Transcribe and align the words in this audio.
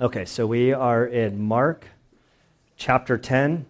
Okay, 0.00 0.24
so 0.24 0.46
we 0.46 0.72
are 0.72 1.04
in 1.04 1.38
Mark 1.38 1.84
chapter 2.78 3.18
10. 3.18 3.66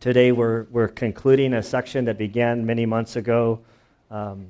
Today 0.00 0.32
we're, 0.32 0.64
we're 0.72 0.88
concluding 0.88 1.54
a 1.54 1.62
section 1.62 2.06
that 2.06 2.18
began 2.18 2.66
many 2.66 2.84
months 2.84 3.14
ago. 3.14 3.60
Um, 4.10 4.48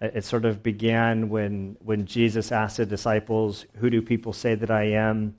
it, 0.00 0.18
it 0.18 0.24
sort 0.24 0.44
of 0.44 0.62
began 0.62 1.28
when, 1.28 1.76
when 1.84 2.06
Jesus 2.06 2.52
asked 2.52 2.76
the 2.76 2.86
disciples, 2.86 3.66
Who 3.78 3.90
do 3.90 4.00
people 4.00 4.32
say 4.32 4.54
that 4.54 4.70
I 4.70 4.92
am? 4.92 5.34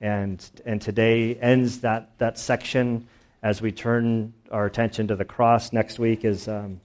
And, 0.00 0.48
and 0.64 0.80
today 0.80 1.34
ends 1.34 1.80
that, 1.80 2.16
that 2.18 2.38
section 2.38 3.08
as 3.42 3.60
we 3.60 3.72
turn 3.72 4.32
our 4.52 4.66
attention 4.66 5.08
to 5.08 5.16
the 5.16 5.24
cross. 5.24 5.72
Next 5.72 5.98
week 5.98 6.24
is, 6.24 6.46
um, 6.46 6.80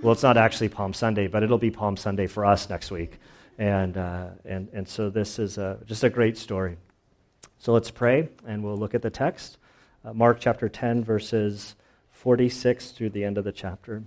well, 0.00 0.14
it's 0.14 0.22
not 0.22 0.38
actually 0.38 0.70
Palm 0.70 0.94
Sunday, 0.94 1.26
but 1.26 1.42
it'll 1.42 1.58
be 1.58 1.70
Palm 1.70 1.98
Sunday 1.98 2.26
for 2.26 2.46
us 2.46 2.70
next 2.70 2.90
week. 2.90 3.18
And, 3.58 3.98
uh, 3.98 4.28
and, 4.46 4.70
and 4.72 4.88
so 4.88 5.10
this 5.10 5.38
is 5.38 5.58
a, 5.58 5.78
just 5.84 6.04
a 6.04 6.08
great 6.08 6.38
story. 6.38 6.78
So 7.60 7.72
let's 7.72 7.90
pray, 7.90 8.28
and 8.46 8.62
we'll 8.62 8.76
look 8.76 8.94
at 8.94 9.02
the 9.02 9.10
text. 9.10 9.58
Uh, 10.04 10.12
Mark 10.12 10.38
chapter 10.38 10.68
10, 10.68 11.02
verses 11.02 11.74
46 12.12 12.92
through 12.92 13.10
the 13.10 13.24
end 13.24 13.36
of 13.36 13.42
the 13.42 13.50
chapter. 13.50 14.04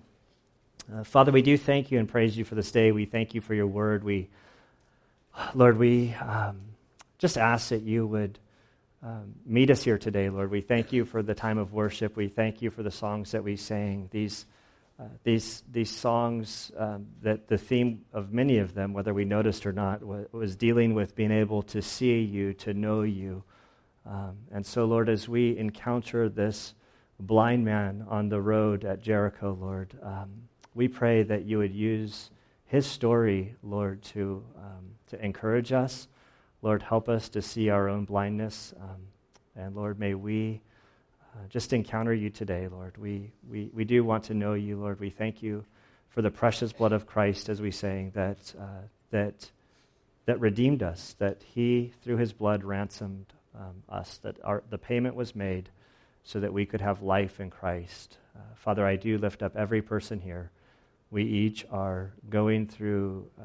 Uh, 0.93 1.03
Father, 1.03 1.33
we 1.33 1.41
do 1.41 1.57
thank 1.57 1.91
you 1.91 1.99
and 1.99 2.07
praise 2.07 2.37
you 2.37 2.45
for 2.45 2.55
this 2.55 2.71
day. 2.71 2.93
We 2.93 3.03
thank 3.03 3.35
you 3.35 3.41
for 3.41 3.53
your 3.53 3.67
word. 3.67 4.05
We, 4.05 4.29
Lord, 5.53 5.77
we 5.77 6.13
um, 6.13 6.61
just 7.17 7.37
ask 7.37 7.69
that 7.69 7.81
you 7.81 8.07
would 8.07 8.39
um, 9.03 9.35
meet 9.45 9.69
us 9.69 9.83
here 9.83 9.97
today, 9.97 10.29
Lord. 10.29 10.49
We 10.49 10.61
thank 10.61 10.93
you 10.93 11.03
for 11.03 11.21
the 11.21 11.35
time 11.35 11.57
of 11.57 11.73
worship. 11.73 12.15
We 12.15 12.29
thank 12.29 12.61
you 12.61 12.71
for 12.71 12.83
the 12.83 12.91
songs 12.91 13.31
that 13.31 13.43
we 13.43 13.57
sang. 13.57 14.07
These, 14.11 14.45
uh, 15.01 15.05
these, 15.23 15.63
these 15.71 15.89
songs, 15.89 16.71
um, 16.77 17.07
that 17.23 17.47
the 17.47 17.57
theme 17.57 18.01
of 18.13 18.31
many 18.31 18.59
of 18.59 18.75
them, 18.75 18.93
whether 18.93 19.15
we 19.15 19.25
noticed 19.25 19.65
or 19.65 19.73
not, 19.73 20.03
was, 20.03 20.27
was 20.31 20.55
dealing 20.55 20.93
with 20.93 21.15
being 21.15 21.31
able 21.31 21.63
to 21.63 21.81
see 21.81 22.21
you, 22.21 22.53
to 22.53 22.73
know 22.75 23.01
you. 23.01 23.43
Um, 24.05 24.37
and 24.51 24.63
so, 24.63 24.85
Lord, 24.85 25.09
as 25.09 25.27
we 25.27 25.57
encounter 25.57 26.29
this 26.29 26.75
blind 27.19 27.65
man 27.65 28.05
on 28.07 28.29
the 28.29 28.39
road 28.39 28.85
at 28.85 29.01
Jericho, 29.01 29.57
Lord, 29.59 29.97
um, 30.03 30.29
we 30.75 30.87
pray 30.87 31.23
that 31.23 31.45
you 31.45 31.57
would 31.57 31.73
use 31.73 32.29
his 32.65 32.85
story, 32.85 33.55
Lord, 33.63 34.03
to, 34.03 34.43
um, 34.55 34.91
to 35.07 35.25
encourage 35.25 35.71
us. 35.71 36.07
Lord, 36.61 36.83
help 36.83 37.09
us 37.09 37.27
to 37.29 37.41
see 37.41 37.69
our 37.69 37.89
own 37.89 38.05
blindness. 38.05 38.73
Um, 38.79 39.07
and 39.55 39.75
Lord, 39.75 39.99
may 39.99 40.13
we 40.13 40.61
uh, 41.33 41.47
just 41.49 41.73
encounter 41.73 42.13
you 42.13 42.29
today, 42.29 42.67
Lord. 42.67 42.97
We, 42.97 43.31
we, 43.49 43.69
we 43.73 43.85
do 43.85 44.03
want 44.03 44.25
to 44.25 44.33
know 44.33 44.53
you, 44.53 44.77
Lord. 44.77 44.99
We 44.99 45.09
thank 45.09 45.41
you 45.41 45.65
for 46.09 46.21
the 46.21 46.31
precious 46.31 46.73
blood 46.73 46.91
of 46.91 47.07
Christ, 47.07 47.47
as 47.47 47.61
we 47.61 47.71
sang, 47.71 48.11
that, 48.15 48.53
uh, 48.59 48.83
that, 49.11 49.49
that 50.25 50.39
redeemed 50.39 50.83
us, 50.83 51.15
that 51.19 51.41
he, 51.43 51.93
through 52.03 52.17
his 52.17 52.33
blood, 52.33 52.63
ransomed 52.63 53.27
um, 53.57 53.83
us, 53.87 54.17
that 54.23 54.37
our, 54.43 54.63
the 54.69 54.77
payment 54.77 55.15
was 55.15 55.35
made 55.35 55.69
so 56.23 56.39
that 56.39 56.53
we 56.53 56.65
could 56.65 56.81
have 56.81 57.01
life 57.01 57.39
in 57.39 57.49
Christ. 57.49 58.17
Uh, 58.35 58.39
Father, 58.55 58.85
I 58.85 58.95
do 58.95 59.17
lift 59.17 59.41
up 59.41 59.55
every 59.55 59.81
person 59.81 60.19
here. 60.19 60.51
We 61.09 61.23
each 61.23 61.65
are 61.71 62.11
going 62.29 62.67
through 62.67 63.27
uh, 63.39 63.43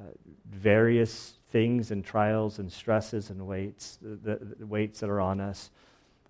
various 0.50 1.34
things 1.50 1.90
and 1.90 2.04
trials 2.04 2.58
and 2.58 2.70
stresses 2.70 3.30
and 3.30 3.46
weights, 3.46 3.98
the, 4.02 4.38
the 4.58 4.66
weights 4.66 5.00
that 5.00 5.10
are 5.10 5.20
on 5.20 5.40
us. 5.40 5.70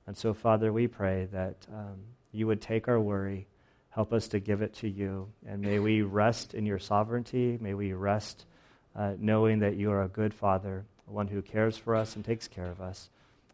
And 0.06 0.16
so, 0.16 0.34
Father, 0.34 0.72
we 0.72 0.86
pray 0.86 1.28
that 1.32 1.56
um, 1.72 1.96
you 2.32 2.46
would 2.46 2.60
take 2.60 2.86
our 2.86 3.00
worry, 3.00 3.46
help 3.90 4.12
us 4.12 4.28
to 4.28 4.40
give 4.40 4.62
it 4.62 4.74
to 4.74 4.88
you, 4.88 5.28
and 5.46 5.60
may 5.62 5.78
we 5.78 6.02
rest 6.02 6.54
in 6.54 6.64
your 6.64 6.78
sovereignty. 6.78 7.58
May 7.60 7.74
we 7.74 7.92
rest 7.92 8.44
uh, 8.94 9.14
knowing 9.18 9.60
that 9.60 9.76
you 9.76 9.90
are 9.90 10.02
a 10.02 10.08
good 10.08 10.32
Father, 10.32 10.84
one 11.06 11.28
who 11.28 11.42
cares 11.42 11.76
for 11.76 11.96
us 11.96 12.14
and 12.14 12.24
takes 12.24 12.46
care 12.46 12.70
of 12.70 12.80
us. 12.80 13.10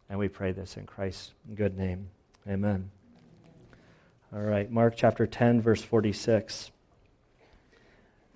And 0.09 0.19
we 0.19 0.27
pray 0.27 0.51
this 0.51 0.77
in 0.77 0.85
Christ's 0.85 1.31
good 1.55 1.77
name. 1.77 2.09
Amen. 2.47 2.91
All 4.33 4.41
right, 4.41 4.69
Mark 4.69 4.95
chapter 4.95 5.25
10, 5.25 5.61
verse 5.61 5.81
46. 5.81 6.71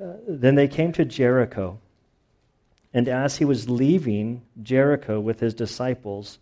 Uh, 0.01 0.13
then 0.27 0.55
they 0.55 0.67
came 0.67 0.91
to 0.93 1.05
Jericho. 1.05 1.79
And 2.93 3.07
as 3.07 3.37
he 3.37 3.45
was 3.45 3.69
leaving 3.69 4.43
Jericho 4.61 5.19
with 5.19 5.39
his 5.39 5.53
disciples 5.53 6.39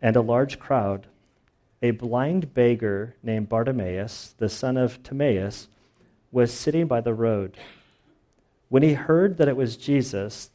and 0.00 0.16
a 0.16 0.20
large 0.20 0.58
crowd, 0.58 1.06
a 1.82 1.90
blind 1.92 2.54
beggar 2.54 3.14
named 3.22 3.48
Bartimaeus, 3.48 4.34
the 4.38 4.48
son 4.48 4.76
of 4.76 5.02
Timaeus, 5.02 5.68
was 6.30 6.52
sitting 6.52 6.86
by 6.86 7.00
the 7.00 7.14
road. 7.14 7.56
When 8.68 8.82
he 8.82 8.94
heard 8.94 9.38
that 9.38 9.48
it 9.48 9.56
was 9.56 9.76
Jesus, 9.76 10.50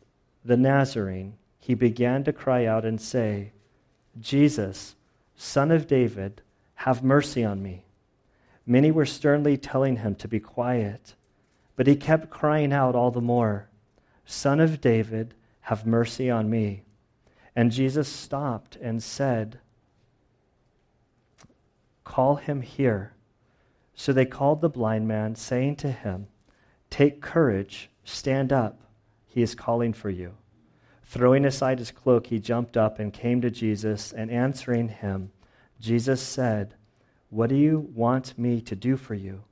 the 0.45 0.57
Nazarene, 0.57 1.35
he 1.59 1.73
began 1.73 2.23
to 2.25 2.33
cry 2.33 2.65
out 2.65 2.85
and 2.85 2.99
say, 2.99 3.53
Jesus, 4.19 4.95
son 5.35 5.71
of 5.71 5.87
David, 5.87 6.41
have 6.75 7.03
mercy 7.03 7.43
on 7.43 7.63
me. 7.63 7.85
Many 8.65 8.91
were 8.91 9.05
sternly 9.05 9.57
telling 9.57 9.97
him 9.97 10.15
to 10.15 10.27
be 10.27 10.39
quiet, 10.39 11.15
but 11.75 11.87
he 11.87 11.95
kept 11.95 12.29
crying 12.29 12.71
out 12.71 12.95
all 12.95 13.11
the 13.11 13.21
more. 13.21 13.69
Son 14.25 14.59
of 14.59 14.79
David, 14.79 15.33
have 15.61 15.85
mercy 15.85 16.29
on 16.29 16.49
me. 16.49 16.82
And 17.55 17.71
Jesus 17.71 18.07
stopped 18.07 18.75
and 18.77 19.01
said, 19.01 19.59
Call 22.03 22.35
him 22.35 22.61
here. 22.61 23.13
So 23.95 24.11
they 24.11 24.25
called 24.25 24.61
the 24.61 24.69
blind 24.69 25.07
man, 25.07 25.35
saying 25.35 25.77
to 25.77 25.91
him, 25.91 26.27
Take 26.89 27.21
courage, 27.21 27.89
stand 28.03 28.51
up. 28.51 28.81
He 29.27 29.41
is 29.41 29.55
calling 29.55 29.93
for 29.93 30.09
you. 30.09 30.33
Throwing 31.03 31.45
aside 31.45 31.79
his 31.79 31.91
cloak, 31.91 32.27
he 32.27 32.39
jumped 32.39 32.75
up 32.75 32.99
and 32.99 33.13
came 33.13 33.41
to 33.41 33.51
Jesus, 33.51 34.11
and 34.11 34.31
answering 34.31 34.89
him, 34.89 35.31
Jesus 35.79 36.21
said, 36.21 36.75
What 37.29 37.49
do 37.49 37.55
you 37.55 37.89
want 37.93 38.37
me 38.37 38.61
to 38.61 38.75
do 38.75 38.97
for 38.97 39.13
you? 39.13 39.43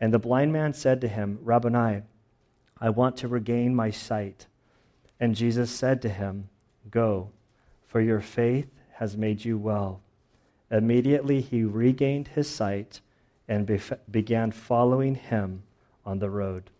And 0.00 0.12
the 0.12 0.18
blind 0.18 0.52
man 0.52 0.72
said 0.72 1.00
to 1.02 1.08
him, 1.08 1.38
Rabboni, 1.42 2.02
I 2.80 2.90
want 2.90 3.18
to 3.18 3.28
regain 3.28 3.74
my 3.74 3.90
sight. 3.90 4.46
And 5.20 5.36
Jesus 5.36 5.70
said 5.70 6.02
to 6.02 6.08
him, 6.08 6.48
Go, 6.90 7.30
for 7.92 8.00
your 8.00 8.20
faith 8.20 8.70
has 8.94 9.18
made 9.18 9.44
you 9.44 9.58
well. 9.58 10.00
Immediately 10.70 11.42
he 11.42 11.62
regained 11.62 12.28
his 12.28 12.48
sight 12.48 13.02
and 13.46 13.66
bef- 13.66 13.98
began 14.10 14.50
following 14.50 15.14
him 15.14 15.62
on 16.06 16.18
the 16.18 16.30
road. 16.30 16.70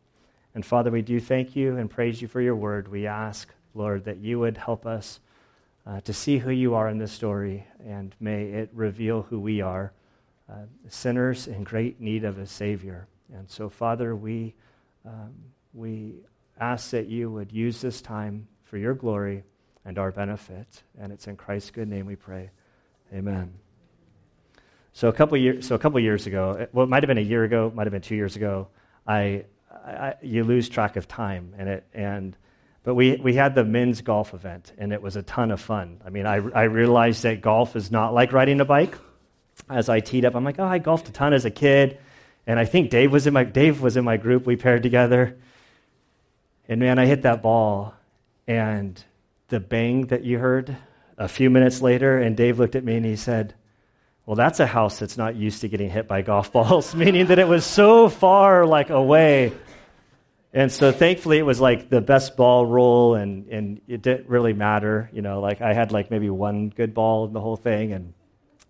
And 0.55 0.65
Father, 0.65 0.91
we 0.91 1.03
do 1.03 1.21
thank 1.21 1.55
you 1.55 1.77
and 1.77 1.91
praise 1.91 2.23
you 2.23 2.29
for 2.29 2.41
your 2.41 2.57
word. 2.57 2.89
We 2.89 3.07
ask, 3.07 3.53
Lord, 3.75 4.07
that 4.07 4.21
you 4.21 4.39
would 4.39 4.57
help 4.57 4.87
us 4.87 5.21
uh, 5.87 6.01
to 6.01 6.15
see 6.15 6.39
who 6.39 6.51
you 6.51 6.75
are 6.75 6.89
in 6.89 6.97
this 6.97 7.13
story, 7.13 7.67
and 7.87 8.15
may 8.19 8.45
it 8.45 8.71
reveal 8.73 9.21
who 9.21 9.39
we 9.39 9.61
are 9.61 9.93
uh, 10.51 10.65
sinners 10.89 11.47
in 11.47 11.63
great 11.63 12.01
need 12.01 12.25
of 12.25 12.39
a 12.39 12.47
Savior. 12.47 13.07
And 13.35 13.51
so, 13.51 13.69
Father, 13.69 14.17
we. 14.17 14.55
Um, 15.05 15.35
we 15.75 16.17
ask 16.61 16.91
that 16.91 17.09
you 17.09 17.31
would 17.31 17.51
use 17.51 17.81
this 17.81 18.03
time 18.03 18.47
for 18.63 18.77
your 18.77 18.95
glory 18.95 19.43
and 19.85 19.99
our 19.99 20.11
benefit. 20.11 20.83
And 20.99 21.13
it's 21.13 21.27
in 21.27 21.37
Christ's 21.37 21.71
good 21.71 21.89
name 21.89 22.07
we 22.07 22.17
pray. 22.17 22.51
Amen. 23.13 23.53
So 24.93 25.09
a 25.09 25.13
couple 25.13 25.39
years, 25.39 25.67
so 25.67 25.75
a 25.75 25.79
couple 25.79 25.99
years 26.01 26.27
ago, 26.27 26.67
well, 26.73 26.85
it 26.85 26.89
might 26.89 27.03
have 27.03 27.09
been 27.09 27.19
a 27.19 27.23
year 27.23 27.45
ago, 27.45 27.73
might 27.75 27.87
have 27.87 27.93
been 27.93 28.03
two 28.03 28.15
years 28.15 28.37
ago. 28.37 28.69
I, 29.07 29.45
I, 29.71 30.15
you 30.21 30.45
lose 30.45 30.69
track 30.69 30.97
of 30.97 31.09
time, 31.09 31.55
and 31.59 31.69
it 31.69 31.85
and 31.95 32.37
but 32.85 32.95
we 32.95 33.17
we 33.17 33.35
had 33.35 33.55
the 33.55 33.65
men's 33.65 34.03
golf 34.03 34.35
event, 34.35 34.73
and 34.77 34.93
it 34.93 35.01
was 35.01 35.17
a 35.17 35.23
ton 35.23 35.51
of 35.51 35.61
fun. 35.61 36.01
I 36.05 36.11
mean, 36.11 36.27
I 36.27 36.37
I 36.37 36.65
realized 36.65 37.23
that 37.23 37.41
golf 37.41 37.75
is 37.75 37.91
not 37.91 38.13
like 38.13 38.33
riding 38.33 38.61
a 38.61 38.65
bike. 38.65 38.97
As 39.69 39.89
I 39.89 40.01
teed 40.01 40.25
up, 40.25 40.35
I'm 40.35 40.45
like, 40.45 40.59
oh, 40.59 40.65
I 40.65 40.79
golfed 40.79 41.09
a 41.09 41.13
ton 41.13 41.33
as 41.33 41.45
a 41.45 41.51
kid, 41.51 41.99
and 42.47 42.59
I 42.59 42.65
think 42.67 42.91
Dave 42.91 43.13
was 43.13 43.27
in 43.27 43.33
my 43.33 43.45
Dave 43.45 43.81
was 43.81 43.97
in 43.97 44.05
my 44.05 44.19
group. 44.19 44.45
We 44.47 44.57
paired 44.57 44.83
together, 44.83 45.39
and 46.69 46.81
man, 46.81 46.99
I 46.99 47.07
hit 47.07 47.23
that 47.23 47.43
ball, 47.43 47.95
and 48.47 49.03
the 49.53 49.61
bang 49.61 50.07
that 50.07 50.25
you 50.25 50.39
heard 50.39 50.75
a 51.19 51.29
few 51.29 51.51
minutes 51.51 51.83
later, 51.83 52.19
and 52.19 52.35
Dave 52.37 52.59
looked 52.59 52.75
at 52.75 52.83
me 52.83 52.97
and 52.97 53.05
he 53.05 53.17
said, 53.17 53.55
Well, 54.25 54.35
that's 54.35 54.61
a 54.61 54.67
house 54.67 54.99
that's 54.99 55.19
not 55.19 55.37
used 55.37 55.61
to 55.61 55.69
getting 55.69 55.91
hit 55.91 56.09
by 56.09 56.23
golf 56.23 56.51
balls, 56.51 56.95
meaning 56.97 57.27
that 57.27 57.39
it 57.39 57.47
was 57.47 57.67
so 57.67 58.09
far 58.09 58.65
like 58.65 58.89
away. 58.89 59.53
And 60.55 60.73
so 60.73 60.91
thankfully 60.91 61.39
it 61.39 61.43
was 61.43 61.61
like 61.61 61.91
the 61.91 62.01
best 62.01 62.35
ball 62.35 62.65
roll 62.65 63.15
and, 63.15 63.47
and 63.49 63.81
it 63.87 64.01
didn't 64.01 64.29
really 64.29 64.55
matter. 64.55 65.11
You 65.13 65.21
know, 65.21 65.41
like 65.41 65.61
I 65.61 65.75
had 65.75 65.93
like 65.93 66.11
maybe 66.11 66.31
one 66.31 66.71
good 66.71 66.95
ball 66.95 67.27
in 67.27 67.35
the 67.35 67.41
whole 67.41 67.57
thing 67.57 67.93
and 67.93 68.15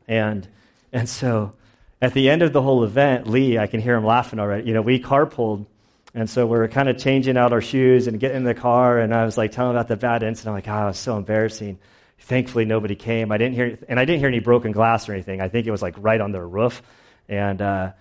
and 0.09 0.47
and 0.93 1.09
so 1.09 1.55
at 2.01 2.13
the 2.13 2.29
end 2.29 2.43
of 2.43 2.53
the 2.53 2.61
whole 2.61 2.83
event, 2.83 3.29
Lee, 3.29 3.57
I 3.57 3.69
can 3.69 3.81
hear 3.81 3.95
him 3.95 4.05
laughing 4.05 4.41
already. 4.41 4.67
You 4.67 4.75
know, 4.75 4.83
we 4.83 5.01
carpooled 5.01 5.67
and 6.15 6.29
so 6.29 6.47
we're 6.47 6.69
kind 6.69 6.89
of 6.89 6.99
changing 6.99 7.37
out 7.37 7.53
our 7.53 7.63
shoes 7.63 8.07
and 8.07 8.21
getting 8.21 8.39
in 8.39 8.45
the 8.45 8.55
car. 8.55 8.99
And 8.99 9.15
I 9.15 9.25
was 9.25 9.39
like 9.39 9.53
telling 9.53 9.75
about 9.75 9.89
the 9.89 9.97
bad 9.97 10.23
incident. 10.23 10.49
I'm 10.51 10.55
like, 10.55 10.69
oh, 10.69 10.85
it 10.85 10.89
was 10.89 10.99
so 10.99 11.17
embarrassing. 11.17 11.79
Thankfully, 12.19 12.67
nobody 12.67 12.95
came. 12.95 13.33
I 13.33 13.39
didn't 13.39 13.55
hear, 13.55 13.79
and 13.89 13.99
I 13.99 14.05
didn't 14.05 14.21
hear 14.21 14.29
any 14.29 14.41
broken 14.41 14.73
glass 14.73 15.09
or 15.09 15.15
anything. 15.15 15.41
I 15.41 15.49
think 15.49 15.67
it 15.67 15.71
was 15.71 15.83
like 15.83 15.95
right 15.99 16.21
on 16.21 16.33
their 16.33 16.47
roof. 16.47 16.83
And, 17.29 17.63
uh, 17.63 17.93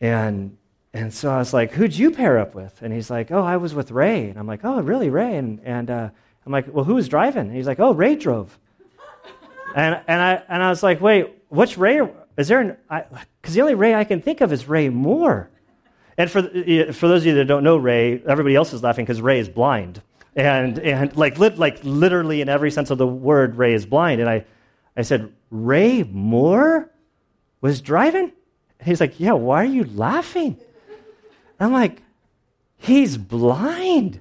and, 0.00 0.58
and 0.92 1.12
so 1.12 1.30
I 1.30 1.38
was 1.38 1.54
like, 1.54 1.72
who'd 1.72 1.96
you 1.96 2.10
pair 2.10 2.38
up 2.38 2.54
with? 2.54 2.82
And 2.82 2.92
he's 2.92 3.08
like, 3.08 3.30
oh, 3.30 3.42
I 3.42 3.56
was 3.56 3.74
with 3.74 3.90
Ray. 3.90 4.28
And 4.28 4.38
I'm 4.38 4.46
like, 4.46 4.60
oh, 4.64 4.80
really, 4.82 5.08
Ray? 5.08 5.36
And, 5.36 5.60
and 5.64 5.90
uh, 5.90 6.10
I'm 6.44 6.52
like, 6.52 6.66
well, 6.72 6.84
who 6.84 6.94
was 6.96 7.08
driving? 7.08 7.46
And 7.46 7.56
he's 7.56 7.66
like, 7.66 7.80
oh, 7.80 7.94
Ray 7.94 8.14
drove. 8.14 8.56
and, 9.74 10.00
and, 10.06 10.20
I, 10.20 10.42
and 10.48 10.62
I 10.62 10.68
was 10.68 10.82
like, 10.82 11.00
wait, 11.00 11.30
which 11.48 11.78
Ray? 11.78 12.00
Is 12.36 12.48
there 12.48 12.60
an, 12.60 12.76
because 13.40 13.54
the 13.54 13.62
only 13.62 13.74
Ray 13.74 13.94
I 13.94 14.04
can 14.04 14.20
think 14.20 14.42
of 14.42 14.52
is 14.52 14.68
Ray 14.68 14.90
Moore. 14.90 15.50
And 16.18 16.30
for, 16.30 16.42
for 16.42 17.08
those 17.08 17.22
of 17.22 17.26
you 17.26 17.34
that 17.34 17.46
don't 17.46 17.64
know 17.64 17.76
Ray, 17.76 18.22
everybody 18.26 18.54
else 18.54 18.72
is 18.72 18.82
laughing 18.82 19.04
because 19.04 19.20
Ray 19.20 19.38
is 19.38 19.48
blind. 19.48 20.02
And, 20.34 20.78
and 20.78 21.16
like, 21.16 21.38
li- 21.38 21.50
like 21.50 21.80
literally 21.82 22.40
in 22.40 22.48
every 22.48 22.70
sense 22.70 22.90
of 22.90 22.98
the 22.98 23.06
word, 23.06 23.56
Ray 23.56 23.74
is 23.74 23.86
blind. 23.86 24.20
And 24.20 24.28
I, 24.28 24.44
I 24.96 25.02
said, 25.02 25.32
Ray 25.50 26.02
Moore 26.02 26.90
was 27.60 27.80
driving? 27.80 28.32
And 28.78 28.88
he's 28.88 29.00
like, 29.00 29.20
yeah, 29.20 29.32
why 29.32 29.62
are 29.62 29.66
you 29.66 29.84
laughing? 29.84 30.58
And 31.58 31.66
I'm 31.66 31.72
like, 31.72 32.02
he's 32.76 33.16
blind. 33.16 34.20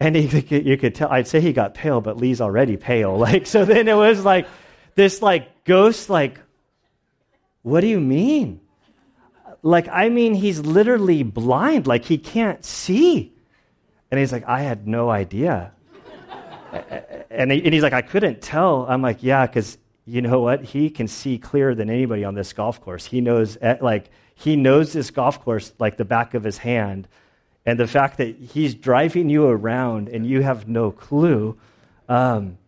And 0.00 0.16
he, 0.16 0.58
you 0.58 0.76
could 0.76 0.94
tell, 0.94 1.08
I'd 1.10 1.28
say 1.28 1.40
he 1.40 1.52
got 1.52 1.74
pale, 1.74 2.00
but 2.00 2.16
Lee's 2.16 2.40
already 2.40 2.76
pale. 2.76 3.16
Like, 3.24 3.46
so 3.46 3.64
then 3.64 3.88
it 3.88 3.94
was 3.94 4.24
like 4.24 4.46
this 4.94 5.22
like 5.22 5.64
ghost, 5.64 6.10
like, 6.10 6.40
what 7.62 7.80
do 7.80 7.86
you 7.86 8.00
mean? 8.00 8.60
Like, 9.64 9.88
I 9.88 10.10
mean, 10.10 10.34
he's 10.34 10.60
literally 10.60 11.22
blind. 11.22 11.86
Like, 11.86 12.04
he 12.04 12.18
can't 12.18 12.62
see. 12.62 13.32
And 14.10 14.20
he's 14.20 14.30
like, 14.30 14.46
I 14.46 14.60
had 14.60 14.86
no 14.86 15.08
idea. 15.08 15.72
and, 17.30 17.50
he, 17.50 17.64
and 17.64 17.72
he's 17.72 17.82
like, 17.82 17.94
I 17.94 18.02
couldn't 18.02 18.42
tell. 18.42 18.84
I'm 18.86 19.00
like, 19.00 19.22
yeah, 19.22 19.46
because 19.46 19.78
you 20.04 20.20
know 20.20 20.40
what? 20.40 20.62
He 20.62 20.90
can 20.90 21.08
see 21.08 21.38
clearer 21.38 21.74
than 21.74 21.88
anybody 21.88 22.24
on 22.24 22.34
this 22.34 22.52
golf 22.52 22.78
course. 22.82 23.06
He 23.06 23.22
knows, 23.22 23.56
like, 23.80 24.10
he 24.34 24.54
knows 24.54 24.92
this 24.92 25.10
golf 25.10 25.42
course 25.42 25.72
like 25.78 25.96
the 25.96 26.04
back 26.04 26.34
of 26.34 26.44
his 26.44 26.58
hand. 26.58 27.08
And 27.64 27.80
the 27.80 27.86
fact 27.86 28.18
that 28.18 28.36
he's 28.36 28.74
driving 28.74 29.30
you 29.30 29.46
around 29.46 30.10
and 30.10 30.26
you 30.26 30.42
have 30.42 30.68
no 30.68 30.90
clue 30.90 31.58
um, 32.10 32.58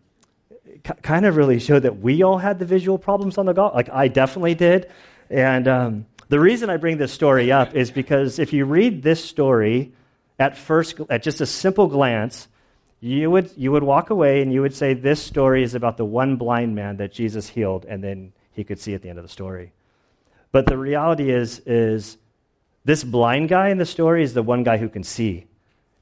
kind 1.03 1.27
of 1.27 1.37
really 1.37 1.59
showed 1.59 1.81
that 1.81 1.99
we 1.99 2.23
all 2.23 2.39
had 2.39 2.59
the 2.59 2.65
visual 2.65 2.97
problems 2.97 3.37
on 3.37 3.45
the 3.45 3.53
golf. 3.53 3.75
Like, 3.75 3.91
I 3.91 4.09
definitely 4.09 4.55
did. 4.55 4.91
And 5.29 5.69
um, 5.69 6.07
the 6.29 6.41
reason 6.41 6.71
I 6.71 6.77
bring 6.77 6.99
this 6.99 7.13
story 7.13 7.53
up 7.53 7.75
is 7.75 7.91
because 7.91 8.39
if 8.39 8.53
you 8.53 8.65
read 8.65 9.03
this 9.03 9.25
story 9.25 9.93
at 10.39 10.57
first, 10.57 11.01
at 11.09 11.23
just 11.23 11.41
a 11.41 11.47
simple 11.47 11.87
glance, 11.87 12.49
you 13.01 13.31
would, 13.31 13.51
you 13.57 13.73
would 13.73 13.83
walk 13.83 14.11
away 14.11 14.43
and 14.43 14.53
you 14.53 14.63
would 14.63 14.75
say, 14.75 14.95
This 14.95 15.23
story 15.23 15.63
is 15.63 15.75
about 15.75 15.97
the 15.97 16.05
one 16.05 16.37
blind 16.37 16.75
man 16.75 16.97
that 16.97 17.13
Jesus 17.13 17.49
healed, 17.49 17.85
and 17.85 18.03
then 18.03 18.33
he 18.53 18.65
could 18.65 18.81
see 18.81 18.95
at 18.95 19.03
the 19.03 19.09
end 19.09 19.19
of 19.19 19.25
the 19.25 19.31
story. 19.31 19.73
But 20.51 20.67
the 20.67 20.79
reality 20.79 21.31
is, 21.31 21.61
is 21.61 22.17
this 22.85 23.05
blind 23.05 23.49
guy 23.49 23.69
in 23.69 23.79
the 23.79 23.87
story 23.87 24.23
is 24.23 24.35
the 24.35 24.43
one 24.43 24.65
guy 24.65 24.79
who 24.79 24.89
can 24.89 25.05
see, 25.05 25.47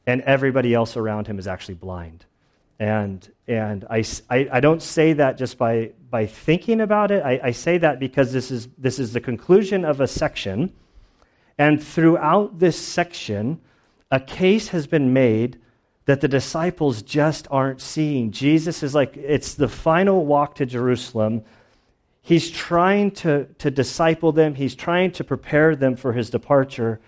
and 0.07 0.23
everybody 0.23 0.73
else 0.73 0.97
around 0.97 1.27
him 1.27 1.39
is 1.39 1.47
actually 1.47 1.75
blind. 1.75 2.25
And, 2.79 3.29
and 3.47 3.85
I, 3.91 4.05
I, 4.31 4.49
I 4.53 4.61
don't 4.61 4.83
say 4.83 5.13
that 5.15 5.37
just 5.37 5.59
by, 5.59 5.93
by 6.11 6.27
thinking 6.27 6.81
about 6.81 7.11
it. 7.11 7.23
I, 7.23 7.41
I 7.45 7.51
say 7.51 7.79
that 7.79 8.01
because 8.01 8.33
this 8.33 8.51
is, 8.51 8.69
this 8.79 8.99
is 8.99 9.13
the 9.13 9.21
conclusion 9.21 9.85
of 9.85 10.01
a 10.01 10.07
section. 10.07 10.73
And 11.59 11.83
throughout 11.83 12.59
this 12.59 12.79
section, 12.79 13.61
a 14.11 14.19
case 14.19 14.69
has 14.69 14.87
been 14.87 15.13
made 15.13 15.59
that 16.07 16.21
the 16.21 16.29
disciples 16.29 17.03
just 17.03 17.47
aren't 17.51 17.81
seeing. 17.81 18.31
Jesus 18.31 18.83
is 18.83 18.95
like, 18.95 19.17
it's 19.17 19.55
the 19.55 19.69
final 19.69 20.25
walk 20.25 20.55
to 20.57 20.67
Jerusalem. 20.67 21.43
He's 22.23 22.51
trying 22.51 23.11
to, 23.13 23.47
to 23.59 23.71
disciple 23.71 24.33
them, 24.33 24.55
he's 24.55 24.75
trying 24.75 25.13
to 25.13 25.25
prepare 25.25 25.77
them 25.77 25.97
for 25.97 26.15
his 26.15 26.31
departure. 26.31 27.01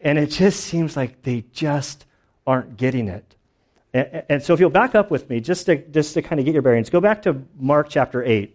And 0.00 0.18
it 0.18 0.26
just 0.26 0.60
seems 0.60 0.96
like 0.96 1.22
they 1.22 1.44
just 1.52 2.06
aren't 2.46 2.76
getting 2.76 3.08
it. 3.08 3.33
And, 3.94 4.24
and 4.28 4.42
so, 4.42 4.52
if 4.52 4.60
you'll 4.60 4.70
back 4.70 4.94
up 4.94 5.10
with 5.10 5.30
me, 5.30 5.40
just 5.40 5.66
to, 5.66 5.76
just 5.76 6.12
to 6.14 6.22
kind 6.22 6.40
of 6.40 6.44
get 6.44 6.52
your 6.52 6.62
bearings, 6.62 6.90
go 6.90 7.00
back 7.00 7.22
to 7.22 7.42
Mark 7.58 7.88
chapter 7.88 8.22
8. 8.22 8.54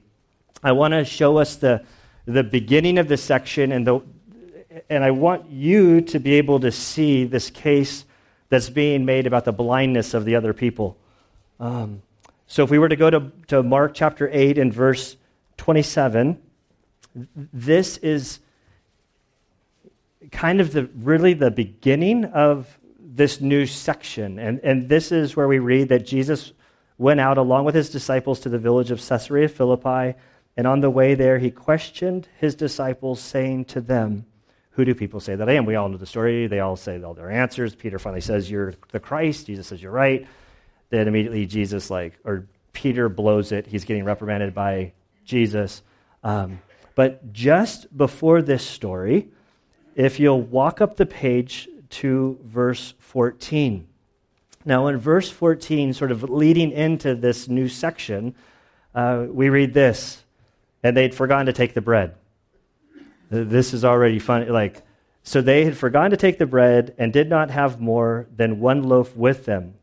I 0.62 0.74
want 0.74 0.92
to 0.92 1.06
show 1.06 1.38
us 1.38 1.56
the, 1.56 1.86
the 2.26 2.44
beginning 2.44 3.00
of 3.00 3.08
this 3.08 3.24
section, 3.24 3.72
and, 3.72 3.88
the, 3.88 4.02
and 4.90 5.04
I 5.04 5.12
want 5.12 5.50
you 5.50 6.02
to 6.02 6.20
be 6.20 6.34
able 6.34 6.60
to 6.60 6.72
see 6.72 7.24
this 7.24 7.50
case 7.50 8.04
that's 8.50 8.70
being 8.70 9.06
made 9.06 9.26
about 9.26 9.46
the 9.46 9.54
blindness 9.54 10.14
of 10.14 10.26
the 10.26 10.36
other 10.36 10.54
people. 10.54 10.98
Um, 11.60 12.02
so 12.48 12.64
if 12.64 12.70
we 12.70 12.78
were 12.80 12.90
to 12.90 12.96
go 12.96 13.10
to, 13.10 13.32
to 13.48 13.64
Mark 13.64 13.94
chapter 13.94 14.30
8 14.32 14.58
and 14.58 14.74
verse 14.74 15.16
27, 15.58 16.42
this 17.36 17.98
is 17.98 18.40
kind 20.32 20.60
of 20.60 20.74
the 20.74 20.90
really 20.96 21.34
the 21.34 21.52
beginning 21.52 22.26
of 22.26 22.79
this 23.20 23.42
new 23.42 23.66
section. 23.66 24.40
And, 24.40 24.62
and 24.64 24.88
this 24.88 25.12
is 25.12 25.36
where 25.36 25.48
we 25.50 25.60
read 25.60 25.90
that 25.90 26.06
Jesus 26.06 26.54
went 26.98 27.20
out 27.20 27.38
along 27.38 27.66
with 27.66 27.76
his 27.76 27.90
disciples 27.90 28.40
to 28.40 28.50
the 28.50 28.58
village 28.58 28.92
of 28.92 29.06
Caesarea 29.06 29.50
Philippi, 29.50 30.18
and 30.56 30.66
on 30.66 30.80
the 30.80 30.90
way 30.90 31.16
there 31.16 31.38
he 31.38 31.52
questioned 31.52 32.30
his 32.38 32.56
disciples, 32.56 33.20
saying 33.20 33.66
to 33.66 33.82
them, 33.82 34.26
Who 34.72 34.86
do 34.86 34.96
people 34.96 35.20
say 35.20 35.36
that 35.36 35.50
I 35.50 35.54
am? 35.54 35.66
We 35.66 35.76
all 35.76 35.90
know 35.90 35.98
the 35.98 36.06
story. 36.06 36.48
They 36.48 36.62
all 36.62 36.78
say 36.78 37.04
all 37.04 37.14
their 37.14 37.30
answers. 37.30 37.76
Peter 37.76 38.00
finally 38.00 38.22
says, 38.22 38.50
You're 38.50 38.74
the 38.94 39.02
Christ. 39.02 39.48
Jesus 39.48 39.68
says, 39.68 39.84
You're 39.84 39.92
right. 39.92 40.26
Then 40.90 41.10
immediately 41.10 41.46
Jesus, 41.46 41.90
like, 41.90 42.18
or 42.24 42.48
Peter 42.72 43.10
blows 43.10 43.52
it. 43.52 43.68
He's 43.68 43.84
getting 43.84 44.06
reprimanded 44.06 44.54
by 44.54 44.94
Jesus. 45.26 45.82
Um, 46.24 46.62
but 46.96 47.34
just 47.34 47.96
before 47.96 48.42
this 48.42 48.66
story, 48.66 49.28
if 49.94 50.22
you'll 50.22 50.42
walk 50.42 50.80
up 50.80 50.96
the 50.96 51.06
page 51.06 51.68
to 51.90 52.40
verse 52.44 52.94
14. 53.00 53.88
Now, 54.66 54.88
in 54.88 54.98
verse 54.98 55.30
14, 55.30 55.94
sort 55.94 56.12
of 56.12 56.24
leading 56.24 56.72
into 56.72 57.16
this 57.16 57.48
new 57.48 57.68
section, 57.70 58.36
uh, 58.94 59.26
we 59.30 59.50
read 59.50 59.74
this, 59.74 60.24
and 60.84 60.96
they'd 60.96 61.16
forgotten 61.16 61.46
to 61.46 61.54
take 61.54 61.74
the 61.74 61.82
bread. 61.82 62.16
This 63.30 63.74
is 63.74 63.86
already 63.86 64.20
funny. 64.20 64.48
Like, 64.48 64.82
so 65.24 65.42
they 65.42 65.66
had 65.66 65.78
forgotten 65.78 66.12
to 66.12 66.18
take 66.18 66.38
the 66.38 66.46
bread 66.46 66.96
and 66.98 67.14
did 67.14 67.30
not 67.30 67.52
have 67.52 67.80
more 67.80 68.28
than 68.36 68.60
one 68.60 68.84
loaf 68.84 69.16
with 69.16 69.46
them. 69.46 69.76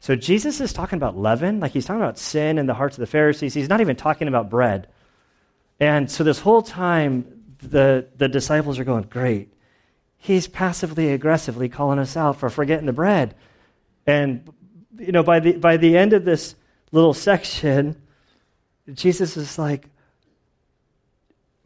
So 0.00 0.16
Jesus 0.16 0.60
is 0.60 0.74
talking 0.74 0.98
about 0.98 1.16
leaven, 1.16 1.60
like 1.60 1.72
he's 1.72 1.86
talking 1.86 2.02
about 2.02 2.18
sin 2.18 2.58
in 2.58 2.66
the 2.66 2.74
hearts 2.74 2.96
of 2.96 3.00
the 3.00 3.06
Pharisees. 3.06 3.54
He's 3.54 3.70
not 3.70 3.80
even 3.80 3.96
talking 3.96 4.28
about 4.28 4.50
bread. 4.50 4.88
And 5.80 6.10
so 6.10 6.24
this 6.24 6.38
whole 6.38 6.60
time, 6.60 7.56
the, 7.58 8.06
the 8.16 8.28
disciples 8.28 8.78
are 8.78 8.84
going, 8.84 9.04
Great. 9.04 9.53
He's 10.24 10.46
passively 10.46 11.12
aggressively 11.12 11.68
calling 11.68 11.98
us 11.98 12.16
out 12.16 12.40
for 12.40 12.48
forgetting 12.48 12.86
the 12.86 12.94
bread. 12.94 13.34
And, 14.06 14.50
you 14.98 15.12
know, 15.12 15.22
by 15.22 15.38
the, 15.38 15.58
by 15.58 15.76
the 15.76 15.98
end 15.98 16.14
of 16.14 16.24
this 16.24 16.54
little 16.92 17.12
section, 17.12 18.00
Jesus 18.90 19.36
is 19.36 19.58
like, 19.58 19.84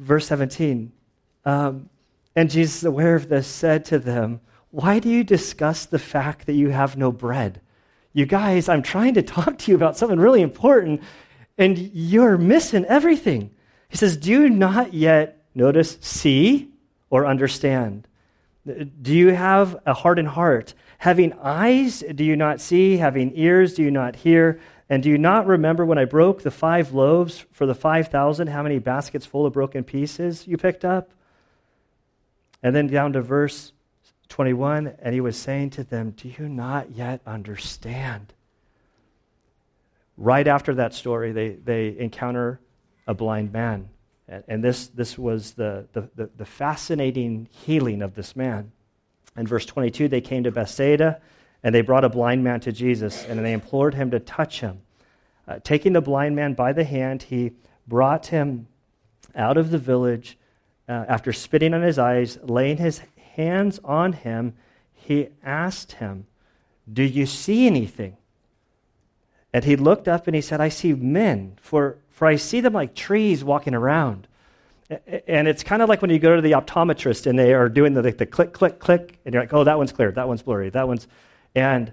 verse 0.01 0.27
17, 0.27 0.91
um, 1.45 1.89
and 2.35 2.51
Jesus, 2.51 2.83
aware 2.83 3.15
of 3.15 3.29
this, 3.29 3.47
said 3.47 3.85
to 3.85 4.01
them, 4.01 4.41
Why 4.73 4.99
do 4.99 5.09
you 5.09 5.23
discuss 5.23 5.87
the 5.87 6.01
fact 6.01 6.47
that 6.47 6.55
you 6.55 6.71
have 6.71 6.97
no 6.97 7.13
bread? 7.13 7.61
You 8.13 8.27
guys, 8.27 8.69
I'm 8.69 8.83
trying 8.83 9.15
to 9.15 9.23
talk 9.23 9.57
to 9.59 9.71
you 9.71 9.77
about 9.77 9.97
something 9.97 10.19
really 10.19 10.43
important, 10.43 11.05
and 11.57 11.79
you're 11.79 12.37
missing 12.37 12.85
everything. 12.87 13.55
He 13.89 13.97
says, 13.97 14.17
Do 14.17 14.33
you 14.33 14.51
not 14.51 14.95
yet 14.95 15.45
notice, 15.55 15.97
see, 16.01 16.71
or 17.09 17.25
understand? 17.25 18.08
Do 19.03 19.15
you 19.15 19.29
have 19.29 19.77
a 19.87 19.95
hardened 19.95 20.29
heart? 20.29 20.75
Having 20.99 21.35
eyes, 21.35 22.03
do 22.15 22.25
you 22.25 22.37
not 22.37 22.61
see? 22.61 22.97
Having 22.97 23.33
ears, 23.37 23.75
do 23.75 23.83
you 23.83 23.91
not 23.91 24.17
hear? 24.17 24.61
And 24.91 25.03
do 25.03 25.09
you 25.09 25.19
not 25.19 25.47
remember 25.47 25.85
when 25.85 25.99
I 25.99 26.05
broke 26.05 26.43
the 26.43 26.51
five 26.51 26.93
loaves 26.93 27.45
for 27.53 27.67
the 27.67 27.75
5,000, 27.75 28.49
how 28.49 28.63
many 28.63 28.79
baskets 28.79 29.27
full 29.27 29.47
of 29.47 29.53
broken 29.53 29.85
pieces 29.85 30.47
you 30.47 30.57
picked 30.57 30.85
up? 30.85 31.11
And 32.63 32.75
then 32.75 32.89
down 32.89 33.13
to 33.13 33.23
verse 33.23 33.73
21, 34.29 34.95
and 35.01 35.15
he 35.15 35.21
was 35.21 35.37
saying 35.37 35.71
to 35.71 35.85
them, 35.85 36.11
Do 36.11 36.29
you 36.29 36.49
not 36.49 36.93
yet 36.93 37.21
understand? 37.27 38.33
Right 40.17 40.47
after 40.47 40.75
that 40.75 40.95
story, 40.95 41.33
they, 41.33 41.51
they 41.51 41.97
encounter 41.99 42.61
a 43.07 43.15
blind 43.15 43.53
man. 43.53 43.89
And, 44.29 44.63
this, 44.63 44.89
this 44.89 45.17
was 45.17 45.53
the, 45.53 45.87
the, 45.93 46.09
the, 46.15 46.31
the 46.37 46.45
fascinating 46.45 47.49
healing 47.51 48.03
of 48.03 48.15
this 48.15 48.37
man. 48.37 48.73
In 49.37 49.47
verse 49.47 49.65
22, 49.65 50.09
they 50.09 50.21
came 50.21 50.45
to 50.45 50.51
Bethsaida, 50.51 51.21
and 51.63 51.75
they 51.75 51.81
brought 51.81 52.05
a 52.05 52.09
blind 52.09 52.45
man 52.45 52.61
to 52.61 52.73
Jesus, 52.73 53.25
and 53.25 53.45
they 53.45 53.53
implored 53.53 53.95
him 53.95 54.11
to 54.11 54.21
touch 54.21 54.61
him. 54.61 54.83
Uh, 55.47 55.59
taking 55.65 55.95
the 55.95 56.03
blind 56.03 56.37
man 56.37 56.53
by 56.53 56.73
the 56.73 56.85
hand, 56.85 57.23
he 57.23 57.53
brought 57.87 58.27
him 58.27 58.67
out 59.35 59.57
of 59.57 59.71
the 59.71 59.79
village. 59.79 60.37
Uh, 60.89 61.05
after 61.09 61.33
spitting 61.33 61.73
on 61.73 61.83
his 61.83 61.99
eyes, 61.99 62.39
laying 62.43 62.77
his 62.77 63.01
hands 63.35 63.81
on 63.85 64.13
him, 64.13 64.55
he 64.93 65.29
asked 65.43 65.93
him, 65.93 66.27
Do 66.91 67.03
you 67.03 67.25
see 67.25 67.67
anything? 67.67 68.17
And 69.53 69.65
he 69.65 69.77
looked 69.77 70.09
up 70.09 70.27
and 70.27 70.35
he 70.35 70.43
said, 70.43 70.61
I 70.61 70.69
see 70.69 70.93
men, 70.93 71.57
for, 71.61 71.97
for 72.19 72.27
I 72.27 72.35
see 72.35 72.61
them 72.61 72.73
like 72.73 72.97
trees 72.97 73.45
walking 73.45 73.77
around. 73.77 74.27
And 75.29 75.47
it's 75.47 75.63
kind 75.63 75.83
of 75.83 75.89
like 75.89 76.03
when 76.03 76.11
you 76.11 76.19
go 76.19 76.35
to 76.35 76.43
the 76.43 76.51
optometrist 76.51 77.29
and 77.29 77.39
they 77.39 77.55
are 77.55 77.69
doing 77.69 77.95
the, 77.95 78.03
the, 78.03 78.11
the 78.11 78.27
click, 78.27 78.53
click, 78.53 78.81
click, 78.81 79.21
and 79.25 79.33
you're 79.33 79.45
like, 79.45 79.53
oh, 79.53 79.63
that 79.63 79.79
one's 79.79 79.93
clear, 79.93 80.11
that 80.11 80.27
one's 80.27 80.43
blurry, 80.43 80.69
that 80.71 80.89
one's. 80.89 81.07
And, 81.55 81.93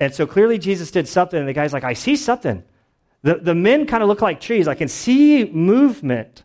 and 0.00 0.14
so 0.14 0.26
clearly 0.26 0.56
Jesus 0.56 0.90
did 0.90 1.06
something, 1.06 1.38
and 1.38 1.46
the 1.46 1.52
guy's 1.52 1.74
like, 1.74 1.84
I 1.84 1.92
see 1.92 2.16
something. 2.16 2.64
The, 3.20 3.34
the 3.34 3.54
men 3.54 3.86
kind 3.86 4.02
of 4.02 4.08
look 4.08 4.22
like 4.22 4.40
trees. 4.40 4.66
I 4.66 4.74
can 4.74 4.88
see 4.88 5.44
movement. 5.44 6.44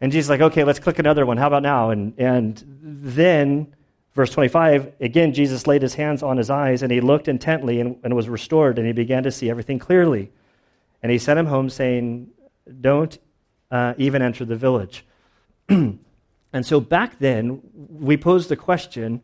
And 0.00 0.10
Jesus 0.10 0.28
is 0.28 0.30
like, 0.30 0.40
okay, 0.40 0.64
let's 0.64 0.78
click 0.78 0.98
another 0.98 1.26
one. 1.26 1.36
How 1.36 1.48
about 1.48 1.62
now? 1.62 1.90
And, 1.90 2.18
and 2.18 2.64
then, 2.80 3.74
verse 4.14 4.30
25, 4.30 4.94
again, 4.98 5.34
Jesus 5.34 5.66
laid 5.66 5.82
his 5.82 5.92
hands 5.92 6.22
on 6.22 6.38
his 6.38 6.48
eyes, 6.48 6.82
and 6.82 6.90
he 6.90 7.02
looked 7.02 7.28
intently 7.28 7.80
and, 7.80 7.98
and 8.02 8.16
was 8.16 8.30
restored, 8.30 8.78
and 8.78 8.86
he 8.86 8.94
began 8.94 9.24
to 9.24 9.30
see 9.30 9.50
everything 9.50 9.78
clearly. 9.78 10.30
And 11.02 11.12
he 11.12 11.18
sent 11.18 11.38
him 11.38 11.46
home, 11.46 11.70
saying, 11.70 12.28
Don't 12.80 13.16
uh, 13.70 13.94
even 13.98 14.22
enter 14.22 14.44
the 14.44 14.56
village. 14.56 15.04
and 15.68 15.98
so 16.62 16.80
back 16.80 17.18
then, 17.18 17.60
we 17.74 18.16
posed 18.16 18.48
the 18.48 18.56
question 18.56 19.22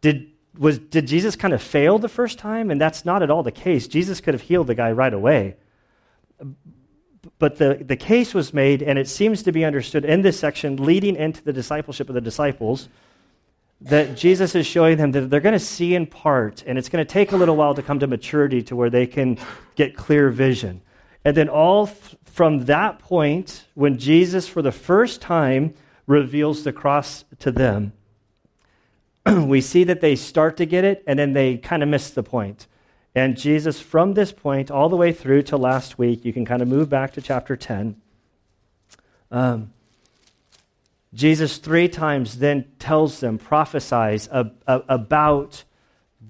did, 0.00 0.30
was, 0.56 0.78
did 0.78 1.06
Jesus 1.06 1.34
kind 1.36 1.52
of 1.54 1.62
fail 1.62 1.98
the 1.98 2.08
first 2.08 2.38
time? 2.38 2.70
And 2.70 2.80
that's 2.80 3.04
not 3.04 3.22
at 3.22 3.30
all 3.30 3.42
the 3.42 3.50
case. 3.50 3.88
Jesus 3.88 4.20
could 4.20 4.34
have 4.34 4.42
healed 4.42 4.68
the 4.68 4.74
guy 4.74 4.92
right 4.92 5.12
away. 5.12 5.56
But 7.38 7.56
the, 7.56 7.82
the 7.84 7.96
case 7.96 8.32
was 8.32 8.54
made, 8.54 8.82
and 8.82 8.98
it 8.98 9.08
seems 9.08 9.42
to 9.42 9.52
be 9.52 9.64
understood 9.64 10.04
in 10.04 10.22
this 10.22 10.38
section 10.38 10.76
leading 10.76 11.16
into 11.16 11.42
the 11.42 11.52
discipleship 11.52 12.08
of 12.08 12.14
the 12.14 12.20
disciples 12.20 12.88
that 13.80 14.16
Jesus 14.16 14.54
is 14.54 14.66
showing 14.66 14.96
them 14.96 15.12
that 15.12 15.28
they're 15.28 15.40
going 15.40 15.52
to 15.52 15.58
see 15.58 15.94
in 15.94 16.06
part, 16.06 16.64
and 16.66 16.78
it's 16.78 16.88
going 16.88 17.04
to 17.04 17.12
take 17.12 17.32
a 17.32 17.36
little 17.36 17.56
while 17.56 17.74
to 17.74 17.82
come 17.82 17.98
to 17.98 18.06
maturity 18.06 18.62
to 18.62 18.76
where 18.76 18.88
they 18.88 19.06
can 19.06 19.38
get 19.74 19.96
clear 19.96 20.30
vision. 20.30 20.80
And 21.26 21.36
then, 21.36 21.48
all 21.48 21.86
from 21.86 22.66
that 22.66 23.00
point, 23.00 23.64
when 23.74 23.98
Jesus, 23.98 24.46
for 24.46 24.62
the 24.62 24.70
first 24.70 25.20
time, 25.20 25.74
reveals 26.06 26.62
the 26.62 26.72
cross 26.72 27.24
to 27.40 27.50
them, 27.50 27.92
we 29.26 29.60
see 29.60 29.82
that 29.82 30.00
they 30.00 30.14
start 30.14 30.56
to 30.58 30.66
get 30.66 30.84
it, 30.84 31.02
and 31.04 31.18
then 31.18 31.32
they 31.32 31.56
kind 31.56 31.82
of 31.82 31.88
miss 31.88 32.10
the 32.10 32.22
point. 32.22 32.68
And 33.12 33.36
Jesus, 33.36 33.80
from 33.80 34.14
this 34.14 34.30
point 34.30 34.70
all 34.70 34.88
the 34.88 34.94
way 34.94 35.12
through 35.12 35.42
to 35.42 35.56
last 35.56 35.98
week, 35.98 36.24
you 36.24 36.32
can 36.32 36.44
kind 36.44 36.62
of 36.62 36.68
move 36.68 36.88
back 36.88 37.12
to 37.14 37.20
chapter 37.20 37.56
10. 37.56 38.00
Um, 39.32 39.72
Jesus, 41.12 41.58
three 41.58 41.88
times, 41.88 42.38
then 42.38 42.66
tells 42.78 43.18
them, 43.18 43.36
prophesies 43.36 44.28
ab- 44.28 44.54
ab- 44.68 44.84
about 44.88 45.64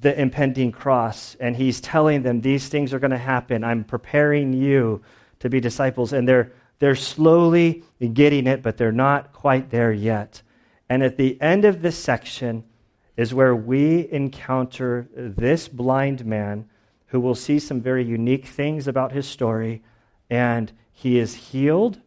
the 0.06 0.20
impending 0.20 0.70
cross. 0.70 1.36
And 1.40 1.56
he's 1.56 1.80
telling 1.80 2.22
them, 2.22 2.40
These 2.40 2.68
things 2.68 2.94
are 2.94 3.00
going 3.00 3.10
to 3.10 3.18
happen. 3.18 3.64
I'm 3.64 3.82
preparing 3.82 4.52
you 4.52 5.02
to 5.40 5.50
be 5.50 5.58
disciples. 5.58 6.12
And 6.12 6.28
they're, 6.28 6.52
they're 6.78 6.94
slowly 6.94 7.82
getting 8.12 8.46
it, 8.46 8.62
but 8.62 8.76
they're 8.76 8.92
not 8.92 9.32
quite 9.32 9.70
there 9.70 9.92
yet. 9.92 10.42
And 10.88 11.02
at 11.02 11.16
the 11.16 11.40
end 11.42 11.64
of 11.64 11.82
this 11.82 11.98
section 11.98 12.62
is 13.16 13.34
where 13.34 13.56
we 13.56 14.08
encounter 14.12 15.08
this 15.12 15.66
blind 15.66 16.25
man 16.25 16.68
who 17.06 17.18
will 17.18 17.34
see 17.34 17.58
some 17.58 17.80
very 17.80 18.04
unique 18.04 18.46
things 18.46 18.86
about 18.86 19.10
his 19.10 19.26
story, 19.26 19.82
and 20.30 20.70
he 20.92 21.18
is 21.18 21.34
healed. 21.34 22.00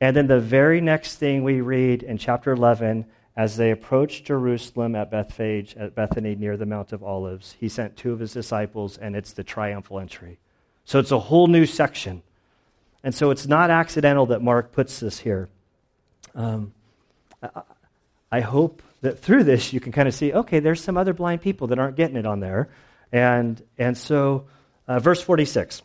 And 0.00 0.16
then 0.16 0.28
the 0.28 0.40
very 0.40 0.80
next 0.80 1.16
thing 1.16 1.44
we 1.44 1.60
read 1.60 2.02
in 2.02 2.16
chapter 2.16 2.52
11, 2.52 3.04
as 3.36 3.56
they 3.56 3.70
approached 3.70 4.26
Jerusalem 4.26 4.94
at 4.94 5.10
Bethphage, 5.10 5.76
at 5.76 5.94
Bethany 5.94 6.34
near 6.34 6.56
the 6.56 6.66
Mount 6.66 6.92
of 6.92 7.02
Olives, 7.02 7.56
he 7.58 7.68
sent 7.68 7.96
two 7.96 8.12
of 8.12 8.20
his 8.20 8.32
disciples, 8.32 8.96
and 8.96 9.16
it's 9.16 9.32
the 9.32 9.42
triumphal 9.42 9.98
entry. 9.98 10.38
So 10.84 10.98
it's 10.98 11.10
a 11.10 11.18
whole 11.18 11.48
new 11.48 11.66
section. 11.66 12.22
And 13.02 13.14
so 13.14 13.30
it's 13.30 13.46
not 13.46 13.70
accidental 13.70 14.26
that 14.26 14.40
Mark 14.40 14.72
puts 14.72 15.00
this 15.00 15.18
here. 15.18 15.48
Um, 16.34 16.72
I, 17.42 17.62
I 18.30 18.40
hope 18.40 18.82
that 19.02 19.18
through 19.18 19.44
this 19.44 19.72
you 19.72 19.80
can 19.80 19.92
kind 19.92 20.08
of 20.08 20.14
see 20.14 20.32
okay, 20.32 20.60
there's 20.60 20.82
some 20.82 20.96
other 20.96 21.12
blind 21.12 21.42
people 21.42 21.66
that 21.68 21.78
aren't 21.78 21.96
getting 21.96 22.16
it 22.16 22.26
on 22.26 22.40
there. 22.40 22.70
And, 23.12 23.62
and 23.78 23.96
so, 23.96 24.46
uh, 24.88 24.98
verse 24.98 25.20
46. 25.20 25.82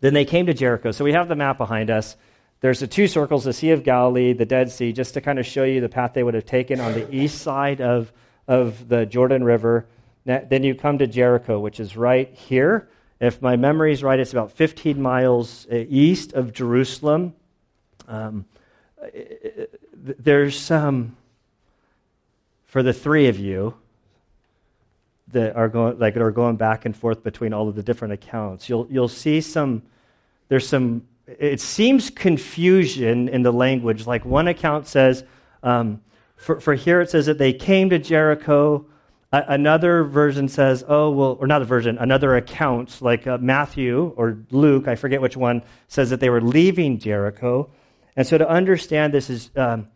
Then 0.00 0.14
they 0.14 0.24
came 0.24 0.46
to 0.46 0.54
Jericho. 0.54 0.90
So 0.90 1.04
we 1.04 1.12
have 1.12 1.28
the 1.28 1.36
map 1.36 1.58
behind 1.58 1.90
us. 1.90 2.16
There's 2.60 2.80
the 2.80 2.86
two 2.86 3.06
circles, 3.06 3.44
the 3.44 3.52
Sea 3.52 3.70
of 3.70 3.84
Galilee, 3.84 4.32
the 4.32 4.44
Dead 4.44 4.70
Sea, 4.70 4.92
just 4.92 5.14
to 5.14 5.20
kind 5.20 5.38
of 5.38 5.46
show 5.46 5.64
you 5.64 5.80
the 5.80 5.88
path 5.88 6.14
they 6.14 6.22
would 6.22 6.34
have 6.34 6.46
taken 6.46 6.80
on 6.80 6.92
the 6.92 7.14
east 7.14 7.40
side 7.40 7.80
of, 7.80 8.12
of 8.48 8.88
the 8.88 9.06
Jordan 9.06 9.44
River. 9.44 9.86
Then 10.24 10.64
you 10.64 10.74
come 10.74 10.98
to 10.98 11.06
Jericho, 11.06 11.60
which 11.60 11.78
is 11.78 11.96
right 11.96 12.32
here. 12.34 12.88
If 13.20 13.40
my 13.40 13.56
memory 13.56 13.92
is 13.92 14.02
right, 14.02 14.18
it's 14.18 14.32
about 14.32 14.52
15 14.52 15.00
miles 15.00 15.66
uh, 15.70 15.84
east 15.88 16.32
of 16.34 16.52
Jerusalem. 16.52 17.34
Um, 18.06 18.44
there's 19.94 20.58
some, 20.58 21.16
for 22.66 22.82
the 22.82 22.92
three 22.92 23.28
of 23.28 23.38
you, 23.38 23.74
that 25.32 25.56
are 25.56 25.68
going 25.68 25.98
like 25.98 26.16
are 26.16 26.30
going 26.30 26.56
back 26.56 26.84
and 26.84 26.96
forth 26.96 27.22
between 27.22 27.52
all 27.52 27.68
of 27.68 27.74
the 27.74 27.82
different 27.82 28.14
accounts. 28.14 28.68
You'll 28.68 28.86
you'll 28.90 29.08
see 29.08 29.40
some 29.40 29.82
there's 30.48 30.66
some 30.66 31.06
it 31.38 31.60
seems 31.60 32.10
confusion 32.10 33.28
in 33.28 33.42
the 33.42 33.52
language. 33.52 34.06
Like 34.06 34.24
one 34.24 34.48
account 34.48 34.86
says, 34.86 35.24
um, 35.62 36.00
for, 36.36 36.60
for 36.60 36.74
here 36.74 37.00
it 37.00 37.10
says 37.10 37.26
that 37.26 37.38
they 37.38 37.52
came 37.52 37.90
to 37.90 37.98
Jericho. 37.98 38.86
Another 39.30 40.04
version 40.04 40.48
says, 40.48 40.84
oh, 40.88 41.10
well, 41.10 41.36
or 41.38 41.46
not 41.46 41.60
a 41.60 41.66
version, 41.66 41.98
another 41.98 42.36
account, 42.36 43.02
like 43.02 43.26
uh, 43.26 43.36
Matthew 43.38 44.14
or 44.16 44.38
Luke, 44.50 44.88
I 44.88 44.94
forget 44.94 45.20
which 45.20 45.36
one, 45.36 45.62
says 45.86 46.08
that 46.10 46.20
they 46.20 46.30
were 46.30 46.40
leaving 46.40 46.98
Jericho. 46.98 47.68
And 48.16 48.26
so 48.26 48.38
to 48.38 48.48
understand 48.48 49.12
this 49.12 49.28
is, 49.28 49.50
um, 49.54 49.88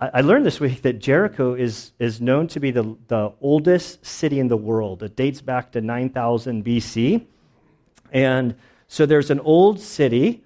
I 0.00 0.22
learned 0.22 0.46
this 0.46 0.60
week 0.60 0.80
that 0.82 0.98
Jericho 0.98 1.52
is, 1.52 1.92
is 1.98 2.22
known 2.22 2.48
to 2.48 2.60
be 2.60 2.70
the, 2.70 2.96
the 3.08 3.32
oldest 3.42 4.04
city 4.06 4.40
in 4.40 4.48
the 4.48 4.56
world. 4.56 5.02
It 5.02 5.14
dates 5.14 5.42
back 5.42 5.72
to 5.72 5.82
9000 5.82 6.64
BC. 6.64 7.26
And 8.12 8.54
so 8.88 9.04
there's 9.04 9.30
an 9.30 9.40
old 9.40 9.80
city, 9.80 10.43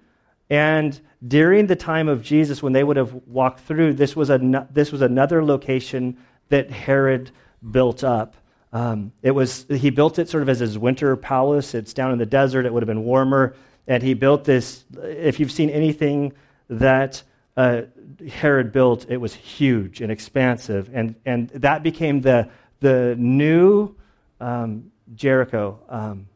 and 0.50 0.99
during 1.26 1.67
the 1.67 1.76
time 1.76 2.09
of 2.09 2.23
Jesus, 2.23 2.62
when 2.62 2.73
they 2.73 2.85
would 2.85 2.97
have 2.97 3.12
walked 3.26 3.61
through, 3.61 3.95
this 3.95 4.14
was, 4.14 4.31
a, 4.31 4.67
this 4.71 4.93
was 4.93 5.02
another 5.02 5.45
location 5.45 6.17
that 6.49 6.71
Herod 6.71 7.31
built 7.71 8.05
up. 8.05 8.37
Um, 8.73 9.12
it 9.23 9.33
was, 9.33 9.67
he 9.69 9.90
built 9.90 10.19
it 10.19 10.28
sort 10.28 10.43
of 10.43 10.49
as 10.49 10.61
his 10.61 10.78
winter 10.78 11.17
palace. 11.17 11.75
It's 11.75 11.93
down 11.93 12.12
in 12.12 12.19
the 12.19 12.26
desert, 12.26 12.67
it 12.67 12.73
would 12.73 12.83
have 12.83 12.88
been 12.88 13.05
warmer. 13.05 13.55
And 13.87 14.02
he 14.02 14.14
built 14.14 14.45
this, 14.45 14.85
if 15.02 15.40
you've 15.40 15.52
seen 15.52 15.71
anything 15.71 16.35
that 16.69 17.23
uh, 17.57 17.83
Herod 18.28 18.73
built, 18.73 19.07
it 19.09 19.17
was 19.17 19.35
huge 19.35 20.00
and 20.00 20.12
expansive. 20.12 20.90
And, 20.93 21.14
and 21.25 21.49
that 21.50 21.83
became 21.83 22.21
the, 22.21 22.50
the 22.81 23.17
new 23.19 23.97
um, 24.40 24.93
Jericho. 25.14 25.81
Um, 25.88 26.28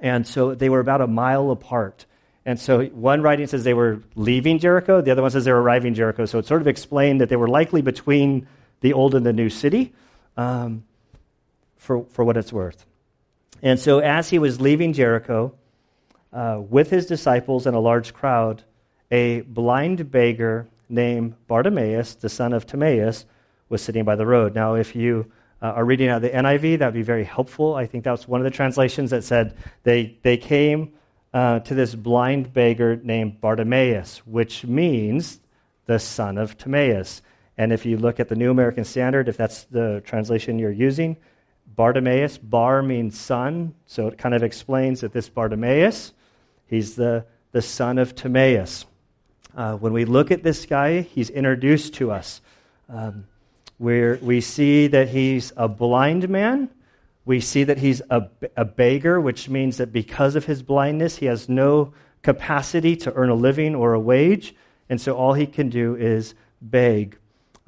and 0.00 0.26
so 0.26 0.54
they 0.54 0.68
were 0.68 0.80
about 0.80 1.00
a 1.00 1.06
mile 1.06 1.50
apart. 1.50 2.06
And 2.46 2.58
so 2.58 2.84
one 2.86 3.22
writing 3.22 3.46
says 3.46 3.64
they 3.64 3.74
were 3.74 4.02
leaving 4.14 4.58
Jericho, 4.58 5.00
the 5.00 5.10
other 5.10 5.22
one 5.22 5.30
says 5.30 5.44
they 5.44 5.52
were 5.52 5.62
arriving 5.62 5.94
Jericho. 5.94 6.24
So 6.24 6.38
it 6.38 6.46
sort 6.46 6.62
of 6.62 6.68
explained 6.68 7.20
that 7.20 7.28
they 7.28 7.36
were 7.36 7.48
likely 7.48 7.82
between 7.82 8.46
the 8.80 8.94
old 8.94 9.14
and 9.14 9.26
the 9.26 9.32
new 9.32 9.50
city 9.50 9.92
um, 10.36 10.84
for, 11.76 12.04
for 12.10 12.24
what 12.24 12.36
it's 12.36 12.52
worth. 12.52 12.86
And 13.62 13.78
so 13.78 13.98
as 13.98 14.30
he 14.30 14.38
was 14.38 14.60
leaving 14.60 14.94
Jericho 14.94 15.52
uh, 16.32 16.60
with 16.66 16.90
his 16.90 17.06
disciples 17.06 17.66
and 17.66 17.76
a 17.76 17.80
large 17.80 18.14
crowd, 18.14 18.64
a 19.10 19.42
blind 19.42 20.10
beggar 20.10 20.66
named 20.88 21.34
Bartimaeus, 21.46 22.14
the 22.14 22.28
son 22.28 22.52
of 22.52 22.66
Timaeus, 22.66 23.26
was 23.68 23.82
sitting 23.82 24.04
by 24.04 24.16
the 24.16 24.26
road. 24.26 24.54
Now, 24.54 24.74
if 24.74 24.96
you 24.96 25.30
uh, 25.60 25.66
are 25.66 25.84
reading 25.84 26.08
out 26.08 26.22
the 26.22 26.30
NIV, 26.30 26.78
that 26.78 26.86
would 26.86 26.94
be 26.94 27.02
very 27.02 27.24
helpful. 27.24 27.74
I 27.74 27.86
think 27.86 28.02
that's 28.02 28.26
one 28.26 28.40
of 28.40 28.44
the 28.44 28.50
translations 28.50 29.10
that 29.10 29.24
said 29.24 29.56
they, 29.82 30.16
they 30.22 30.36
came 30.36 30.92
uh, 31.32 31.60
to 31.60 31.74
this 31.74 31.94
blind 31.94 32.52
beggar 32.52 32.96
named 32.96 33.40
Bartimaeus, 33.40 34.18
which 34.26 34.64
means 34.64 35.40
the 35.86 35.98
son 35.98 36.38
of 36.38 36.56
Timaeus. 36.58 37.22
And 37.56 37.72
if 37.72 37.84
you 37.84 37.96
look 37.96 38.20
at 38.20 38.28
the 38.28 38.36
New 38.36 38.50
American 38.50 38.84
Standard, 38.84 39.28
if 39.28 39.36
that's 39.36 39.64
the 39.64 40.02
translation 40.04 40.58
you're 40.58 40.70
using, 40.70 41.16
Bartimaeus, 41.76 42.38
bar 42.38 42.82
means 42.82 43.18
son, 43.18 43.74
so 43.86 44.08
it 44.08 44.18
kind 44.18 44.34
of 44.34 44.42
explains 44.42 45.00
that 45.00 45.12
this 45.12 45.28
Bartimaeus, 45.28 46.12
he's 46.66 46.96
the, 46.96 47.24
the 47.52 47.62
son 47.62 47.98
of 47.98 48.14
Timaeus. 48.14 48.86
Uh, 49.56 49.76
when 49.76 49.92
we 49.92 50.04
look 50.04 50.30
at 50.30 50.42
this 50.42 50.66
guy, 50.66 51.02
he's 51.02 51.30
introduced 51.30 51.94
to 51.94 52.10
us. 52.10 52.40
Um, 52.88 53.26
we 53.78 54.40
see 54.40 54.88
that 54.88 55.08
he's 55.08 55.52
a 55.56 55.68
blind 55.68 56.28
man. 56.28 56.68
We 57.30 57.38
see 57.38 57.62
that 57.62 57.78
he's 57.78 58.02
a, 58.10 58.28
a 58.56 58.64
beggar, 58.64 59.20
which 59.20 59.48
means 59.48 59.76
that 59.76 59.92
because 59.92 60.34
of 60.34 60.46
his 60.46 60.64
blindness, 60.64 61.18
he 61.18 61.26
has 61.26 61.48
no 61.48 61.92
capacity 62.22 62.96
to 62.96 63.14
earn 63.14 63.30
a 63.30 63.36
living 63.36 63.76
or 63.76 63.94
a 63.94 64.00
wage. 64.00 64.52
And 64.88 65.00
so 65.00 65.16
all 65.16 65.34
he 65.34 65.46
can 65.46 65.68
do 65.68 65.94
is 65.94 66.34
beg. 66.60 67.16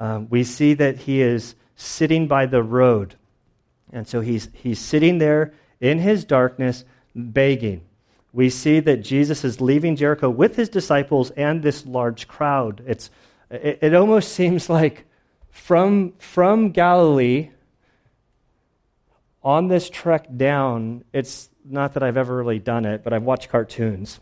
Um, 0.00 0.28
we 0.28 0.42
see 0.42 0.74
that 0.74 0.96
he 0.96 1.22
is 1.22 1.54
sitting 1.76 2.26
by 2.26 2.46
the 2.46 2.60
road. 2.60 3.14
And 3.92 4.08
so 4.08 4.20
he's, 4.20 4.48
he's 4.52 4.80
sitting 4.80 5.18
there 5.18 5.54
in 5.80 6.00
his 6.00 6.24
darkness, 6.24 6.84
begging 7.14 7.82
we 8.32 8.48
see 8.48 8.80
that 8.80 9.04
Jesus 9.04 9.44
is 9.44 9.60
leaving 9.60 9.94
Jericho 9.94 10.28
with 10.30 10.56
his 10.56 10.68
disciples 10.68 11.30
and 11.32 11.62
this 11.62 11.86
large 11.86 12.26
crowd. 12.26 12.82
It's, 12.86 13.10
it, 13.50 13.78
it 13.80 13.94
almost 13.94 14.32
seems 14.34 14.68
like 14.68 15.04
from, 15.50 16.14
from 16.18 16.70
Galilee 16.70 17.50
on 19.44 19.68
this 19.68 19.90
trek 19.90 20.26
down, 20.36 21.04
it's 21.12 21.48
not 21.64 21.94
that 21.94 22.02
I've 22.02 22.16
ever 22.16 22.36
really 22.36 22.58
done 22.58 22.84
it, 22.84 23.02
but 23.04 23.12
I've 23.12 23.22
watched 23.22 23.48
cartoons. 23.48 24.20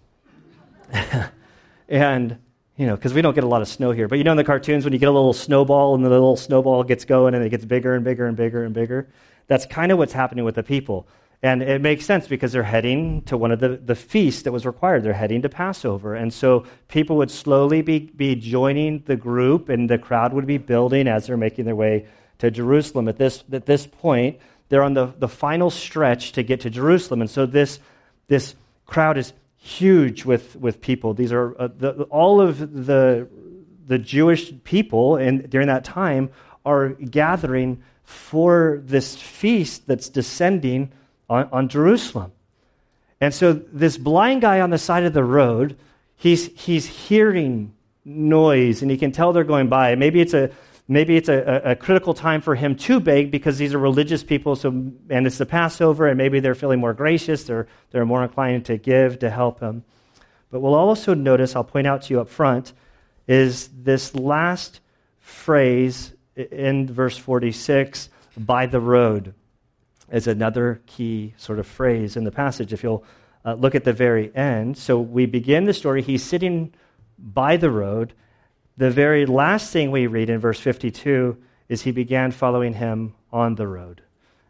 and, 1.89 2.39
you 2.77 2.87
know, 2.87 2.97
because 2.97 3.13
we 3.13 3.23
don't 3.23 3.35
get 3.35 3.45
a 3.45 3.49
lot 3.49 3.63
of 3.63 3.69
snow 3.69 3.93
here. 3.93 4.09
But 4.09 4.19
you 4.19 4.25
know, 4.25 4.33
in 4.33 4.37
the 4.37 4.45
cartoons, 4.45 4.85
when 4.85 4.93
you 4.93 4.99
get 4.99 5.09
a 5.09 5.13
little 5.13 5.33
snowball 5.33 5.95
and 5.95 6.05
the 6.05 6.11
little 6.11 6.37
snowball 6.37 6.85
gets 6.85 7.05
going 7.05 7.35
and 7.35 7.45
it 7.45 7.51
gets 7.51 7.65
bigger 7.65 7.95
and 7.95 8.05
bigger 8.05 8.27
and 8.27 8.37
bigger 8.37 8.65
and 8.65 8.75
bigger, 8.75 9.09
that's 9.47 9.67
kind 9.67 9.93
of 9.93 9.99
what's 9.99 10.13
happening 10.13 10.45
with 10.45 10.55
the 10.55 10.63
people. 10.63 11.07
And 11.43 11.63
it 11.63 11.81
makes 11.81 12.05
sense 12.05 12.29
because 12.29 12.53
they're 12.53 12.63
heading 12.63 13.23
to 13.23 13.37
one 13.37 13.51
of 13.51 13.61
the, 13.61 13.69
the 13.79 13.95
feasts 13.95 14.43
that 14.43 14.53
was 14.53 14.67
required. 14.67 15.03
They're 15.03 15.15
heading 15.15 15.41
to 15.43 15.49
Passover. 15.49 16.15
And 16.15 16.33
so 16.33 16.67
people 16.89 17.17
would 17.17 17.31
slowly 17.31 17.81
be, 17.81 17.99
be 17.99 18.35
joining 18.35 19.03
the 19.07 19.17
group, 19.17 19.71
and 19.71 19.89
the 19.89 19.97
crowd 19.97 20.35
would 20.35 20.47
be 20.47 20.59
building 20.59 21.09
as 21.09 21.27
they're 21.27 21.39
making 21.39 21.65
their 21.65 21.75
way 21.75 22.07
to 22.39 22.51
Jerusalem. 22.51 23.09
At 23.09 23.17
this, 23.17 23.43
at 23.53 23.65
this 23.65 23.87
point, 23.87 24.39
they're 24.71 24.83
on 24.83 24.95
the, 24.95 25.13
the 25.19 25.29
final 25.29 25.69
stretch 25.69 26.33
to 26.33 26.43
get 26.43 26.61
to 26.61 26.71
Jerusalem. 26.71 27.21
And 27.21 27.29
so 27.29 27.45
this, 27.45 27.79
this 28.29 28.55
crowd 28.87 29.19
is 29.19 29.35
huge 29.59 30.25
with, 30.25 30.57
with 30.57 30.81
people. 30.81 31.13
These 31.13 31.33
are 31.33 31.61
uh, 31.61 31.69
the, 31.77 32.05
all 32.05 32.41
of 32.41 32.87
the, 32.87 33.29
the 33.87 33.99
Jewish 33.99 34.53
people 34.65 35.17
in, 35.17 35.43
during 35.49 35.67
that 35.67 35.85
time 35.85 36.31
are 36.65 36.91
gathering 36.91 37.83
for 38.05 38.81
this 38.85 39.17
feast 39.17 39.87
that's 39.87 40.09
descending 40.09 40.93
on, 41.29 41.49
on 41.53 41.69
Jerusalem. 41.69 42.33
And 43.21 43.35
so 43.35 43.53
this 43.53 43.99
blind 43.99 44.41
guy 44.41 44.61
on 44.61 44.71
the 44.71 44.79
side 44.79 45.05
of 45.05 45.13
the 45.13 45.25
road, 45.25 45.77
he's, 46.17 46.47
he's 46.59 46.87
hearing 46.87 47.75
noise 48.05 48.83
and 48.83 48.91
he 48.91 48.97
can 48.97 49.13
tell 49.13 49.33
they're 49.33 49.45
going 49.45 49.69
by. 49.69 49.95
Maybe 49.97 50.21
it's 50.21 50.33
a 50.33 50.51
maybe 50.91 51.17
it's 51.17 51.29
a, 51.29 51.63
a, 51.65 51.77
critical 51.77 52.13
time 52.13 52.41
for 52.41 52.55
him 52.55 52.75
to 52.75 53.01
beg 53.01 53.31
because 53.31 53.59
these 53.59 53.73
are 53.73 53.79
religious 53.79 54.23
people 54.23 54.57
so 54.57 54.69
and 54.69 55.27
it's 55.27 55.39
the 55.39 55.47
passover 55.47 56.07
and 56.07 56.19
maybe 56.19 56.41
they're 56.41 56.55
feeling 56.55 56.81
more 56.81 56.93
gracious 56.93 57.45
they're, 57.45 57.67
they're 57.91 58.05
more 58.05 58.23
inclined 58.23 58.65
to 58.65 58.77
give 58.77 59.19
to 59.19 59.31
help 59.31 59.61
him 59.61 59.85
but 60.51 60.61
we'll 60.61 60.75
also 60.75 61.15
notice 61.15 61.57
i'll 61.57 61.65
point 61.65 61.87
out 61.87 62.03
to 62.03 62.13
you 62.13 62.21
up 62.21 62.29
front 62.29 62.73
is 63.27 63.69
this 63.69 64.15
last 64.15 64.81
phrase 65.19 66.13
in 66.37 66.87
verse 66.93 67.17
46 67.17 68.09
by 68.37 68.67
the 68.67 68.81
road 68.81 69.35
is 70.13 70.27
another 70.27 70.83
key 70.87 71.35
sort 71.37 71.59
of 71.59 71.67
phrase 71.67 72.17
in 72.17 72.25
the 72.25 72.33
passage. 72.33 72.73
If 72.73 72.83
you'll 72.83 73.05
uh, 73.45 73.55
look 73.55 73.75
at 73.75 73.85
the 73.85 73.93
very 73.93 74.35
end. 74.35 74.77
So 74.77 74.99
we 74.99 75.27
begin 75.27 75.65
the 75.65 75.73
story. 75.73 76.03
He's 76.03 76.23
sitting 76.23 76.75
by 77.19 77.57
the 77.57 77.71
road. 77.71 78.13
The 78.81 78.91
very 78.91 79.27
last 79.27 79.75
thing 79.75 79.91
we 79.91 80.07
read 80.07 80.31
in 80.31 80.41
verse 80.41 80.59
52 80.59 81.37
is 81.69 81.83
he 81.83 81.93
began 81.93 82.31
following 82.31 82.73
him 82.73 83.13
on 83.31 83.55
the 83.57 83.67
road. 83.67 84.01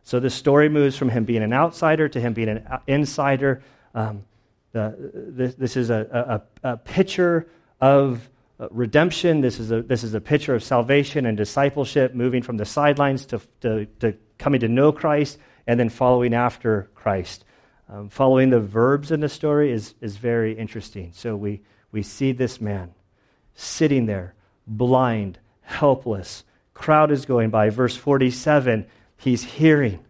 So 0.04 0.20
the 0.20 0.30
story 0.30 0.68
moves 0.68 0.96
from 0.96 1.08
him 1.08 1.24
being 1.24 1.42
an 1.42 1.52
outsider 1.52 2.08
to 2.08 2.20
him 2.20 2.32
being 2.32 2.48
an 2.48 2.64
insider. 2.86 3.60
Um, 3.92 4.22
the, 4.70 4.94
this, 5.12 5.56
this, 5.56 5.76
is 5.76 5.90
a, 5.90 6.44
a, 6.62 6.74
a 6.74 6.76
picture 6.76 7.48
of 7.80 8.30
uh, 8.60 8.68
redemption. 8.70 9.40
This 9.40 9.58
is, 9.58 9.72
a, 9.72 9.82
this 9.82 10.04
is 10.04 10.14
a 10.14 10.20
picture 10.20 10.54
of 10.54 10.62
salvation 10.62 11.26
and 11.26 11.36
discipleship, 11.36 12.14
moving 12.14 12.44
from 12.44 12.56
the 12.56 12.64
sidelines 12.64 13.26
to, 13.26 13.40
to, 13.62 13.86
to 13.98 14.14
coming 14.38 14.60
to 14.60 14.68
know 14.68 14.92
Christ 14.92 15.38
and 15.66 15.80
then 15.80 15.88
following 15.88 16.34
after 16.34 16.88
Christ. 16.94 17.44
Um, 17.88 18.08
following 18.08 18.50
the 18.50 18.60
verbs 18.60 19.10
in 19.10 19.18
the 19.18 19.28
story 19.28 19.72
is, 19.72 19.96
is 20.00 20.18
very 20.18 20.56
interesting. 20.56 21.10
So 21.14 21.34
we, 21.34 21.62
we 21.90 22.04
see 22.04 22.30
this 22.30 22.60
man 22.60 22.94
sitting 23.54 24.06
there, 24.06 24.34
blind, 24.66 25.38
helpless. 25.62 26.44
Crowd 26.74 27.10
is 27.10 27.26
going 27.26 27.50
by. 27.50 27.70
Verse 27.70 27.96
47, 27.96 28.86
he's 29.16 29.42
hearing. 29.42 30.00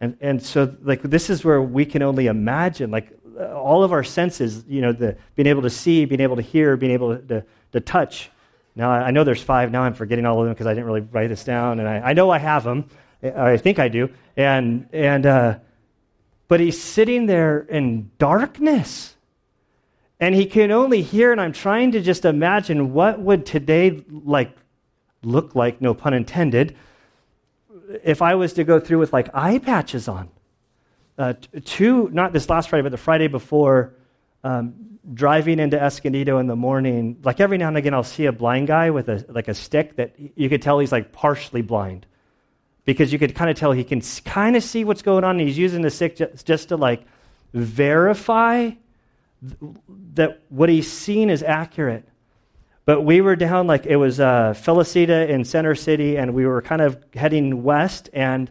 And, 0.00 0.16
and 0.20 0.42
so, 0.42 0.74
like, 0.82 1.02
this 1.02 1.30
is 1.30 1.44
where 1.44 1.62
we 1.62 1.84
can 1.84 2.02
only 2.02 2.26
imagine, 2.26 2.90
like, 2.90 3.16
all 3.54 3.84
of 3.84 3.92
our 3.92 4.02
senses, 4.02 4.64
you 4.68 4.80
know, 4.80 4.92
the, 4.92 5.16
being 5.36 5.46
able 5.46 5.62
to 5.62 5.70
see, 5.70 6.04
being 6.04 6.20
able 6.20 6.36
to 6.36 6.42
hear, 6.42 6.76
being 6.76 6.92
able 6.92 7.16
to, 7.16 7.22
to, 7.28 7.44
to 7.72 7.80
touch. 7.80 8.30
Now, 8.74 8.90
I 8.90 9.10
know 9.10 9.24
there's 9.24 9.42
five. 9.42 9.70
Now 9.70 9.82
I'm 9.82 9.94
forgetting 9.94 10.26
all 10.26 10.40
of 10.40 10.46
them 10.46 10.54
because 10.54 10.66
I 10.66 10.70
didn't 10.70 10.86
really 10.86 11.02
write 11.02 11.28
this 11.28 11.44
down. 11.44 11.78
And 11.78 11.88
I, 11.88 12.10
I 12.10 12.12
know 12.14 12.30
I 12.30 12.38
have 12.38 12.64
them. 12.64 12.88
I 13.22 13.56
think 13.56 13.78
I 13.78 13.88
do. 13.88 14.10
And, 14.36 14.88
and, 14.92 15.26
uh, 15.26 15.58
but 16.48 16.60
he's 16.60 16.82
sitting 16.82 17.26
there 17.26 17.60
in 17.60 18.10
darkness. 18.18 19.11
And 20.22 20.36
he 20.36 20.46
can 20.46 20.70
only 20.70 21.02
hear, 21.02 21.32
and 21.32 21.40
I'm 21.40 21.52
trying 21.52 21.90
to 21.92 22.00
just 22.00 22.24
imagine 22.24 22.92
what 22.92 23.18
would 23.18 23.44
today 23.44 24.04
like 24.08 24.56
look 25.24 25.56
like, 25.56 25.80
no 25.80 25.94
pun 25.94 26.14
intended, 26.14 26.76
if 28.04 28.22
I 28.22 28.36
was 28.36 28.52
to 28.52 28.62
go 28.62 28.78
through 28.78 29.00
with 29.00 29.12
like 29.12 29.30
eye 29.34 29.58
patches 29.58 30.06
on. 30.06 30.28
Uh, 31.18 31.34
two, 31.64 32.08
not 32.12 32.32
this 32.32 32.48
last 32.48 32.68
Friday, 32.68 32.84
but 32.84 32.92
the 32.92 32.98
Friday 32.98 33.26
before, 33.26 33.94
um, 34.44 34.74
driving 35.12 35.58
into 35.58 35.82
Escondido 35.82 36.38
in 36.38 36.46
the 36.46 36.54
morning, 36.54 37.16
like 37.24 37.40
every 37.40 37.58
now 37.58 37.66
and 37.66 37.76
again, 37.76 37.92
I'll 37.92 38.04
see 38.04 38.26
a 38.26 38.32
blind 38.32 38.68
guy 38.68 38.90
with 38.90 39.08
a 39.08 39.24
like 39.28 39.48
a 39.48 39.54
stick 39.54 39.96
that 39.96 40.14
you 40.36 40.48
could 40.48 40.62
tell 40.62 40.78
he's 40.78 40.92
like 40.92 41.10
partially 41.10 41.62
blind 41.62 42.06
because 42.84 43.12
you 43.12 43.18
could 43.18 43.34
kind 43.34 43.50
of 43.50 43.56
tell 43.56 43.72
he 43.72 43.82
can 43.82 44.00
kind 44.24 44.54
of 44.54 44.62
see 44.62 44.84
what's 44.84 45.02
going 45.02 45.24
on. 45.24 45.40
And 45.40 45.48
he's 45.48 45.58
using 45.58 45.82
the 45.82 45.90
stick 45.90 46.14
just, 46.14 46.46
just 46.46 46.68
to 46.68 46.76
like 46.76 47.02
verify 47.52 48.70
that 50.14 50.40
what 50.48 50.68
he's 50.68 50.90
seen 50.90 51.30
is 51.30 51.42
accurate. 51.42 52.08
But 52.84 53.02
we 53.02 53.20
were 53.20 53.36
down 53.36 53.66
like 53.66 53.86
it 53.86 53.96
was 53.96 54.18
uh, 54.18 54.54
Felicita 54.56 55.28
in 55.28 55.44
Center 55.44 55.74
City, 55.74 56.16
and 56.16 56.34
we 56.34 56.46
were 56.46 56.62
kind 56.62 56.82
of 56.82 57.02
heading 57.14 57.62
west, 57.62 58.10
and 58.12 58.50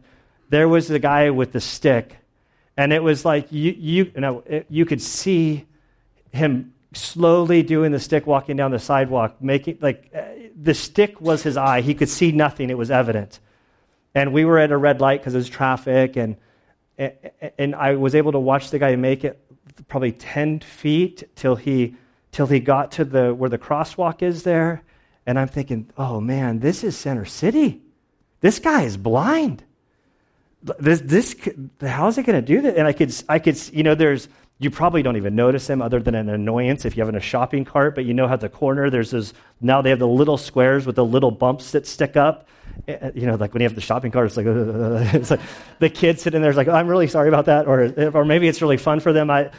there 0.49 0.69
was 0.69 0.87
the 0.87 0.99
guy 0.99 1.29
with 1.31 1.51
the 1.51 1.59
stick, 1.59 2.17
and 2.77 2.93
it 2.93 3.03
was 3.03 3.25
like 3.25 3.51
you 3.51 3.71
you, 3.77 4.11
you 4.13 4.21
know 4.21 4.43
it, 4.45 4.67
you 4.69 4.85
could 4.85 5.01
see 5.01 5.65
him 6.31 6.73
slowly 6.93 7.61
doing 7.61 7.91
the 7.91 7.99
stick 7.99 8.25
walking 8.25 8.55
down 8.55 8.71
the 8.71 8.79
sidewalk, 8.79 9.41
making 9.41 9.79
like 9.81 10.09
uh, 10.15 10.23
the 10.61 10.73
stick 10.73 11.19
was 11.19 11.43
his 11.43 11.57
eye. 11.57 11.81
He 11.81 11.93
could 11.93 12.09
see 12.09 12.31
nothing; 12.31 12.69
it 12.69 12.77
was 12.77 12.91
evident. 12.91 13.39
And 14.15 14.33
we 14.33 14.45
were 14.45 14.59
at 14.59 14.71
a 14.71 14.77
red 14.77 15.01
light 15.01 15.21
because 15.21 15.33
there's 15.33 15.49
traffic, 15.49 16.17
and, 16.17 16.35
and 17.57 17.75
I 17.75 17.95
was 17.95 18.13
able 18.13 18.33
to 18.33 18.39
watch 18.39 18.69
the 18.69 18.79
guy 18.79 18.95
make 18.97 19.23
it 19.23 19.41
probably 19.87 20.11
10 20.11 20.59
feet 20.61 21.23
till 21.35 21.55
he, 21.55 21.95
till 22.31 22.47
he 22.47 22.59
got 22.59 22.91
to 22.93 23.05
the, 23.05 23.33
where 23.33 23.49
the 23.49 23.57
crosswalk 23.57 24.21
is 24.21 24.43
there. 24.43 24.83
And 25.25 25.39
I'm 25.39 25.47
thinking, 25.47 25.89
oh 25.97 26.19
man, 26.19 26.59
this 26.59 26.83
is 26.83 26.97
Center 26.97 27.25
City. 27.25 27.81
This 28.41 28.59
guy 28.59 28.83
is 28.83 28.97
blind. 28.97 29.63
This, 30.79 31.01
this, 31.01 31.35
how 31.81 32.07
is 32.07 32.15
he 32.15 32.23
going 32.23 32.39
to 32.39 32.45
do 32.45 32.61
that? 32.61 32.77
And 32.77 32.87
I 32.87 32.93
could, 32.93 33.13
I 33.27 33.39
could, 33.39 33.59
you 33.73 33.83
know, 33.83 33.95
there's, 33.95 34.27
you 34.59 34.69
probably 34.69 35.01
don't 35.01 35.17
even 35.17 35.35
notice 35.35 35.67
him 35.67 35.81
other 35.81 35.99
than 35.99 36.13
an 36.13 36.29
annoyance 36.29 36.85
if 36.85 36.95
you 36.95 37.01
have 37.01 37.09
in 37.09 37.15
a 37.15 37.21
shopping 37.21 37.65
cart, 37.65 37.95
but 37.95 38.05
you 38.05 38.13
know 38.13 38.27
how 38.27 38.35
the 38.35 38.49
corner, 38.49 38.91
there's 38.91 39.09
this, 39.09 39.33
now 39.59 39.81
they 39.81 39.89
have 39.89 39.97
the 39.97 40.07
little 40.07 40.37
squares 40.37 40.85
with 40.85 40.95
the 40.95 41.05
little 41.05 41.31
bumps 41.31 41.71
that 41.71 41.87
stick 41.87 42.15
up. 42.15 42.47
Eh, 42.87 42.95
eh, 43.01 43.11
you 43.15 43.25
know, 43.25 43.35
like 43.35 43.53
when 43.53 43.61
you 43.61 43.67
have 43.67 43.73
the 43.73 43.81
shopping 43.81 44.11
cart, 44.11 44.27
it's 44.27 44.37
like, 44.37 44.45
uh, 44.45 45.09
it's 45.17 45.31
like 45.31 45.39
the 45.79 45.89
kid 45.89 46.19
sitting 46.19 46.41
there 46.41 46.51
is 46.51 46.57
like, 46.57 46.67
oh, 46.67 46.73
I'm 46.73 46.87
really 46.87 47.07
sorry 47.07 47.27
about 47.27 47.45
that. 47.45 47.67
Or, 47.67 48.11
or 48.15 48.23
maybe 48.23 48.47
it's 48.47 48.61
really 48.61 48.77
fun 48.77 48.99
for 48.99 49.11
them. 49.11 49.31
I, 49.31 49.49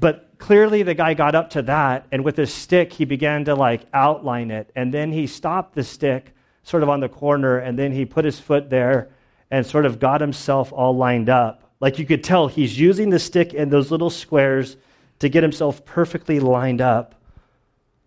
but 0.00 0.30
clearly 0.38 0.82
the 0.82 0.94
guy 0.94 1.14
got 1.14 1.34
up 1.34 1.50
to 1.50 1.62
that, 1.62 2.06
and 2.10 2.24
with 2.24 2.36
his 2.36 2.52
stick, 2.52 2.92
he 2.92 3.04
began 3.04 3.44
to 3.44 3.54
like 3.54 3.82
outline 3.92 4.50
it. 4.50 4.70
And 4.74 4.92
then 4.92 5.12
he 5.12 5.26
stopped 5.26 5.74
the 5.74 5.84
stick 5.84 6.34
sort 6.62 6.82
of 6.82 6.88
on 6.88 7.00
the 7.00 7.08
corner, 7.08 7.58
and 7.58 7.78
then 7.78 7.92
he 7.92 8.06
put 8.06 8.24
his 8.24 8.40
foot 8.40 8.70
there 8.70 9.10
and 9.50 9.66
sort 9.66 9.84
of 9.86 9.98
got 9.98 10.20
himself 10.20 10.72
all 10.72 10.96
lined 10.96 11.28
up. 11.28 11.70
Like 11.80 11.98
you 11.98 12.06
could 12.06 12.24
tell, 12.24 12.48
he's 12.48 12.78
using 12.78 13.10
the 13.10 13.18
stick 13.18 13.52
and 13.54 13.70
those 13.70 13.90
little 13.90 14.10
squares 14.10 14.76
to 15.18 15.28
get 15.28 15.42
himself 15.42 15.84
perfectly 15.84 16.40
lined 16.40 16.80
up 16.80 17.14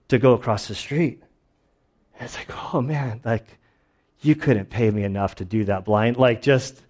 to 0.07 0.17
go 0.17 0.33
across 0.33 0.67
the 0.67 0.75
street. 0.75 1.21
And 2.15 2.25
it's 2.25 2.35
like, 2.35 2.73
oh 2.73 2.81
man, 2.81 3.21
like 3.23 3.45
you 4.21 4.35
couldn't 4.35 4.69
pay 4.69 4.89
me 4.89 5.03
enough 5.03 5.35
to 5.35 5.45
do 5.45 5.65
that 5.65 5.85
blind. 5.85 6.17
Like, 6.17 6.41
just, 6.41 6.81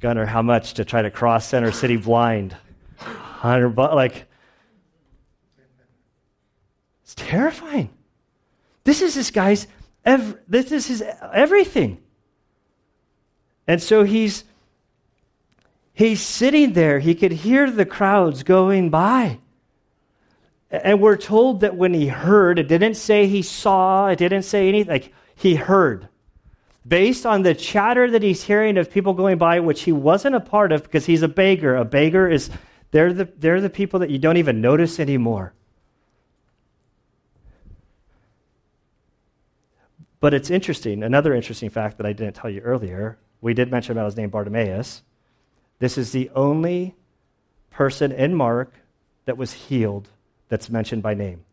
Gunner, 0.00 0.26
how 0.26 0.42
much 0.42 0.74
to 0.74 0.84
try 0.84 1.02
to 1.02 1.10
cross 1.10 1.46
Center 1.46 1.72
City 1.72 1.96
blind? 1.96 2.56
100 3.46 3.70
bucks. 3.70 3.94
Like, 3.94 4.28
it's 7.02 7.14
terrifying. 7.14 7.90
This 8.84 9.02
is 9.02 9.14
this 9.14 9.30
guy's, 9.30 9.66
ev- 10.04 10.38
this 10.48 10.72
is 10.72 10.86
his 10.86 11.04
everything. 11.32 11.98
And 13.66 13.82
so 13.82 14.04
he's, 14.04 14.44
he's 15.92 16.20
sitting 16.20 16.72
there. 16.72 16.98
He 16.98 17.14
could 17.14 17.32
hear 17.32 17.70
the 17.70 17.86
crowds 17.86 18.42
going 18.42 18.90
by. 18.90 19.38
And 20.70 21.00
we're 21.00 21.16
told 21.16 21.60
that 21.60 21.76
when 21.76 21.94
he 21.94 22.08
heard, 22.08 22.58
it 22.58 22.68
didn't 22.68 22.94
say 22.94 23.26
he 23.26 23.42
saw, 23.42 24.08
it 24.08 24.16
didn't 24.16 24.42
say 24.42 24.68
anything, 24.68 24.90
like 24.90 25.12
he 25.34 25.54
heard 25.54 26.08
based 26.86 27.26
on 27.26 27.42
the 27.42 27.54
chatter 27.54 28.10
that 28.10 28.22
he's 28.22 28.44
hearing 28.44 28.78
of 28.78 28.90
people 28.90 29.12
going 29.12 29.38
by, 29.38 29.60
which 29.60 29.82
he 29.82 29.92
wasn't 29.92 30.34
a 30.34 30.40
part 30.40 30.72
of 30.72 30.82
because 30.82 31.06
he's 31.06 31.22
a 31.22 31.28
beggar. 31.28 31.76
A 31.76 31.84
beggar 31.84 32.28
is, 32.28 32.50
they're 32.96 33.12
the, 33.12 33.28
they're 33.36 33.60
the 33.60 33.68
people 33.68 34.00
that 34.00 34.08
you 34.08 34.18
don't 34.18 34.38
even 34.38 34.62
notice 34.62 34.98
anymore. 34.98 35.52
But 40.18 40.32
it's 40.32 40.48
interesting, 40.48 41.02
another 41.02 41.34
interesting 41.34 41.68
fact 41.68 41.98
that 41.98 42.06
I 42.06 42.14
didn't 42.14 42.36
tell 42.36 42.48
you 42.48 42.62
earlier. 42.62 43.18
We 43.42 43.52
did 43.52 43.70
mention 43.70 43.92
about 43.92 44.06
his 44.06 44.16
name, 44.16 44.30
Bartimaeus. 44.30 45.02
This 45.78 45.98
is 45.98 46.12
the 46.12 46.30
only 46.34 46.94
person 47.68 48.12
in 48.12 48.34
Mark 48.34 48.72
that 49.26 49.36
was 49.36 49.52
healed 49.52 50.08
that's 50.48 50.70
mentioned 50.70 51.02
by 51.02 51.12
name. 51.12 51.44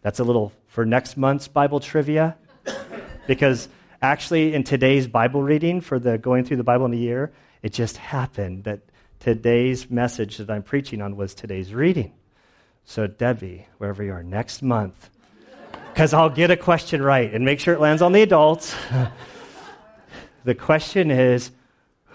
That's 0.00 0.18
a 0.18 0.24
little 0.24 0.50
for 0.66 0.86
next 0.86 1.18
month's 1.18 1.46
Bible 1.46 1.80
trivia, 1.80 2.38
because 3.26 3.68
actually, 4.00 4.54
in 4.54 4.64
today's 4.64 5.06
Bible 5.06 5.42
reading 5.42 5.82
for 5.82 5.98
the 5.98 6.16
going 6.16 6.46
through 6.46 6.56
the 6.56 6.64
Bible 6.64 6.86
in 6.86 6.94
a 6.94 6.96
year, 6.96 7.34
it 7.62 7.74
just 7.74 7.98
happened 7.98 8.64
that 8.64 8.80
today's 9.24 9.90
message 9.90 10.36
that 10.36 10.50
I'm 10.50 10.62
preaching 10.62 11.00
on 11.00 11.16
was 11.16 11.34
today's 11.34 11.72
reading. 11.72 12.12
So, 12.84 13.06
Debbie, 13.06 13.66
wherever 13.78 14.04
you 14.04 14.12
are 14.12 14.22
next 14.22 14.60
month, 14.60 15.08
because 15.88 16.12
I'll 16.12 16.28
get 16.28 16.50
a 16.50 16.58
question 16.58 17.00
right 17.00 17.32
and 17.32 17.42
make 17.42 17.58
sure 17.58 17.72
it 17.72 17.80
lands 17.80 18.02
on 18.02 18.12
the 18.12 18.20
adults. 18.20 18.76
the 20.44 20.54
question 20.54 21.10
is 21.10 21.52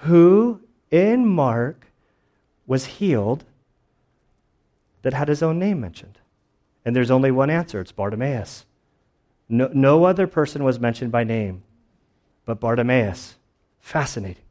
who 0.01 0.61
in 0.91 1.25
Mark 1.25 1.87
was 2.67 2.85
healed 2.85 3.43
that 5.01 5.15
had 5.15 5.29
his 5.29 5.41
own 5.41 5.57
name 5.57 5.81
mentioned? 5.81 6.19
And 6.85 6.95
there's 6.95 7.09
only 7.09 7.31
one 7.31 7.49
answer 7.49 7.81
it's 7.81 7.91
Bartimaeus. 7.91 8.67
No, 9.49 9.71
no 9.73 10.03
other 10.03 10.27
person 10.27 10.63
was 10.63 10.79
mentioned 10.79 11.11
by 11.11 11.23
name 11.23 11.63
but 12.45 12.59
Bartimaeus. 12.59 13.35
Fascinating. 13.79 14.43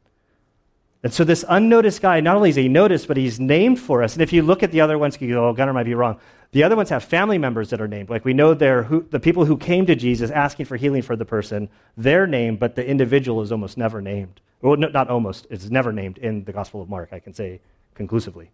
And 1.01 1.13
so 1.13 1.23
this 1.23 1.45
unnoticed 1.47 2.01
guy, 2.01 2.19
not 2.19 2.35
only 2.35 2.49
is 2.49 2.57
he 2.57 2.67
noticed, 2.67 3.07
but 3.07 3.15
he's 3.15 3.39
named 3.39 3.79
for 3.79 4.03
us. 4.03 4.13
And 4.13 4.21
if 4.21 4.33
you 4.33 4.41
look 4.41 4.63
at 4.63 4.71
the 4.71 4.81
other 4.81 4.97
ones, 4.97 5.17
you 5.21 5.29
go, 5.29 5.47
oh, 5.47 5.53
Gunnar 5.53 5.71
might 5.71 5.85
be 5.85 5.93
wrong. 5.93 6.19
The 6.51 6.63
other 6.63 6.75
ones 6.75 6.89
have 6.89 7.03
family 7.03 7.37
members 7.37 7.69
that 7.69 7.79
are 7.79 7.87
named. 7.87 8.09
Like 8.09 8.25
we 8.25 8.33
know 8.33 8.53
they're 8.53 8.83
who, 8.83 9.03
the 9.09 9.19
people 9.19 9.45
who 9.45 9.55
came 9.55 9.85
to 9.85 9.95
Jesus 9.95 10.29
asking 10.31 10.65
for 10.65 10.75
healing 10.75 11.01
for 11.01 11.15
the 11.15 11.25
person, 11.25 11.69
their 11.95 12.27
name, 12.27 12.57
but 12.57 12.75
the 12.75 12.85
individual 12.85 13.41
is 13.41 13.51
almost 13.51 13.77
never 13.77 14.01
named. 14.01 14.41
Well, 14.61 14.75
no, 14.75 14.89
not 14.89 15.09
almost, 15.09 15.47
it's 15.49 15.69
never 15.69 15.93
named 15.93 16.17
in 16.17 16.43
the 16.43 16.51
Gospel 16.51 16.81
of 16.81 16.89
Mark, 16.89 17.09
I 17.13 17.19
can 17.19 17.33
say 17.33 17.61
conclusively. 17.93 18.51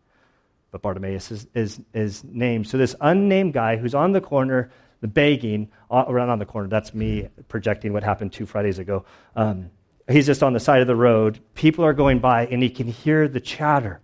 But 0.72 0.82
Bartimaeus 0.82 1.32
is, 1.32 1.48
is, 1.56 1.82
is 1.94 2.24
named. 2.24 2.68
So 2.68 2.78
this 2.78 2.96
unnamed 3.02 3.54
guy 3.54 3.78
who's 3.78 3.96
on 3.96 4.12
the 4.12 4.22
corner, 4.22 4.70
the 5.02 5.08
begging, 5.08 5.72
around 5.90 6.30
on 6.30 6.38
the 6.38 6.46
corner, 6.46 6.68
that's 6.68 6.94
me 6.94 7.30
projecting 7.48 7.94
what 7.94 8.04
happened 8.04 8.34
two 8.34 8.46
Fridays 8.46 8.78
ago. 8.78 9.06
Um, 9.36 9.72
he's 10.08 10.26
just 10.26 10.44
on 10.44 10.54
the 10.54 10.60
side 10.60 10.82
of 10.82 10.88
the 10.88 10.96
road. 10.96 11.40
People 11.56 11.86
are 11.86 11.94
going 11.94 12.20
by, 12.20 12.46
and 12.48 12.62
he 12.62 12.70
can 12.70 12.88
hear 12.88 13.28
the 13.28 13.40
chatter. 13.40 14.02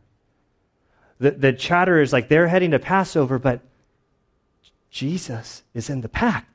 The, 1.20 1.32
the 1.32 1.54
chatter 1.54 2.02
is 2.02 2.12
like 2.12 2.30
they're 2.30 2.48
heading 2.48 2.72
to 2.72 2.80
Passover, 2.80 3.38
but 3.38 3.62
Jesus 4.90 5.64
is 5.74 5.90
in 5.90 6.02
the 6.02 6.10
pack. 6.10 6.48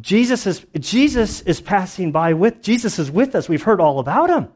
Jesus 0.00 0.46
is, 0.46 0.64
Jesus 0.78 1.40
is 1.42 1.60
passing 1.60 2.12
by 2.12 2.32
with, 2.32 2.62
Jesus 2.62 2.98
is 2.98 3.10
with 3.10 3.34
us. 3.34 3.48
We've 3.48 3.62
heard 3.62 3.80
all 3.80 3.98
about 3.98 4.30
him. 4.30 4.48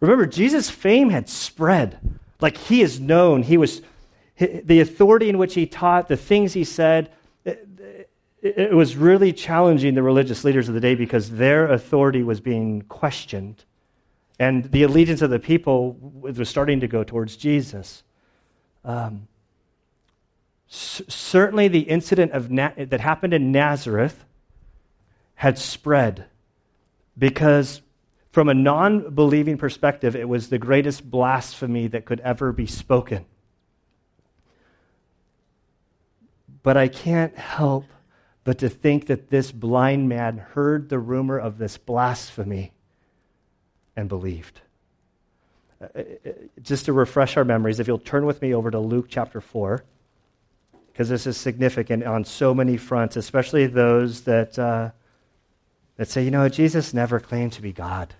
Remember, 0.00 0.26
Jesus' 0.26 0.68
fame 0.68 1.10
had 1.10 1.28
spread. 1.28 1.98
Like 2.40 2.56
he 2.56 2.82
is 2.82 2.98
known. 2.98 3.44
He 3.44 3.56
was, 3.56 3.82
the 4.36 4.80
authority 4.80 5.28
in 5.28 5.38
which 5.38 5.54
he 5.54 5.66
taught, 5.66 6.08
the 6.08 6.16
things 6.16 6.52
he 6.52 6.64
said, 6.64 7.10
it 8.42 8.74
was 8.74 8.96
really 8.96 9.32
challenging 9.32 9.94
the 9.94 10.02
religious 10.02 10.42
leaders 10.42 10.68
of 10.68 10.74
the 10.74 10.80
day 10.80 10.96
because 10.96 11.30
their 11.30 11.70
authority 11.70 12.24
was 12.24 12.40
being 12.40 12.82
questioned. 12.82 13.64
And 14.38 14.64
the 14.64 14.82
allegiance 14.82 15.22
of 15.22 15.30
the 15.30 15.38
people 15.38 15.92
was 16.00 16.48
starting 16.48 16.80
to 16.80 16.88
go 16.88 17.04
towards 17.04 17.36
Jesus. 17.36 18.02
Um, 18.84 19.28
c- 20.66 21.04
certainly, 21.06 21.68
the 21.68 21.82
incident 21.82 22.32
of 22.32 22.50
Na- 22.50 22.72
that 22.76 23.00
happened 23.00 23.32
in 23.32 23.52
Nazareth 23.52 24.24
had 25.36 25.56
spread 25.56 26.24
because, 27.16 27.80
from 28.32 28.48
a 28.48 28.54
non 28.54 29.14
believing 29.14 29.56
perspective, 29.56 30.16
it 30.16 30.28
was 30.28 30.48
the 30.48 30.58
greatest 30.58 31.08
blasphemy 31.08 31.86
that 31.86 32.04
could 32.06 32.18
ever 32.20 32.50
be 32.50 32.66
spoken. 32.66 33.24
But 36.64 36.76
I 36.76 36.88
can't 36.88 37.36
help 37.38 37.84
but 38.44 38.58
to 38.58 38.68
think 38.68 39.06
that 39.06 39.30
this 39.30 39.52
blind 39.52 40.08
man 40.08 40.38
heard 40.38 40.88
the 40.88 40.98
rumor 40.98 41.38
of 41.38 41.58
this 41.58 41.78
blasphemy 41.78 42.72
and 43.96 44.08
believed. 44.08 44.60
Uh, 45.80 45.86
uh, 45.94 46.00
uh, 46.00 46.30
just 46.62 46.86
to 46.86 46.92
refresh 46.92 47.36
our 47.36 47.44
memories, 47.44 47.78
if 47.78 47.86
you'll 47.86 47.98
turn 47.98 48.26
with 48.26 48.42
me 48.42 48.54
over 48.54 48.70
to 48.70 48.78
Luke 48.78 49.06
chapter 49.08 49.40
4, 49.40 49.84
because 50.92 51.08
this 51.08 51.26
is 51.26 51.36
significant 51.36 52.04
on 52.04 52.24
so 52.24 52.52
many 52.52 52.76
fronts, 52.76 53.16
especially 53.16 53.66
those 53.66 54.22
that, 54.22 54.58
uh, 54.58 54.90
that 55.96 56.08
say, 56.08 56.24
you 56.24 56.30
know, 56.30 56.48
Jesus 56.48 56.92
never 56.92 57.20
claimed 57.20 57.52
to 57.52 57.62
be 57.62 57.72
God. 57.72 58.14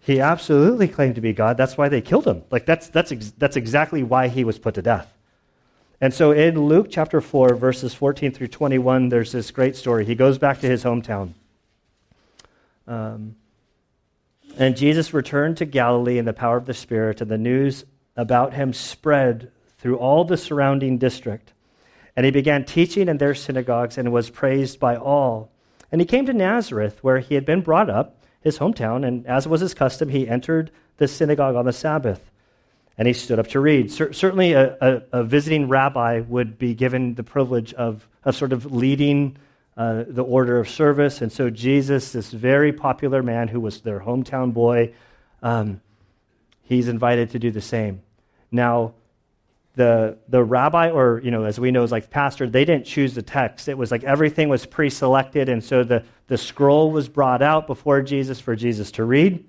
He 0.00 0.20
absolutely 0.20 0.88
claimed 0.88 1.14
to 1.14 1.22
be 1.22 1.32
God. 1.32 1.56
That's 1.56 1.78
why 1.78 1.88
they 1.88 2.02
killed 2.02 2.26
him. 2.26 2.42
Like, 2.50 2.66
that's, 2.66 2.88
that's, 2.88 3.10
ex- 3.10 3.32
that's 3.38 3.56
exactly 3.56 4.02
why 4.02 4.28
he 4.28 4.44
was 4.44 4.58
put 4.58 4.74
to 4.74 4.82
death. 4.82 5.13
And 6.04 6.12
so 6.12 6.32
in 6.32 6.66
Luke 6.66 6.88
chapter 6.90 7.22
4, 7.22 7.54
verses 7.54 7.94
14 7.94 8.30
through 8.32 8.48
21, 8.48 9.08
there's 9.08 9.32
this 9.32 9.50
great 9.50 9.74
story. 9.74 10.04
He 10.04 10.14
goes 10.14 10.36
back 10.36 10.60
to 10.60 10.66
his 10.66 10.84
hometown. 10.84 11.32
Um, 12.86 13.36
and 14.58 14.76
Jesus 14.76 15.14
returned 15.14 15.56
to 15.56 15.64
Galilee 15.64 16.18
in 16.18 16.26
the 16.26 16.34
power 16.34 16.58
of 16.58 16.66
the 16.66 16.74
Spirit, 16.74 17.22
and 17.22 17.30
the 17.30 17.38
news 17.38 17.86
about 18.18 18.52
him 18.52 18.74
spread 18.74 19.50
through 19.78 19.96
all 19.96 20.26
the 20.26 20.36
surrounding 20.36 20.98
district. 20.98 21.54
And 22.14 22.26
he 22.26 22.30
began 22.30 22.66
teaching 22.66 23.08
in 23.08 23.16
their 23.16 23.34
synagogues 23.34 23.96
and 23.96 24.12
was 24.12 24.28
praised 24.28 24.78
by 24.78 24.96
all. 24.96 25.52
And 25.90 26.02
he 26.02 26.06
came 26.06 26.26
to 26.26 26.34
Nazareth, 26.34 27.02
where 27.02 27.20
he 27.20 27.34
had 27.34 27.46
been 27.46 27.62
brought 27.62 27.88
up, 27.88 28.22
his 28.42 28.58
hometown, 28.58 29.06
and 29.08 29.26
as 29.26 29.48
was 29.48 29.62
his 29.62 29.72
custom, 29.72 30.10
he 30.10 30.28
entered 30.28 30.70
the 30.98 31.08
synagogue 31.08 31.56
on 31.56 31.64
the 31.64 31.72
Sabbath 31.72 32.30
and 32.96 33.08
he 33.08 33.14
stood 33.14 33.38
up 33.38 33.48
to 33.48 33.60
read. 33.60 33.90
certainly, 33.90 34.52
a, 34.52 34.76
a, 34.80 35.02
a, 35.12 35.24
visiting 35.24 35.68
rabbi 35.68 36.20
would 36.20 36.58
be 36.58 36.74
given 36.74 37.14
the 37.14 37.24
privilege 37.24 37.74
of, 37.74 38.06
of 38.24 38.36
sort 38.36 38.52
of 38.52 38.72
leading 38.72 39.36
uh, 39.76 40.04
the 40.06 40.22
order 40.22 40.58
of 40.60 40.68
service. 40.68 41.20
And 41.20 41.32
so, 41.32 41.50
Jesus, 41.50 42.12
this 42.12 42.30
very 42.30 42.72
popular 42.72 43.22
man 43.22 43.48
who 43.48 43.60
was 43.60 43.80
their 43.80 44.00
hometown 44.00 44.52
boy, 44.52 44.94
um, 45.42 45.80
he's 46.62 46.86
invited 46.86 47.30
to 47.30 47.40
do 47.40 47.50
the 47.50 47.60
same. 47.60 48.00
Now, 48.52 48.94
the, 49.74 50.16
the 50.28 50.44
rabbi, 50.44 50.90
or, 50.90 51.20
you 51.24 51.32
know, 51.32 51.42
as 51.42 51.58
we 51.58 51.72
know, 51.72 51.82
is 51.82 51.90
like 51.90 52.10
pastor, 52.10 52.48
they 52.48 52.64
didn't 52.64 52.86
choose 52.86 53.14
the 53.14 53.22
text. 53.22 53.68
It 53.68 53.76
was 53.76 53.90
like 53.90 54.04
everything 54.04 54.48
was 54.48 54.64
pre 54.64 54.88
selected. 54.88 55.48
And 55.48 55.64
so 55.64 55.82
the, 55.82 56.04
the 56.28 56.38
scroll 56.38 56.92
was 56.92 57.08
brought 57.08 57.42
out 57.42 57.66
before 57.66 58.00
Jesus 58.02 58.38
for 58.38 58.54
Jesus 58.54 58.92
to 58.92 59.04
read. 59.04 59.44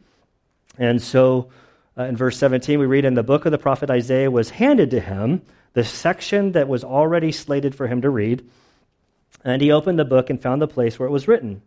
And 0.80 1.00
so, 1.00 1.50
uh, 1.98 2.04
in 2.04 2.18
verse 2.18 2.38
17, 2.38 2.80
we 2.80 2.86
read, 2.86 3.06
In 3.06 3.14
the 3.14 3.24
book 3.24 3.46
of 3.46 3.52
the 3.52 3.58
prophet 3.58 3.90
Isaiah 3.90 4.30
was 4.30 4.52
handed 4.52 4.92
to 4.92 5.00
him, 5.00 5.42
the 5.74 5.84
section 5.84 6.52
that 6.52 6.68
was 6.68 6.84
already 6.84 7.32
slated 7.32 7.74
for 7.74 7.88
him 7.88 8.02
to 8.02 8.10
read. 8.10 8.48
And 9.44 9.62
he 9.62 9.72
opened 9.72 10.00
the 10.00 10.06
book 10.06 10.30
and 10.30 10.42
found 10.42 10.62
the 10.62 10.68
place 10.68 11.00
where 11.00 11.08
it 11.08 11.12
was 11.12 11.28
written. 11.28 11.62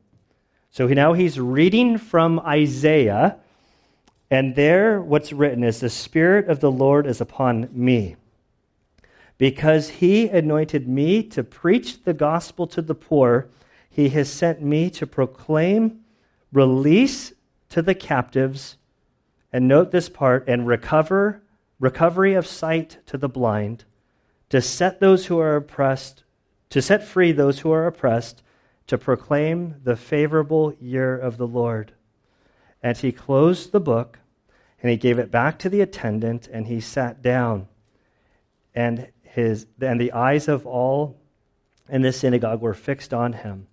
So 0.70 0.86
he, 0.86 0.94
now 0.94 1.14
he's 1.14 1.40
reading 1.40 1.96
from 1.96 2.40
Isaiah, 2.40 3.36
and 4.30 4.54
there 4.54 5.00
what's 5.00 5.32
written 5.32 5.64
is, 5.64 5.80
The 5.80 5.88
Spirit 5.88 6.48
of 6.48 6.60
the 6.60 6.70
Lord 6.70 7.06
is 7.06 7.20
upon 7.22 7.70
me, 7.72 8.16
because 9.38 9.88
he 9.88 10.28
anointed 10.28 10.86
me 10.86 11.22
to 11.22 11.42
preach 11.42 12.04
the 12.04 12.12
gospel 12.12 12.66
to 12.66 12.82
the 12.82 12.94
poor. 12.94 13.48
He 13.88 14.10
has 14.10 14.28
sent 14.28 14.60
me 14.60 14.90
to 14.90 15.06
proclaim 15.06 16.00
release 16.52 17.32
to 17.70 17.80
the 17.80 17.94
captives 17.94 18.76
and 19.52 19.66
note 19.66 19.90
this 19.90 20.08
part 20.08 20.48
and 20.48 20.66
recover 20.66 21.42
recovery 21.80 22.34
of 22.34 22.46
sight 22.46 22.98
to 23.06 23.16
the 23.16 23.28
blind, 23.28 23.84
to 24.50 24.60
set 24.60 25.00
those 25.00 25.26
who 25.26 25.38
are 25.38 25.56
oppressed, 25.56 26.24
to 26.70 26.82
set 26.82 27.04
free 27.04 27.32
those 27.32 27.60
who 27.60 27.70
are 27.70 27.86
oppressed, 27.86 28.42
to 28.86 28.98
proclaim 28.98 29.76
the 29.84 29.96
favorable 29.96 30.74
year 30.80 31.16
of 31.16 31.36
the 31.36 31.46
Lord. 31.46 31.92
And 32.82 32.96
he 32.96 33.12
closed 33.12 33.72
the 33.72 33.80
book 33.80 34.18
and 34.80 34.90
he 34.90 34.96
gave 34.96 35.18
it 35.18 35.30
back 35.30 35.58
to 35.60 35.68
the 35.68 35.80
attendant 35.80 36.48
and 36.50 36.66
he 36.66 36.80
sat 36.80 37.20
down. 37.22 37.68
And 38.74 39.08
his 39.22 39.66
and 39.80 40.00
the 40.00 40.12
eyes 40.12 40.48
of 40.48 40.66
all 40.66 41.20
in 41.88 42.02
the 42.02 42.12
synagogue 42.12 42.60
were 42.60 42.74
fixed 42.74 43.12
on 43.12 43.34
him. 43.34 43.66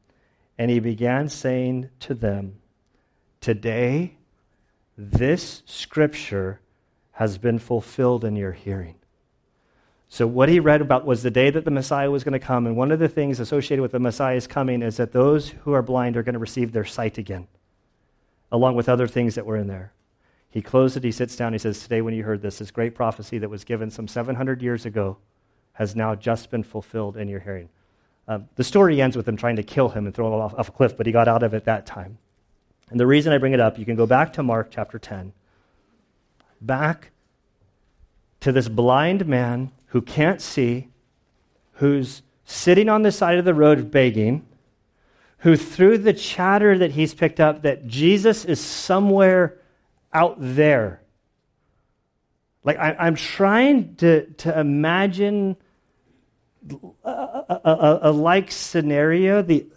And 0.57 0.71
he 0.71 0.79
began 0.79 1.29
saying 1.29 1.89
to 2.01 2.13
them, 2.13 2.57
Today 3.39 4.17
this 4.97 5.63
scripture 5.65 6.61
has 7.13 7.37
been 7.37 7.59
fulfilled 7.59 8.23
in 8.23 8.35
your 8.35 8.51
hearing. 8.51 8.95
So, 10.07 10.27
what 10.27 10.49
he 10.49 10.59
read 10.59 10.81
about 10.81 11.05
was 11.05 11.23
the 11.23 11.31
day 11.31 11.49
that 11.49 11.65
the 11.65 11.71
Messiah 11.71 12.11
was 12.11 12.23
going 12.23 12.33
to 12.33 12.39
come. 12.39 12.67
And 12.67 12.77
one 12.77 12.91
of 12.91 12.99
the 12.99 13.09
things 13.09 13.39
associated 13.39 13.81
with 13.81 13.91
the 13.91 13.99
Messiah's 13.99 14.47
coming 14.47 14.81
is 14.81 14.97
that 14.97 15.11
those 15.11 15.49
who 15.49 15.73
are 15.73 15.81
blind 15.81 16.15
are 16.15 16.23
going 16.23 16.33
to 16.33 16.39
receive 16.39 16.71
their 16.71 16.85
sight 16.85 17.17
again, 17.17 17.47
along 18.51 18.75
with 18.75 18.87
other 18.87 19.07
things 19.07 19.35
that 19.35 19.45
were 19.45 19.57
in 19.57 19.67
there. 19.67 19.91
He 20.49 20.61
closes 20.61 20.97
it, 20.97 21.03
he 21.03 21.11
sits 21.11 21.35
down, 21.35 21.51
he 21.51 21.59
says, 21.59 21.81
Today, 21.83 22.01
when 22.01 22.13
you 22.13 22.23
heard 22.23 22.41
this, 22.41 22.59
this 22.59 22.71
great 22.71 22.95
prophecy 22.95 23.39
that 23.39 23.49
was 23.49 23.65
given 23.65 23.89
some 23.89 24.07
700 24.07 24.61
years 24.61 24.85
ago 24.85 25.17
has 25.73 25.95
now 25.95 26.15
just 26.15 26.49
been 26.49 26.63
fulfilled 26.63 27.17
in 27.17 27.27
your 27.27 27.41
hearing. 27.41 27.67
Uh, 28.27 28.39
the 28.55 28.63
story 28.63 29.01
ends 29.01 29.17
with 29.17 29.25
them 29.25 29.35
trying 29.35 29.57
to 29.57 29.63
kill 29.63 29.89
him 29.89 30.05
and 30.05 30.15
throw 30.15 30.27
him 30.27 30.39
off, 30.39 30.53
off 30.53 30.69
a 30.69 30.71
cliff, 30.71 30.95
but 30.95 31.05
he 31.05 31.11
got 31.11 31.27
out 31.27 31.43
of 31.43 31.53
it 31.53 31.65
that 31.65 31.85
time. 31.85 32.17
And 32.89 32.99
the 32.99 33.07
reason 33.07 33.33
I 33.33 33.37
bring 33.37 33.53
it 33.53 33.59
up, 33.59 33.79
you 33.79 33.85
can 33.85 33.95
go 33.95 34.05
back 34.05 34.33
to 34.33 34.43
Mark 34.43 34.69
chapter 34.71 34.99
10. 34.99 35.33
back 36.61 37.11
to 38.39 38.51
this 38.51 38.67
blind 38.67 39.25
man 39.25 39.71
who 39.87 40.01
can't 40.01 40.39
see, 40.41 40.89
who's 41.73 42.21
sitting 42.45 42.89
on 42.89 43.01
the 43.01 43.11
side 43.11 43.37
of 43.39 43.45
the 43.45 43.53
road 43.53 43.89
begging, 43.89 44.45
who 45.39 45.55
through 45.55 45.97
the 45.97 46.13
chatter 46.13 46.77
that 46.77 46.91
he's 46.91 47.13
picked 47.13 47.39
up 47.39 47.63
that 47.63 47.87
Jesus 47.87 48.45
is 48.45 48.59
somewhere 48.59 49.57
out 50.13 50.35
there. 50.39 51.01
Like 52.63 52.77
I, 52.77 53.07
am 53.07 53.15
trying 53.15 53.95
to, 53.95 54.25
to 54.25 54.59
imagine 54.59 55.55
a, 57.03 57.07
a, 57.07 57.59
a, 57.63 57.99
a, 58.03 58.11
like 58.11 58.51
scenario. 58.51 59.43
The, 59.43 59.67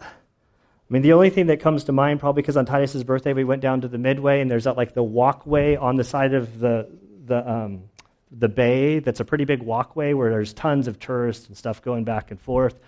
I 0.89 0.93
mean, 0.93 1.03
the 1.03 1.13
only 1.13 1.31
thing 1.31 1.47
that 1.47 1.61
comes 1.61 1.85
to 1.85 1.93
mind, 1.93 2.21
probably 2.21 2.43
because 2.43 2.57
on 2.57 2.65
Titus's 2.65 3.05
birthday 3.05 3.35
we 3.35 3.45
went 3.45 3.61
down 3.61 3.83
to 3.83 3.89
the 3.89 3.99
midway, 3.99 4.41
and 4.41 4.51
there's 4.51 4.65
that 4.65 4.77
like 4.77 4.95
the 4.95 5.03
walkway 5.03 5.77
on 5.77 5.97
the 5.97 6.05
side 6.05 6.33
of 6.33 6.59
the 6.59 6.89
the 7.27 7.51
um, 7.51 7.85
the 8.31 8.49
bay. 8.49 8.99
That's 9.01 9.21
a 9.21 9.25
pretty 9.25 9.45
big 9.45 9.63
walkway 9.63 10.15
where 10.15 10.31
there's 10.31 10.55
tons 10.55 10.89
of 10.89 10.99
tourists 10.99 11.47
and 11.47 11.57
stuff 11.57 11.83
going 11.83 12.05
back 12.05 12.31
and 12.31 12.41
forth. 12.41 12.79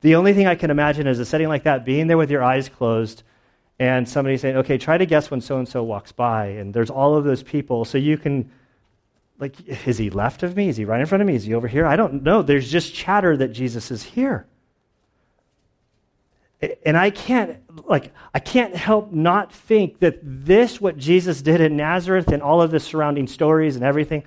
The 0.00 0.14
only 0.14 0.32
thing 0.32 0.46
I 0.46 0.54
can 0.54 0.70
imagine 0.70 1.06
is 1.06 1.18
a 1.18 1.26
setting 1.26 1.48
like 1.48 1.64
that, 1.64 1.84
being 1.84 2.06
there 2.06 2.16
with 2.16 2.30
your 2.30 2.42
eyes 2.42 2.68
closed, 2.68 3.22
and 3.78 4.08
somebody 4.08 4.38
saying, 4.38 4.56
"Okay, 4.58 4.78
try 4.78 4.96
to 4.96 5.04
guess 5.04 5.30
when 5.30 5.42
so 5.42 5.58
and 5.58 5.68
so 5.68 5.82
walks 5.82 6.12
by," 6.12 6.46
and 6.46 6.72
there's 6.72 6.90
all 6.90 7.16
of 7.16 7.24
those 7.24 7.42
people, 7.42 7.84
so 7.84 7.98
you 7.98 8.16
can 8.16 8.50
like, 9.42 9.86
is 9.86 9.98
he 9.98 10.08
left 10.08 10.44
of 10.44 10.56
me? 10.56 10.68
Is 10.68 10.76
he 10.76 10.84
right 10.84 11.00
in 11.00 11.06
front 11.06 11.20
of 11.20 11.26
me? 11.26 11.34
Is 11.34 11.44
he 11.44 11.52
over 11.52 11.66
here? 11.66 11.84
I 11.84 11.96
don't 11.96 12.22
know. 12.22 12.42
There's 12.42 12.70
just 12.70 12.94
chatter 12.94 13.36
that 13.36 13.48
Jesus 13.48 13.90
is 13.90 14.02
here. 14.02 14.46
And 16.84 16.96
I 16.96 17.10
can't, 17.10 17.58
like, 17.88 18.12
I 18.32 18.38
can't 18.38 18.76
help 18.76 19.10
not 19.12 19.52
think 19.52 19.98
that 19.98 20.20
this, 20.22 20.80
what 20.80 20.96
Jesus 20.96 21.42
did 21.42 21.60
in 21.60 21.76
Nazareth 21.76 22.28
and 22.28 22.40
all 22.42 22.62
of 22.62 22.70
the 22.70 22.78
surrounding 22.78 23.26
stories 23.26 23.74
and 23.74 23.84
everything, 23.84 24.22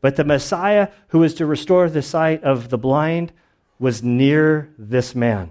but 0.00 0.16
the 0.16 0.24
Messiah 0.24 0.88
who 1.08 1.20
was 1.20 1.34
to 1.34 1.46
restore 1.46 1.88
the 1.88 2.02
sight 2.02 2.42
of 2.42 2.70
the 2.70 2.78
blind 2.78 3.32
was 3.78 4.02
near 4.02 4.68
this 4.78 5.14
man. 5.14 5.50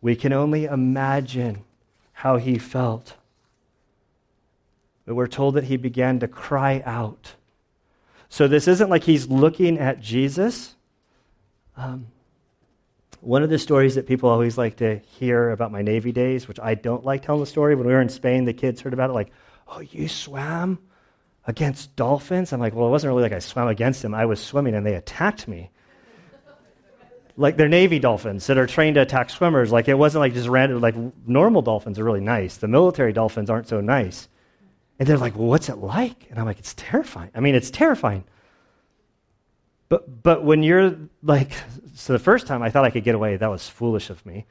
We 0.00 0.14
can 0.14 0.32
only 0.32 0.66
imagine 0.66 1.64
how 2.12 2.36
he 2.36 2.58
felt. 2.58 3.14
But 5.04 5.16
we're 5.16 5.26
told 5.26 5.54
that 5.54 5.64
he 5.64 5.76
began 5.76 6.20
to 6.20 6.28
cry 6.28 6.82
out. 6.84 7.34
So 8.28 8.46
this 8.46 8.68
isn't 8.68 8.90
like 8.90 9.04
he's 9.04 9.26
looking 9.26 9.78
at 9.78 10.00
Jesus. 10.00 10.76
Um, 11.76 12.08
one 13.20 13.42
of 13.42 13.50
the 13.50 13.58
stories 13.58 13.96
that 13.96 14.06
people 14.06 14.28
always 14.28 14.56
like 14.56 14.76
to 14.76 14.98
hear 14.98 15.50
about 15.50 15.72
my 15.72 15.82
Navy 15.82 16.12
days, 16.12 16.46
which 16.46 16.60
I 16.60 16.74
don't 16.74 17.04
like 17.04 17.22
telling 17.22 17.40
the 17.40 17.46
story, 17.46 17.74
when 17.74 17.86
we 17.86 17.92
were 17.92 18.00
in 18.00 18.08
Spain, 18.08 18.44
the 18.44 18.52
kids 18.52 18.80
heard 18.80 18.92
about 18.92 19.10
it 19.10 19.14
like, 19.14 19.30
oh, 19.66 19.80
you 19.80 20.08
swam 20.08 20.78
against 21.46 21.96
dolphins? 21.96 22.52
I'm 22.52 22.60
like, 22.60 22.74
well, 22.74 22.86
it 22.86 22.90
wasn't 22.90 23.10
really 23.10 23.22
like 23.22 23.32
I 23.32 23.40
swam 23.40 23.68
against 23.68 24.02
them. 24.02 24.14
I 24.14 24.26
was 24.26 24.40
swimming 24.40 24.74
and 24.74 24.86
they 24.86 24.94
attacked 24.94 25.48
me. 25.48 25.70
like 27.36 27.56
they're 27.56 27.68
Navy 27.68 27.98
dolphins 27.98 28.46
that 28.46 28.58
are 28.58 28.66
trained 28.66 28.94
to 28.94 29.02
attack 29.02 29.30
swimmers. 29.30 29.72
Like 29.72 29.88
it 29.88 29.94
wasn't 29.94 30.20
like 30.20 30.34
just 30.34 30.48
random, 30.48 30.80
like 30.80 30.94
normal 31.26 31.62
dolphins 31.62 31.98
are 31.98 32.04
really 32.04 32.20
nice. 32.20 32.58
The 32.58 32.68
military 32.68 33.12
dolphins 33.12 33.50
aren't 33.50 33.68
so 33.68 33.80
nice. 33.80 34.28
And 34.98 35.08
they're 35.08 35.18
like, 35.18 35.36
well, 35.36 35.46
what's 35.48 35.68
it 35.68 35.78
like? 35.78 36.26
And 36.30 36.38
I'm 36.38 36.44
like, 36.44 36.58
it's 36.58 36.74
terrifying. 36.76 37.30
I 37.34 37.40
mean, 37.40 37.54
it's 37.54 37.70
terrifying. 37.70 38.24
But, 39.88 40.22
but 40.22 40.44
when 40.44 40.62
you're 40.62 40.96
like, 41.22 41.52
so 41.94 42.12
the 42.12 42.18
first 42.18 42.46
time 42.46 42.62
I 42.62 42.70
thought 42.70 42.84
I 42.84 42.90
could 42.90 43.04
get 43.04 43.14
away, 43.14 43.36
that 43.36 43.50
was 43.50 43.68
foolish 43.68 44.10
of 44.10 44.24
me. 44.26 44.46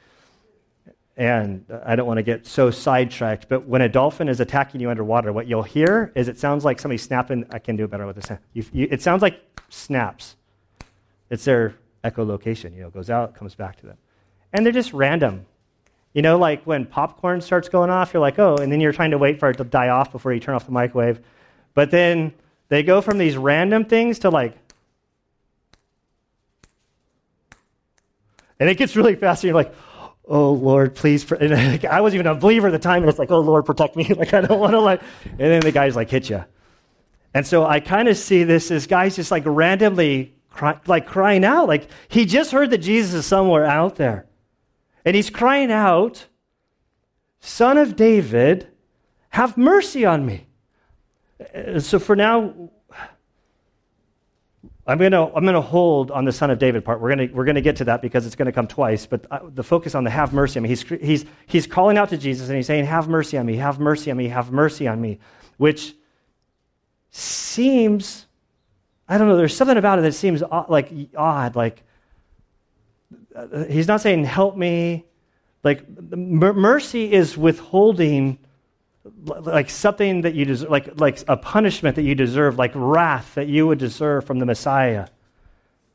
And 1.16 1.66
I 1.84 1.96
don't 1.96 2.06
want 2.06 2.18
to 2.18 2.24
get 2.24 2.46
so 2.46 2.70
sidetracked, 2.70 3.50
but 3.50 3.68
when 3.68 3.82
a 3.82 3.90
dolphin 3.90 4.30
is 4.30 4.40
attacking 4.40 4.82
you 4.82 4.92
underwater, 4.92 5.34
what 5.34 5.48
you'll 5.48 5.64
hear 5.64 6.12
is 6.16 6.28
it 6.28 6.38
sounds 6.38 6.64
like 6.64 6.80
somebody 6.80 7.00
snapping. 7.00 7.46
I 7.50 7.58
can 7.58 7.76
do 7.76 7.86
it 7.86 7.90
better 7.90 8.06
with 8.06 8.18
this. 8.18 8.30
You, 8.54 8.64
you, 8.72 8.88
it 8.92 9.02
sounds 9.02 9.24
like 9.24 9.42
snaps. 9.70 10.36
It's 11.32 11.44
their 11.44 11.76
echolocation. 12.04 12.76
You 12.76 12.84
know, 12.84 12.90
goes 12.92 13.10
out, 13.10 13.34
comes 13.34 13.56
back 13.56 13.78
to 13.78 13.88
them, 13.88 13.98
and 14.54 14.64
they're 14.64 14.74
just 14.74 14.94
random. 14.94 15.48
You 16.14 16.22
know, 16.22 16.38
like 16.38 16.64
when 16.66 16.86
popcorn 16.86 17.42
starts 17.42 17.68
going 17.68 17.90
off, 17.90 18.14
you're 18.14 18.22
like, 18.22 18.38
oh, 18.38 18.58
and 18.58 18.72
then 18.72 18.80
you're 18.80 18.94
trying 18.94 19.12
to 19.12 19.18
wait 19.18 19.40
for 19.40 19.50
it 19.50 19.58
to 19.58 19.64
die 19.64 19.90
off 19.90 20.12
before 20.12 20.34
you 20.34 20.40
turn 20.40 20.54
off 20.54 20.66
the 20.66 20.72
microwave. 20.72 21.20
But 21.74 21.90
then 21.90 22.34
they 22.70 22.84
go 22.84 23.02
from 23.02 23.18
these 23.18 23.38
random 23.38 23.86
things 23.86 24.20
to 24.20 24.30
like, 24.30 24.56
and 28.60 28.70
it 28.70 28.78
gets 28.78 28.96
really 28.96 29.16
fast, 29.16 29.44
you're 29.44 29.54
like, 29.54 29.74
oh 30.28 30.52
Lord, 30.52 30.96
please. 30.96 31.30
And 31.32 31.52
like, 31.72 31.86
I 31.86 32.02
wasn't 32.02 32.22
even 32.22 32.32
a 32.32 32.36
believer 32.36 32.68
at 32.68 32.72
the 32.72 32.80
time, 32.80 33.02
and 33.04 33.10
it's 33.10 33.20
like, 33.20 33.32
oh 33.32 33.40
Lord, 33.40 33.66
protect 33.66 33.96
me. 33.96 34.06
like 34.14 34.34
I 34.34 34.42
don't 34.42 34.60
want 34.60 34.74
to 34.74 34.80
like. 34.80 35.02
And 35.26 35.40
then 35.40 35.62
the 35.62 35.72
guys 35.72 35.96
like 35.96 36.10
hit 36.10 36.30
you, 36.30 36.44
and 37.34 37.46
so 37.46 37.66
I 37.66 37.80
kind 37.80 38.08
of 38.08 38.18
see 38.18 38.44
this 38.44 38.72
as 38.72 38.88
guys 38.88 39.16
just 39.16 39.32
like 39.32 39.44
randomly 39.46 40.36
cry, 40.50 40.80
like 40.88 41.08
crying 41.08 41.46
out, 41.46 41.68
like 41.68 41.88
he 42.08 42.26
just 42.26 42.52
heard 42.52 42.72
that 42.72 42.80
Jesus 42.80 43.14
is 43.14 43.26
somewhere 43.26 43.66
out 43.66 43.96
there. 43.96 44.26
And 45.06 45.16
he's 45.16 45.30
crying 45.30 45.72
out, 45.72 46.26
Son 47.40 47.78
of 47.78 47.96
David, 47.96 48.68
have 49.30 49.58
mercy 49.58 50.04
on 50.04 50.26
me. 50.26 50.48
Uh, 51.56 51.80
so 51.80 52.00
for 52.00 52.16
now, 52.16 52.72
I'm 54.88 54.98
going 54.98 55.12
to 55.12 55.24
I'm 55.36 55.44
going 55.44 55.54
to 55.54 55.62
hold 55.62 56.12
on 56.12 56.24
the 56.24 56.32
Son 56.32 56.50
of 56.50 56.60
David 56.60 56.86
part. 56.86 57.02
We're 57.02 57.14
going 57.14 57.28
to 57.28 57.36
we're 57.36 57.44
going 57.44 57.56
to 57.56 57.62
get 57.62 57.76
to 57.78 57.86
that 57.86 58.02
because 58.02 58.26
it's 58.26 58.36
going 58.36 58.46
to 58.46 58.54
come 58.54 58.68
twice. 58.68 59.06
But 59.06 59.26
uh, 59.30 59.40
the 59.54 59.64
focus 59.64 59.96
on 59.96 60.06
the 60.06 60.10
have 60.10 60.32
mercy 60.32 60.60
on 60.60 60.64
me. 60.64 60.70
He's, 60.70 60.82
he's, 60.84 61.26
he's 61.46 61.68
calling 61.68 61.98
out 61.98 62.10
to 62.10 62.18
Jesus 62.18 62.48
and 62.48 62.56
he's 62.56 62.68
saying, 62.68 62.86
Have 62.86 63.10
mercy 63.10 63.38
on 63.38 63.46
me, 63.46 63.58
have 63.58 63.80
mercy 63.80 64.12
on 64.12 64.18
me, 64.18 64.30
have 64.30 64.52
mercy 64.52 64.88
on 64.88 65.02
me, 65.02 65.20
which 65.58 65.94
seems, 67.12 68.28
I 69.10 69.18
don't 69.18 69.28
know, 69.28 69.36
there's 69.36 69.56
something 69.56 69.78
about 69.78 70.00
it 70.00 70.04
that 70.04 70.14
seems 70.14 70.42
odd, 70.42 70.70
like 70.70 70.90
odd. 71.18 71.58
Like, 71.58 71.84
uh, 73.36 73.66
he's 73.66 73.90
not 73.90 74.00
saying, 74.00 74.24
help 74.24 74.56
me. 74.56 75.06
Like, 75.64 75.86
mercy 76.16 77.12
is 77.12 77.38
withholding 77.38 78.40
like 79.26 79.70
something 79.70 80.22
that 80.22 80.36
you 80.36 80.46
deserve, 80.46 80.70
like, 80.70 81.00
like 81.00 81.24
a 81.28 81.38
punishment 81.38 81.96
that 81.96 82.04
you 82.04 82.16
deserve, 82.16 82.58
like 82.58 82.72
wrath 82.76 83.36
that 83.36 83.48
you 83.48 83.68
would 83.68 83.80
deserve 83.80 84.26
from 84.26 84.40
the 84.40 84.46
Messiah. 84.46 85.08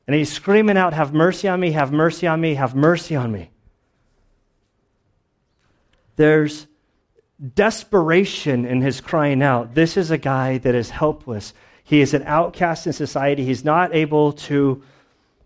And 0.07 0.17
he's 0.17 0.33
screaming 0.33 0.77
out, 0.77 0.93
Have 0.93 1.13
mercy 1.13 1.49
on 1.49 1.61
me, 1.61 1.73
have 1.73 1.93
mercy 1.93 2.27
on 2.27 2.41
me, 2.41 2.55
have 2.55 2.75
mercy 2.75 3.17
on 3.17 3.31
me. 3.33 3.51
There's 6.17 6.67
desperation 7.55 8.65
in 8.65 8.81
his 8.81 9.01
crying 9.01 9.43
out. 9.43 9.75
This 9.75 9.97
is 9.97 10.11
a 10.11 10.19
guy 10.19 10.59
that 10.59 10.75
is 10.75 10.91
helpless. 10.91 11.55
He 11.83 12.01
is 12.01 12.15
an 12.15 12.23
outcast 12.25 12.87
in 12.87 12.93
society. 12.93 13.45
He's 13.45 13.65
not 13.65 13.95
able 13.95 14.33
to 14.33 14.83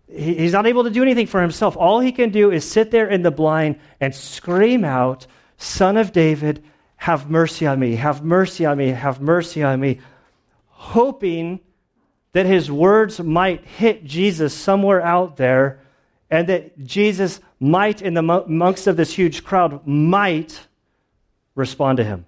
he's 0.07 0.53
not 0.53 0.65
able 0.65 0.85
to 0.85 0.89
do 0.89 1.01
anything 1.01 1.27
for 1.27 1.41
himself. 1.41 1.75
All 1.75 1.99
he 1.99 2.11
can 2.11 2.29
do 2.29 2.51
is 2.51 2.63
sit 2.63 2.91
there 2.91 3.07
in 3.07 3.23
the 3.23 3.31
blind 3.31 3.79
and 3.99 4.15
scream 4.15 4.85
out, 4.85 5.27
Son 5.57 5.97
of 5.97 6.13
David, 6.13 6.63
have 6.97 7.29
mercy 7.29 7.65
on 7.65 7.79
me, 7.79 7.95
have 7.95 8.23
mercy 8.23 8.65
on 8.65 8.77
me, 8.77 8.89
have 8.89 9.21
mercy 9.21 9.63
on 9.63 9.79
me, 9.79 9.99
hoping 10.67 11.59
that 12.33 12.45
his 12.45 12.69
words 12.69 13.19
might 13.19 13.65
hit 13.65 14.03
Jesus 14.03 14.53
somewhere 14.53 15.01
out 15.01 15.37
there 15.37 15.79
and 16.29 16.47
that 16.49 16.77
Jesus 16.83 17.39
might, 17.59 18.01
in 18.01 18.13
the 18.13 18.21
amongst 18.21 18.87
of 18.87 18.97
this 18.97 19.13
huge 19.13 19.43
crowd, 19.43 19.85
might 19.87 20.67
respond 21.55 21.97
to 21.97 22.03
him. 22.03 22.25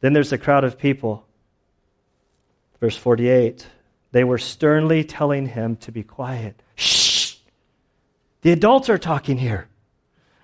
Then 0.00 0.12
there's 0.12 0.32
a 0.32 0.38
crowd 0.38 0.64
of 0.64 0.78
people. 0.78 1.26
Verse 2.80 2.96
48 2.96 3.66
they 4.10 4.24
were 4.24 4.38
sternly 4.38 5.04
telling 5.04 5.46
him 5.46 5.76
to 5.76 5.92
be 5.92 6.02
quiet. 6.02 6.62
Shh! 6.76 7.36
The 8.40 8.52
adults 8.52 8.88
are 8.88 8.98
talking 8.98 9.36
here. 9.36 9.68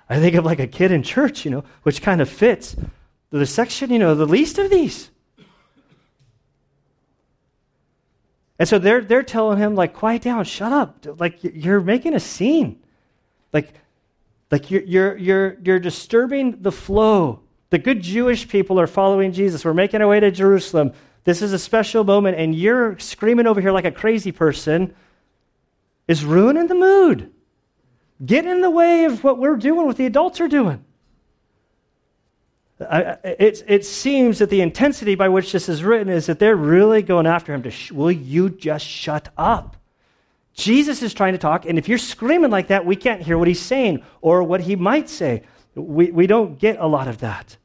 I 0.09 0.21
think 0.21 0.35
of 0.35 0.45
like 0.45 0.61
a 0.61 0.67
kid 0.67 0.93
in 0.93 1.03
church, 1.03 1.45
you 1.45 1.51
know, 1.51 1.65
which 1.83 2.03
kind 2.03 2.21
of 2.21 2.29
fits 2.29 2.77
the 3.31 3.47
section, 3.47 3.91
you 3.91 3.99
know, 3.99 4.15
the 4.15 4.27
least 4.27 4.59
of 4.59 4.71
these. 4.71 5.11
And 8.59 8.69
so 8.69 8.79
they're, 8.79 9.01
they're 9.01 9.25
telling 9.25 9.59
him, 9.59 9.75
like, 9.75 9.95
quiet 9.95 10.23
down, 10.23 10.45
shut 10.45 10.73
up. 10.73 11.05
Like, 11.19 11.39
you're 11.43 11.81
making 11.81 12.15
a 12.15 12.21
scene. 12.21 12.81
Like, 13.53 13.75
like 14.51 14.71
you're, 14.71 14.83
you're, 14.83 15.17
you're, 15.17 15.57
you're 15.65 15.79
disturbing 15.81 16.63
the 16.63 16.71
flow. 16.71 17.41
The 17.71 17.79
good 17.79 18.01
Jewish 18.01 18.47
people 18.47 18.79
are 18.79 18.87
following 18.87 19.33
Jesus. 19.33 19.65
We're 19.65 19.75
making 19.75 20.01
our 20.03 20.09
way 20.09 20.21
to 20.21 20.31
Jerusalem. 20.31 20.93
This 21.25 21.43
is 21.43 21.53
a 21.53 21.59
special 21.59 22.05
moment, 22.05 22.39
and 22.39 22.55
you're 22.55 22.97
screaming 23.01 23.49
over 23.49 23.61
here 23.61 23.73
like 23.73 23.87
a 23.87 23.91
crazy 23.91 24.31
person 24.31 24.95
is 26.07 26.25
ruining 26.25 26.69
the 26.69 26.75
mood. 26.77 27.33
Get 28.25 28.47
in 28.47 28.61
the 28.61 28.71
way 28.71 29.05
of 29.05 29.25
what 29.25 29.39
we're 29.39 29.57
doing, 29.57 29.87
what 29.87 29.97
the 29.97 30.07
adults 30.07 30.41
are 30.41 30.49
doing. 30.49 30.85
I, 32.81 33.19
it, 33.25 33.63
it 33.67 33.85
seems 33.85 34.39
that 34.39 34.51
the 34.51 34.61
intensity 34.61 35.15
by 35.15 35.29
which 35.29 35.53
this 35.53 35.69
is 35.69 35.85
written 35.85 36.09
is 36.09 36.27
that 36.27 36.39
they're 36.39 36.57
really 36.57 37.03
going 37.03 37.27
after 37.27 37.55
him 37.55 37.63
to, 37.63 37.71
sh- 37.71 37.93
will 37.93 38.11
you 38.11 38.51
just 38.51 38.85
shut 38.85 39.29
up? 39.37 39.77
Jesus 40.55 41.03
is 41.03 41.15
trying 41.15 41.33
to 41.33 41.39
talk, 41.39 41.67
and 41.67 41.79
if 41.79 41.89
you're 41.89 41.99
screaming 41.99 42.51
like 42.51 42.69
that, 42.69 42.87
we 42.87 42.97
can't 42.97 43.23
hear 43.23 43.37
what 43.37 43.49
he's 43.49 43.61
saying 43.61 44.03
or 44.21 44.43
what 44.43 44.61
he 44.61 44.77
might 44.77 45.09
say. 45.09 45.43
We, 45.75 46.11
we 46.11 46.27
don't 46.27 46.59
get 46.59 46.79
a 46.79 46.87
lot 46.87 47.09
of 47.09 47.19
that. 47.19 47.57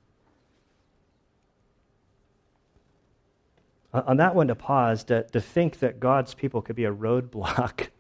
on 3.94 4.18
that 4.18 4.36
one 4.36 4.48
to 4.48 4.56
pause, 4.56 5.04
to, 5.06 5.24
to 5.24 5.42
think 5.42 5.80
that 5.80 6.00
God's 6.00 6.34
people 6.34 6.62
could 6.62 6.76
be 6.76 6.86
a 6.86 6.94
roadblock, 6.94 7.88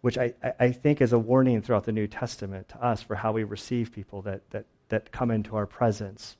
which 0.00 0.16
I, 0.16 0.32
I 0.58 0.72
think 0.72 1.00
is 1.00 1.12
a 1.12 1.18
warning 1.18 1.60
throughout 1.60 1.84
the 1.84 1.92
New 1.92 2.06
Testament 2.06 2.68
to 2.70 2.82
us 2.82 3.02
for 3.02 3.16
how 3.16 3.32
we 3.32 3.44
receive 3.44 3.92
people 3.92 4.22
that, 4.22 4.48
that, 4.50 4.64
that 4.88 5.12
come 5.12 5.30
into 5.30 5.56
our 5.56 5.66
presence. 5.66 6.36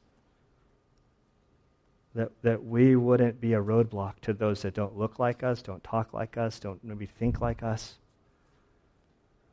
That, 2.15 2.31
that 2.43 2.65
we 2.65 2.97
wouldn't 2.97 3.41
be 3.41 3.53
a 3.53 3.63
roadblock 3.63 4.15
to 4.23 4.33
those 4.33 4.63
that 4.63 4.75
don't 4.75 4.97
look 4.97 5.19
like 5.19 5.45
us, 5.45 5.63
don't 5.63 5.85
talk 5.85 6.13
like 6.13 6.37
us, 6.37 6.59
don't 6.59 6.83
maybe 6.83 7.07
think 7.07 7.41
like 7.41 7.63
us. 7.63 7.99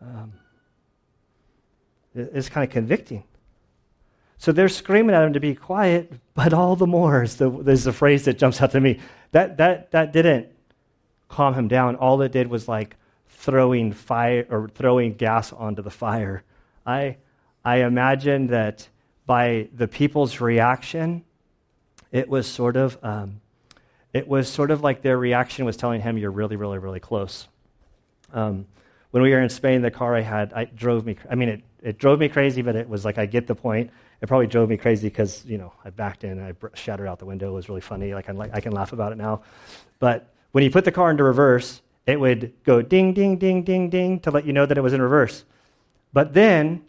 Um, 0.02 0.34
it's 2.16 2.50
kind 2.50 2.64
of 2.64 2.72
convicting. 2.72 3.24
So 4.40 4.52
they're 4.52 4.70
screaming 4.70 5.16
at 5.16 5.24
him 5.24 5.34
to 5.34 5.40
be 5.40 5.54
quiet, 5.54 6.12
but 6.34 6.54
all 6.54 6.76
the 6.76 6.88
more 6.88 7.24
is 7.24 7.36
the, 7.36 7.52
is 7.70 7.84
the 7.84 7.94
phrase 7.94 8.26
that 8.26 8.38
jumps 8.38 8.62
out 8.62 8.72
to 8.72 8.80
me. 8.80 9.00
That, 9.32 9.58
that, 9.58 9.92
that 9.92 10.14
didn't 10.14 10.48
calm 11.28 11.54
him 11.54 11.68
down. 11.68 11.96
All 11.96 12.22
it 12.22 12.32
did 12.32 12.48
was 12.48 12.68
like 12.68 12.96
throwing 13.38 13.94
fire 13.94 14.46
or 14.50 14.68
throwing 14.70 15.14
gas 15.14 15.54
onto 15.54 15.82
the 15.82 15.90
fire. 15.90 16.44
I, 16.86 17.18
I 17.64 17.78
imagine 17.78 18.48
that 18.48 18.88
by 19.26 19.70
the 19.74 19.88
people's 19.88 20.42
reaction, 20.42 21.24
it 22.12 22.30
was 22.30 22.48
sort 22.48 22.76
of, 22.76 22.98
um, 23.04 23.42
it 24.14 24.28
was 24.28 24.50
sort 24.50 24.72
of 24.72 24.82
like 24.82 25.02
their 25.02 25.18
reaction 25.18 25.66
was 25.66 25.78
telling 25.78 26.02
him, 26.02 26.18
"You're 26.18 26.32
really, 26.32 26.56
really, 26.56 26.78
really 26.78 27.00
close." 27.00 27.48
Um, 28.34 28.66
when 29.12 29.24
we 29.24 29.32
were 29.32 29.42
in 29.42 29.50
Spain, 29.50 29.82
the 29.82 29.92
car 29.92 30.16
I 30.16 30.22
had, 30.22 30.54
I 30.54 30.66
drove 30.66 31.06
me. 31.06 31.18
I 31.30 31.36
mean, 31.36 31.50
it, 31.50 31.62
it 31.82 31.98
drove 31.98 32.20
me 32.20 32.30
crazy, 32.30 32.62
but 32.62 32.76
it 32.76 32.88
was 32.88 33.06
like 33.06 33.18
I 33.18 33.26
get 33.26 33.48
the 33.48 33.56
point 33.56 33.92
it 34.22 34.28
probably 34.28 34.48
drove 34.48 34.70
me 34.70 34.78
crazy 34.78 35.08
because 35.10 35.46
you 35.46 35.58
know 35.58 35.74
I 35.86 35.90
backed 35.90 36.24
in 36.24 36.40
I 36.42 36.54
shattered 36.74 37.08
out 37.08 37.20
the 37.20 37.26
window. 37.26 37.50
It 37.50 37.54
was 37.54 37.70
really 37.70 37.82
funny. 37.82 38.14
Like, 38.14 38.30
i 38.30 38.32
like 38.32 38.52
I 38.54 38.62
can 38.62 38.72
laugh 38.72 38.94
about 38.94 39.12
it 39.12 39.18
now. 39.18 39.42
But 40.00 40.34
when 40.52 40.64
you 40.64 40.72
put 40.72 40.86
the 40.86 40.92
car 40.92 41.12
into 41.12 41.24
reverse, 41.24 41.82
it 42.08 42.20
would 42.20 42.54
go 42.64 42.82
ding, 42.82 43.14
ding, 43.14 43.38
ding, 43.38 43.64
ding, 43.64 43.90
ding 43.90 44.20
to 44.22 44.32
let 44.32 44.46
you 44.46 44.54
know 44.54 44.66
that 44.66 44.78
it 44.78 44.82
was 44.82 44.94
in 44.94 45.02
reverse. 45.02 45.44
But 46.14 46.34
then, 46.34 46.82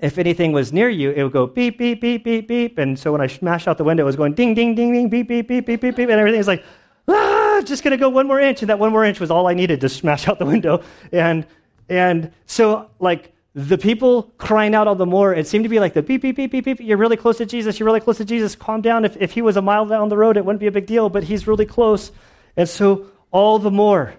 if 0.00 0.18
anything 0.18 0.52
was 0.52 0.72
near 0.72 0.88
you, 0.88 1.12
it 1.12 1.22
would 1.22 1.32
go 1.32 1.46
beep, 1.46 1.78
beep, 1.78 2.00
beep, 2.00 2.24
beep, 2.24 2.48
beep. 2.48 2.78
And 2.78 2.98
so 2.98 3.12
when 3.12 3.20
I 3.20 3.28
smashed 3.28 3.68
out 3.68 3.78
the 3.78 3.84
window, 3.84 4.02
it 4.02 4.06
was 4.06 4.16
going 4.16 4.34
ding, 4.34 4.54
ding, 4.54 4.74
ding, 4.74 4.92
ding, 4.92 5.08
beep, 5.08 5.28
beep, 5.28 5.46
beep, 5.46 5.64
beep, 5.64 5.80
beep, 5.80 5.96
beep. 5.96 6.08
And 6.08 6.18
everything 6.18 6.38
was 6.38 6.48
like, 6.48 6.64
ah, 7.06 7.62
just 7.64 7.84
going 7.84 7.92
to 7.92 7.96
go 7.96 8.08
one 8.08 8.26
more 8.26 8.40
inch. 8.40 8.60
And 8.60 8.70
that 8.70 8.78
one 8.78 8.90
more 8.90 9.04
inch 9.04 9.20
was 9.20 9.30
all 9.30 9.46
I 9.46 9.54
needed 9.54 9.80
to 9.82 9.88
smash 9.88 10.26
out 10.28 10.40
the 10.40 10.46
window. 10.46 10.82
And, 11.12 11.46
and 11.88 12.32
so, 12.46 12.90
like, 12.98 13.32
the 13.54 13.78
people 13.78 14.34
crying 14.38 14.74
out 14.74 14.86
all 14.86 14.94
the 14.94 15.06
more, 15.06 15.34
it 15.34 15.46
seemed 15.46 15.64
to 15.64 15.68
be 15.68 15.80
like 15.80 15.94
the 15.94 16.02
beep, 16.02 16.22
beep, 16.22 16.36
beep, 16.36 16.50
beep, 16.50 16.64
beep. 16.64 16.80
You're 16.80 16.98
really 16.98 17.16
close 17.16 17.38
to 17.38 17.46
Jesus. 17.46 17.78
You're 17.78 17.86
really 17.86 18.00
close 18.00 18.18
to 18.18 18.24
Jesus. 18.24 18.54
Calm 18.54 18.80
down. 18.80 19.04
If, 19.04 19.16
if 19.16 19.32
he 19.32 19.42
was 19.42 19.56
a 19.56 19.62
mile 19.62 19.86
down 19.86 20.08
the 20.08 20.16
road, 20.16 20.36
it 20.36 20.44
wouldn't 20.44 20.60
be 20.60 20.66
a 20.66 20.72
big 20.72 20.86
deal, 20.86 21.08
but 21.08 21.24
he's 21.24 21.46
really 21.46 21.66
close. 21.66 22.12
And 22.56 22.68
so, 22.68 23.06
all 23.30 23.58
the 23.58 23.70
more. 23.70 24.14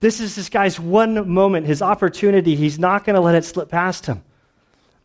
This 0.00 0.20
is 0.20 0.34
this 0.34 0.48
guy's 0.48 0.80
one 0.80 1.28
moment, 1.28 1.66
his 1.66 1.82
opportunity. 1.82 2.56
He's 2.56 2.78
not 2.78 3.04
going 3.04 3.14
to 3.14 3.20
let 3.20 3.34
it 3.34 3.44
slip 3.44 3.68
past 3.68 4.06
him. 4.06 4.22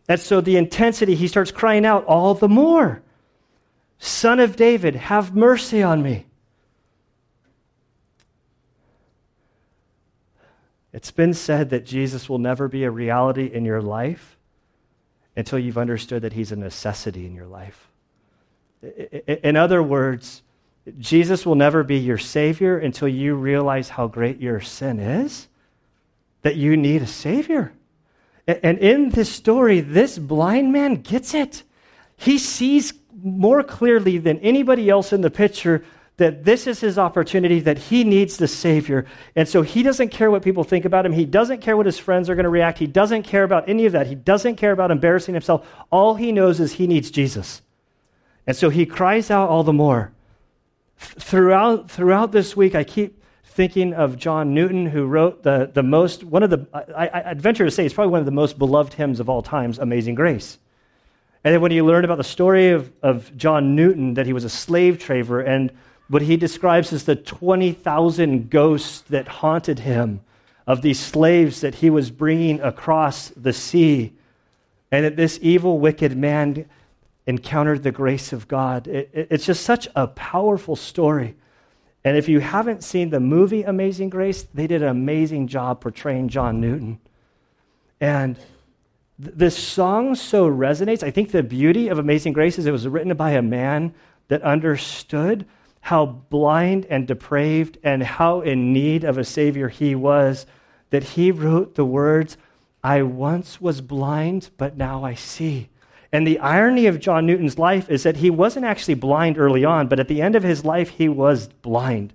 And 0.09 0.19
so, 0.19 0.41
the 0.41 0.57
intensity, 0.57 1.15
he 1.15 1.27
starts 1.27 1.51
crying 1.51 1.85
out 1.85 2.05
all 2.05 2.33
the 2.33 2.47
more 2.47 3.01
Son 3.99 4.39
of 4.39 4.55
David, 4.55 4.95
have 4.95 5.35
mercy 5.35 5.81
on 5.81 6.03
me. 6.03 6.25
It's 10.93 11.11
been 11.11 11.33
said 11.33 11.69
that 11.71 11.85
Jesus 11.85 12.29
will 12.29 12.39
never 12.39 12.67
be 12.67 12.83
a 12.83 12.91
reality 12.91 13.45
in 13.45 13.65
your 13.65 13.81
life 13.81 14.37
until 15.35 15.59
you've 15.59 15.77
understood 15.77 16.23
that 16.23 16.33
he's 16.33 16.51
a 16.51 16.55
necessity 16.55 17.25
in 17.25 17.35
your 17.35 17.45
life. 17.45 17.89
In 19.27 19.55
other 19.55 19.83
words, 19.83 20.41
Jesus 20.99 21.45
will 21.45 21.55
never 21.55 21.83
be 21.83 21.97
your 21.97 22.17
Savior 22.17 22.77
until 22.77 23.07
you 23.07 23.35
realize 23.35 23.89
how 23.89 24.07
great 24.07 24.39
your 24.39 24.61
sin 24.61 24.99
is, 24.99 25.47
that 26.41 26.55
you 26.55 26.77
need 26.77 27.01
a 27.01 27.07
Savior. 27.07 27.73
And 28.47 28.77
in 28.79 29.09
this 29.09 29.29
story, 29.29 29.81
this 29.81 30.17
blind 30.17 30.71
man 30.71 30.95
gets 30.95 31.33
it. 31.33 31.63
He 32.15 32.37
sees 32.37 32.93
more 33.21 33.63
clearly 33.63 34.17
than 34.17 34.39
anybody 34.39 34.89
else 34.89 35.11
in 35.11 35.21
the 35.21 35.29
picture 35.29 35.83
that 36.17 36.43
this 36.45 36.65
is 36.65 36.79
his 36.79 36.97
opportunity, 36.97 37.59
that 37.59 37.77
he 37.77 38.03
needs 38.03 38.37
the 38.37 38.47
Savior. 38.47 39.05
And 39.35 39.47
so 39.47 39.61
he 39.61 39.83
doesn't 39.83 40.09
care 40.09 40.31
what 40.31 40.41
people 40.41 40.63
think 40.63 40.85
about 40.85 41.05
him. 41.05 41.11
He 41.11 41.25
doesn't 41.25 41.61
care 41.61 41.77
what 41.77 41.85
his 41.85 41.99
friends 41.99 42.29
are 42.29 42.35
going 42.35 42.45
to 42.45 42.49
react. 42.49 42.79
He 42.79 42.87
doesn't 42.87 43.23
care 43.23 43.43
about 43.43 43.69
any 43.69 43.85
of 43.85 43.91
that. 43.91 44.07
He 44.07 44.15
doesn't 44.15 44.55
care 44.55 44.71
about 44.71 44.89
embarrassing 44.89 45.35
himself. 45.35 45.67
All 45.91 46.15
he 46.15 46.31
knows 46.31 46.59
is 46.59 46.73
he 46.73 46.87
needs 46.87 47.11
Jesus. 47.11 47.61
And 48.47 48.57
so 48.57 48.69
he 48.69 48.85
cries 48.85 49.29
out 49.29 49.49
all 49.49 49.63
the 49.63 49.73
more. 49.73 50.11
Throughout, 50.97 51.89
throughout 51.89 52.31
this 52.31 52.55
week, 52.55 52.75
I 52.75 52.83
keep 52.83 53.23
thinking 53.43 53.93
of 53.93 54.17
John 54.17 54.53
Newton, 54.53 54.85
who 54.85 55.05
wrote 55.05 55.43
the, 55.43 55.69
the 55.73 55.83
most, 55.83 56.23
one 56.23 56.43
of 56.43 56.49
the, 56.49 56.67
I, 56.73 57.07
I, 57.07 57.29
I'd 57.31 57.41
venture 57.41 57.65
to 57.65 57.71
say, 57.71 57.85
it's 57.85 57.93
probably 57.93 58.11
one 58.11 58.19
of 58.19 58.25
the 58.25 58.31
most 58.31 58.59
beloved 58.59 58.93
hymns 58.93 59.19
of 59.19 59.29
all 59.29 59.41
times, 59.41 59.79
Amazing 59.79 60.15
Grace. 60.15 60.57
And 61.43 61.53
then 61.53 61.61
when 61.61 61.71
you 61.71 61.85
learn 61.85 62.05
about 62.05 62.17
the 62.17 62.23
story 62.23 62.69
of, 62.69 62.91
of 63.01 63.35
John 63.37 63.75
Newton, 63.75 64.15
that 64.15 64.25
he 64.25 64.33
was 64.33 64.43
a 64.43 64.49
slave 64.49 64.99
trader 64.99 65.39
and 65.39 65.71
what 66.09 66.21
he 66.21 66.37
describes 66.37 66.93
as 66.93 67.05
the 67.05 67.15
20,000 67.15 68.49
ghosts 68.49 69.01
that 69.09 69.27
haunted 69.27 69.79
him 69.79 70.21
of 70.65 70.81
these 70.81 70.99
slaves 70.99 71.61
that 71.61 71.75
he 71.75 71.89
was 71.89 72.11
bringing 72.11 72.59
across 72.61 73.29
the 73.29 73.53
sea, 73.53 74.13
and 74.91 75.05
that 75.05 75.15
this 75.15 75.39
evil, 75.41 75.79
wicked 75.79 76.15
man 76.17 76.65
encountered 77.27 77.83
the 77.83 77.91
grace 77.91 78.33
of 78.33 78.47
God. 78.47 78.87
It, 78.87 79.09
it, 79.13 79.27
it's 79.29 79.45
just 79.45 79.63
such 79.63 79.87
a 79.95 80.07
powerful 80.07 80.75
story. 80.75 81.35
And 82.03 82.15
if 82.15 82.29
you 82.29 82.39
haven't 82.39 82.83
seen 82.83 83.09
the 83.09 83.19
movie 83.19 83.63
Amazing 83.63 84.09
Grace, 84.09 84.43
they 84.53 84.65
did 84.65 84.81
an 84.81 84.87
amazing 84.87 85.47
job 85.47 85.81
portraying 85.81 86.29
John 86.29 86.61
Newton. 86.61 86.99
And 87.99 88.37
th- 89.21 89.35
this 89.35 89.57
song 89.57 90.15
so 90.15 90.49
resonates. 90.49 91.03
I 91.03 91.11
think 91.11 91.31
the 91.31 91.43
beauty 91.43 91.89
of 91.89 91.99
Amazing 91.99 92.31
Grace 92.31 92.57
is 92.57 92.65
it 92.65 92.71
was 92.71 92.87
written 92.87 93.13
by 93.15 93.31
a 93.31 93.41
man 93.41 93.93
that 94.29 94.41
understood 94.41 95.45
how 95.81 96.05
blind 96.05 96.85
and 96.89 97.07
depraved 97.07 97.77
and 97.83 98.03
how 98.03 98.39
in 98.41 98.71
need 98.71 99.03
of 99.03 99.17
a 99.17 99.23
Savior 99.23 99.67
he 99.67 99.93
was, 99.93 100.45
that 100.89 101.03
he 101.03 101.31
wrote 101.31 101.75
the 101.75 101.85
words, 101.85 102.37
I 102.83 103.01
once 103.01 103.59
was 103.59 103.81
blind, 103.81 104.49
but 104.57 104.77
now 104.77 105.03
I 105.03 105.13
see. 105.13 105.69
And 106.17 106.25
the 106.25 106.39
irony 106.39 106.87
of 106.87 106.99
John 106.99 107.27
Newton's 107.27 107.59
life 107.59 107.91
is 107.91 108.01
that 108.01 108.17
he 108.17 108.31
wasn't 108.31 108.65
actually 108.65 108.95
blind 108.95 109.37
early 109.37 109.63
on, 109.63 109.87
but 109.87 109.99
at 109.99 110.07
the 110.07 110.19
end 110.19 110.35
of 110.35 110.41
his 110.41 110.65
life, 110.65 110.89
he 110.89 111.07
was 111.07 111.47
blind. 111.61 112.11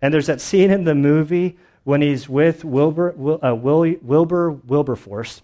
And 0.00 0.14
there's 0.14 0.28
that 0.28 0.40
scene 0.40 0.70
in 0.70 0.84
the 0.84 0.94
movie 0.94 1.58
when 1.84 2.00
he's 2.00 2.30
with 2.30 2.64
Wilbur, 2.64 3.14
uh, 3.44 3.54
Wilbur 3.54 4.52
Wilberforce, 4.52 5.42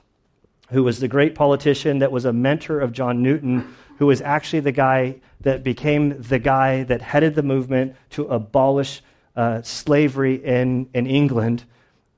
who 0.71 0.85
was 0.85 1.01
the 1.01 1.07
great 1.07 1.35
politician 1.35 1.99
that 1.99 2.11
was 2.11 2.25
a 2.25 2.33
mentor 2.33 2.81
of 2.81 2.93
John 2.93 3.23
Newton, 3.23 3.77
who 3.99 4.07
was 4.07 4.23
actually 4.23 4.61
the 4.61 4.73
guy 4.73 5.17
that 5.43 5.63
became 5.63 6.23
the 6.23 6.39
guy 6.39 6.83
that 6.85 7.03
headed 7.03 7.35
the 7.35 7.43
movement 7.43 7.95
to 8.13 8.25
abolish 8.29 9.03
uh, 9.37 9.61
slavery 9.61 10.43
in, 10.43 10.89
in 10.95 11.07
England. 11.07 11.65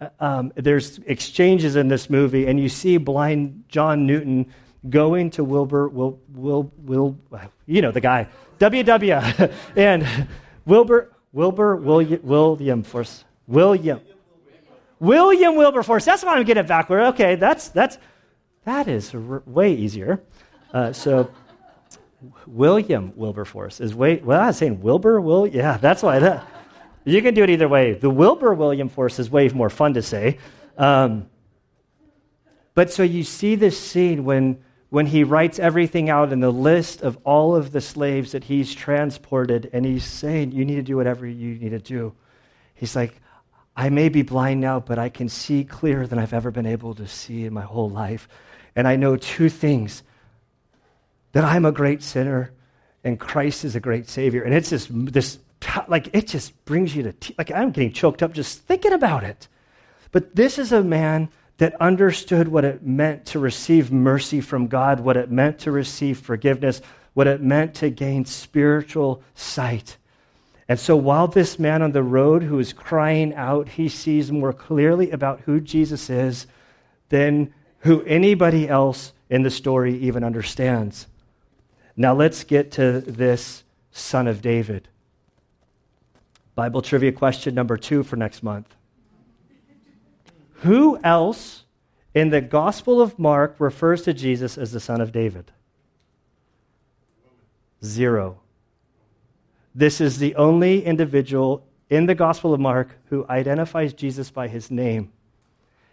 Uh, 0.00 0.08
um, 0.20 0.52
there's 0.54 0.98
exchanges 0.98 1.74
in 1.74 1.88
this 1.88 2.08
movie, 2.08 2.46
and 2.46 2.60
you 2.60 2.68
see 2.68 2.96
blind 2.96 3.64
John 3.66 4.06
Newton 4.06 4.46
going 4.88 5.30
to 5.30 5.44
Wilbur, 5.44 5.88
Will, 5.88 6.20
Will, 6.32 6.70
Will, 6.78 7.16
you 7.66 7.82
know 7.82 7.90
the 7.90 8.00
guy, 8.00 8.28
WW, 8.58 9.52
and 9.76 10.28
Wilbur, 10.66 11.12
Wilbur, 11.32 11.76
William, 11.76 12.20
William 12.22 12.82
Force, 12.82 13.24
William, 13.46 14.00
William 15.00 15.56
Wilberforce. 15.56 16.04
That's 16.04 16.24
why 16.24 16.34
I'm 16.34 16.44
getting 16.44 16.64
it 16.64 16.68
backward. 16.68 17.00
Okay, 17.08 17.34
that's 17.36 17.68
that's 17.68 17.98
that 18.64 18.88
is 18.88 19.14
r- 19.14 19.42
way 19.46 19.74
easier. 19.74 20.22
Uh, 20.72 20.92
so 20.92 21.30
William 22.46 23.12
Wilberforce 23.16 23.80
is 23.80 23.94
way, 23.94 24.16
well, 24.16 24.40
I 24.40 24.46
was 24.48 24.56
saying 24.56 24.80
Wilbur, 24.80 25.20
Will, 25.20 25.46
yeah, 25.46 25.76
that's 25.76 26.02
why 26.02 26.18
that, 26.18 26.46
you 27.04 27.22
can 27.22 27.34
do 27.34 27.42
it 27.44 27.50
either 27.50 27.68
way. 27.68 27.94
The 27.94 28.10
Wilbur 28.10 28.54
William 28.54 28.88
Force 28.88 29.18
is 29.18 29.30
way 29.30 29.48
more 29.48 29.70
fun 29.70 29.94
to 29.94 30.02
say. 30.02 30.38
Um, 30.76 31.28
but 32.74 32.92
so 32.92 33.02
you 33.02 33.24
see 33.24 33.54
this 33.54 33.78
scene 33.78 34.24
when, 34.24 34.62
when 34.90 35.06
he 35.06 35.22
writes 35.24 35.58
everything 35.58 36.08
out 36.08 36.32
in 36.32 36.40
the 36.40 36.52
list 36.52 37.02
of 37.02 37.18
all 37.24 37.54
of 37.54 37.72
the 37.72 37.80
slaves 37.80 38.32
that 38.32 38.44
he's 38.44 38.74
transported, 38.74 39.68
and 39.72 39.84
he's 39.84 40.04
saying, 40.04 40.52
You 40.52 40.64
need 40.64 40.76
to 40.76 40.82
do 40.82 40.96
whatever 40.96 41.26
you 41.26 41.56
need 41.56 41.70
to 41.70 41.78
do. 41.78 42.14
He's 42.74 42.96
like, 42.96 43.20
I 43.76 43.90
may 43.90 44.08
be 44.08 44.22
blind 44.22 44.60
now, 44.60 44.80
but 44.80 44.98
I 44.98 45.08
can 45.08 45.28
see 45.28 45.62
clearer 45.62 46.06
than 46.06 46.18
I've 46.18 46.32
ever 46.32 46.50
been 46.50 46.66
able 46.66 46.94
to 46.94 47.06
see 47.06 47.44
in 47.44 47.52
my 47.52 47.62
whole 47.62 47.88
life. 47.88 48.28
And 48.74 48.88
I 48.88 48.96
know 48.96 49.16
two 49.16 49.48
things 49.48 50.02
that 51.30 51.44
I'm 51.44 51.64
a 51.64 51.70
great 51.70 52.02
sinner 52.02 52.52
and 53.04 53.20
Christ 53.20 53.64
is 53.64 53.76
a 53.76 53.80
great 53.80 54.08
Savior. 54.08 54.42
And 54.42 54.52
it's 54.52 54.70
just 54.70 54.88
this, 54.90 55.38
like, 55.86 56.08
it 56.12 56.26
just 56.26 56.64
brings 56.64 56.94
you 56.96 57.04
to, 57.04 57.12
te- 57.12 57.34
like, 57.38 57.52
I'm 57.52 57.70
getting 57.70 57.92
choked 57.92 58.22
up 58.22 58.32
just 58.32 58.62
thinking 58.62 58.92
about 58.92 59.22
it. 59.22 59.46
But 60.10 60.34
this 60.34 60.58
is 60.58 60.72
a 60.72 60.82
man 60.82 61.28
that 61.58 61.80
understood 61.80 62.48
what 62.48 62.64
it 62.64 62.82
meant 62.82 63.26
to 63.26 63.38
receive 63.38 63.92
mercy 63.92 64.40
from 64.40 64.68
God, 64.68 65.00
what 65.00 65.16
it 65.16 65.30
meant 65.30 65.58
to 65.60 65.70
receive 65.70 66.18
forgiveness, 66.18 66.80
what 67.14 67.26
it 67.26 67.42
meant 67.42 67.74
to 67.74 67.90
gain 67.90 68.24
spiritual 68.24 69.22
sight. 69.34 69.96
And 70.68 70.78
so 70.78 70.96
while 70.96 71.26
this 71.26 71.58
man 71.58 71.82
on 71.82 71.92
the 71.92 72.02
road 72.02 72.42
who 72.42 72.58
is 72.58 72.72
crying 72.72 73.34
out, 73.34 73.70
he 73.70 73.88
sees 73.88 74.30
more 74.30 74.52
clearly 74.52 75.10
about 75.10 75.40
who 75.40 75.60
Jesus 75.60 76.08
is 76.10 76.46
than 77.08 77.52
who 77.80 78.02
anybody 78.04 78.68
else 78.68 79.12
in 79.30 79.42
the 79.42 79.50
story 79.50 79.96
even 79.98 80.22
understands. 80.22 81.06
Now 81.96 82.14
let's 82.14 82.44
get 82.44 82.70
to 82.72 83.00
this 83.00 83.64
son 83.90 84.28
of 84.28 84.40
David. 84.42 84.88
Bible 86.54 86.82
trivia 86.82 87.12
question 87.12 87.54
number 87.54 87.76
two 87.76 88.02
for 88.02 88.16
next 88.16 88.42
month. 88.42 88.74
Who 90.62 90.98
else 91.04 91.64
in 92.14 92.30
the 92.30 92.40
Gospel 92.40 93.00
of 93.00 93.18
Mark 93.18 93.56
refers 93.58 94.02
to 94.02 94.12
Jesus 94.12 94.58
as 94.58 94.72
the 94.72 94.80
son 94.80 95.00
of 95.00 95.12
David? 95.12 95.52
Zero. 97.84 98.40
This 99.74 100.00
is 100.00 100.18
the 100.18 100.34
only 100.34 100.84
individual 100.84 101.64
in 101.90 102.06
the 102.06 102.14
Gospel 102.14 102.52
of 102.52 102.60
Mark 102.60 102.96
who 103.08 103.24
identifies 103.28 103.92
Jesus 103.92 104.30
by 104.30 104.48
his 104.48 104.70
name. 104.70 105.12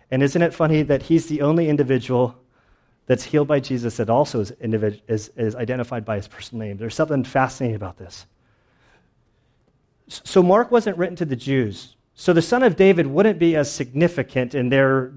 And 0.10 0.24
isn't 0.24 0.42
it 0.42 0.54
funny 0.54 0.82
that 0.84 1.04
he's 1.04 1.28
the 1.28 1.42
only 1.42 1.70
individual 1.70 2.36
that's 3.06 3.24
healed 3.24 3.48
by 3.48 3.60
Jesus 3.60 3.98
that 3.98 4.10
also 4.10 4.40
is, 4.40 4.52
is, 4.60 5.30
is 5.36 5.56
identified 5.56 6.06
by 6.06 6.16
his 6.16 6.28
personal 6.28 6.66
name? 6.66 6.78
There's 6.78 6.96
something 6.96 7.24
fascinating 7.24 7.76
about 7.76 7.98
this. 7.98 8.26
So, 10.08 10.44
Mark 10.44 10.72
wasn't 10.72 10.98
written 10.98 11.16
to 11.18 11.26
the 11.26 11.36
Jews. 11.36 11.96
So, 12.16 12.34
the 12.34 12.42
son 12.42 12.64
of 12.64 12.76
David 12.76 13.08
wouldn't 13.08 13.40
be 13.40 13.56
as 13.56 13.72
significant 13.72 14.56
in 14.56 14.70
their 14.70 15.12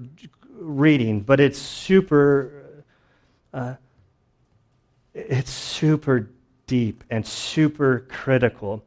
reading, 0.51 1.21
but 1.21 1.39
it's 1.39 1.59
super. 1.59 2.83
Uh, 3.53 3.75
it's 5.13 5.51
super 5.51 6.29
deep 6.67 7.03
and 7.09 7.25
super 7.25 8.05
critical. 8.09 8.83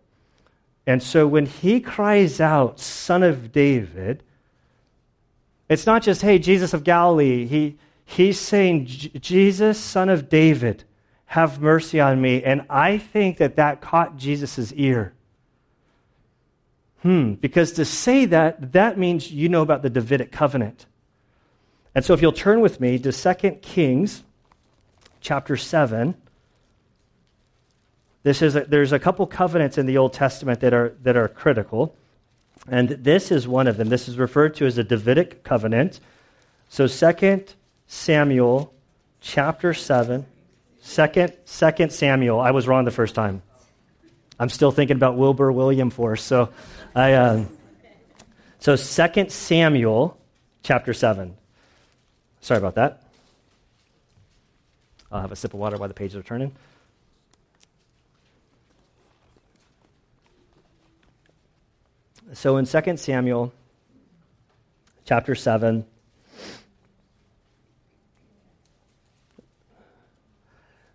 And 0.87 1.03
so 1.03 1.27
when 1.27 1.47
he 1.47 1.81
cries 1.81 2.41
out, 2.41 2.81
Son 2.81 3.23
of 3.23 3.53
David, 3.53 4.23
it's 5.69 5.87
not 5.87 6.03
just, 6.03 6.23
hey, 6.23 6.39
Jesus 6.39 6.75
of 6.75 6.85
Galilee. 6.85 7.47
He, 7.47 7.79
he's 8.05 8.39
saying, 8.39 8.87
Jesus, 8.87 9.79
Son 9.79 10.09
of 10.09 10.29
David, 10.29 10.85
have 11.27 11.61
mercy 11.61 12.01
on 12.01 12.21
me. 12.21 12.43
And 12.43 12.65
I 12.69 12.99
think 12.99 13.39
that 13.39 13.57
that 13.57 13.81
caught 13.81 14.17
Jesus' 14.17 14.73
ear. 14.73 15.15
Hmm, 17.03 17.35
because 17.35 17.73
to 17.73 17.85
say 17.85 18.27
that, 18.27 18.73
that 18.73 18.97
means 18.97 19.31
you 19.31 19.49
know 19.49 19.63
about 19.63 19.83
the 19.83 19.91
Davidic 19.91 20.33
covenant. 20.33 20.87
And 21.95 22.05
so 22.05 22.15
if 22.15 22.23
you'll 22.23 22.33
turn 22.33 22.61
with 22.61 22.81
me 22.81 22.99
to 22.99 23.13
2 23.13 23.51
Kings 23.63 24.23
chapter 25.23 25.57
7. 25.57 26.15
This 28.25 28.43
is 28.43 28.55
a, 28.55 28.61
there's 28.65 28.93
a 28.93 28.99
couple 28.99 29.27
covenants 29.27 29.79
in 29.79 29.87
the 29.87 29.97
Old 29.97 30.13
Testament 30.13 30.61
that 30.61 30.75
are, 30.75 30.95
that 31.03 31.17
are 31.17 31.29
critical. 31.29 31.97
And 32.69 32.91
this 32.91 33.33
is 33.33 33.49
one 33.49 33.67
of 33.67 33.77
them. 33.77 33.89
This 33.89 34.09
is 34.09 34.19
referred 34.19 34.55
to 34.57 34.67
as 34.67 34.79
a 34.79 34.85
Davidic 34.85 35.43
covenant. 35.43 36.01
So 36.69 36.87
2 36.87 37.45
Samuel 37.87 38.73
chapter 39.21 39.73
7. 39.75 40.27
2nd, 40.83 41.37
2nd 41.47 41.93
Samuel. 41.93 42.41
I 42.41 42.51
was 42.51 42.67
wrong 42.67 42.85
the 42.85 42.91
first 42.91 43.15
time. 43.15 43.43
I'm 44.39 44.49
still 44.49 44.71
thinking 44.71 44.97
about 44.97 45.17
Wilbur 45.17 45.53
William 45.53 45.91
Force. 45.91 46.23
So 46.23 46.51
I 46.95 47.15
um, 47.15 47.49
so 48.59 48.77
2 48.77 49.31
Samuel 49.31 50.19
chapter 50.63 50.95
7. 50.95 51.37
Sorry 52.41 52.59
about 52.59 52.75
that. 52.77 53.03
I'll 55.11 55.21
have 55.21 55.33
a 55.33 55.37
sip 55.37 55.53
of 55.53 55.61
water 55.61 55.77
while 55.77 55.89
the 55.89 55.95
pages 55.95 56.17
are 56.17 56.23
turning. 56.23 56.53
So 62.35 62.57
in 62.57 62.65
2 62.65 62.97
Samuel 62.97 63.53
chapter 65.05 65.35
7, 65.35 65.85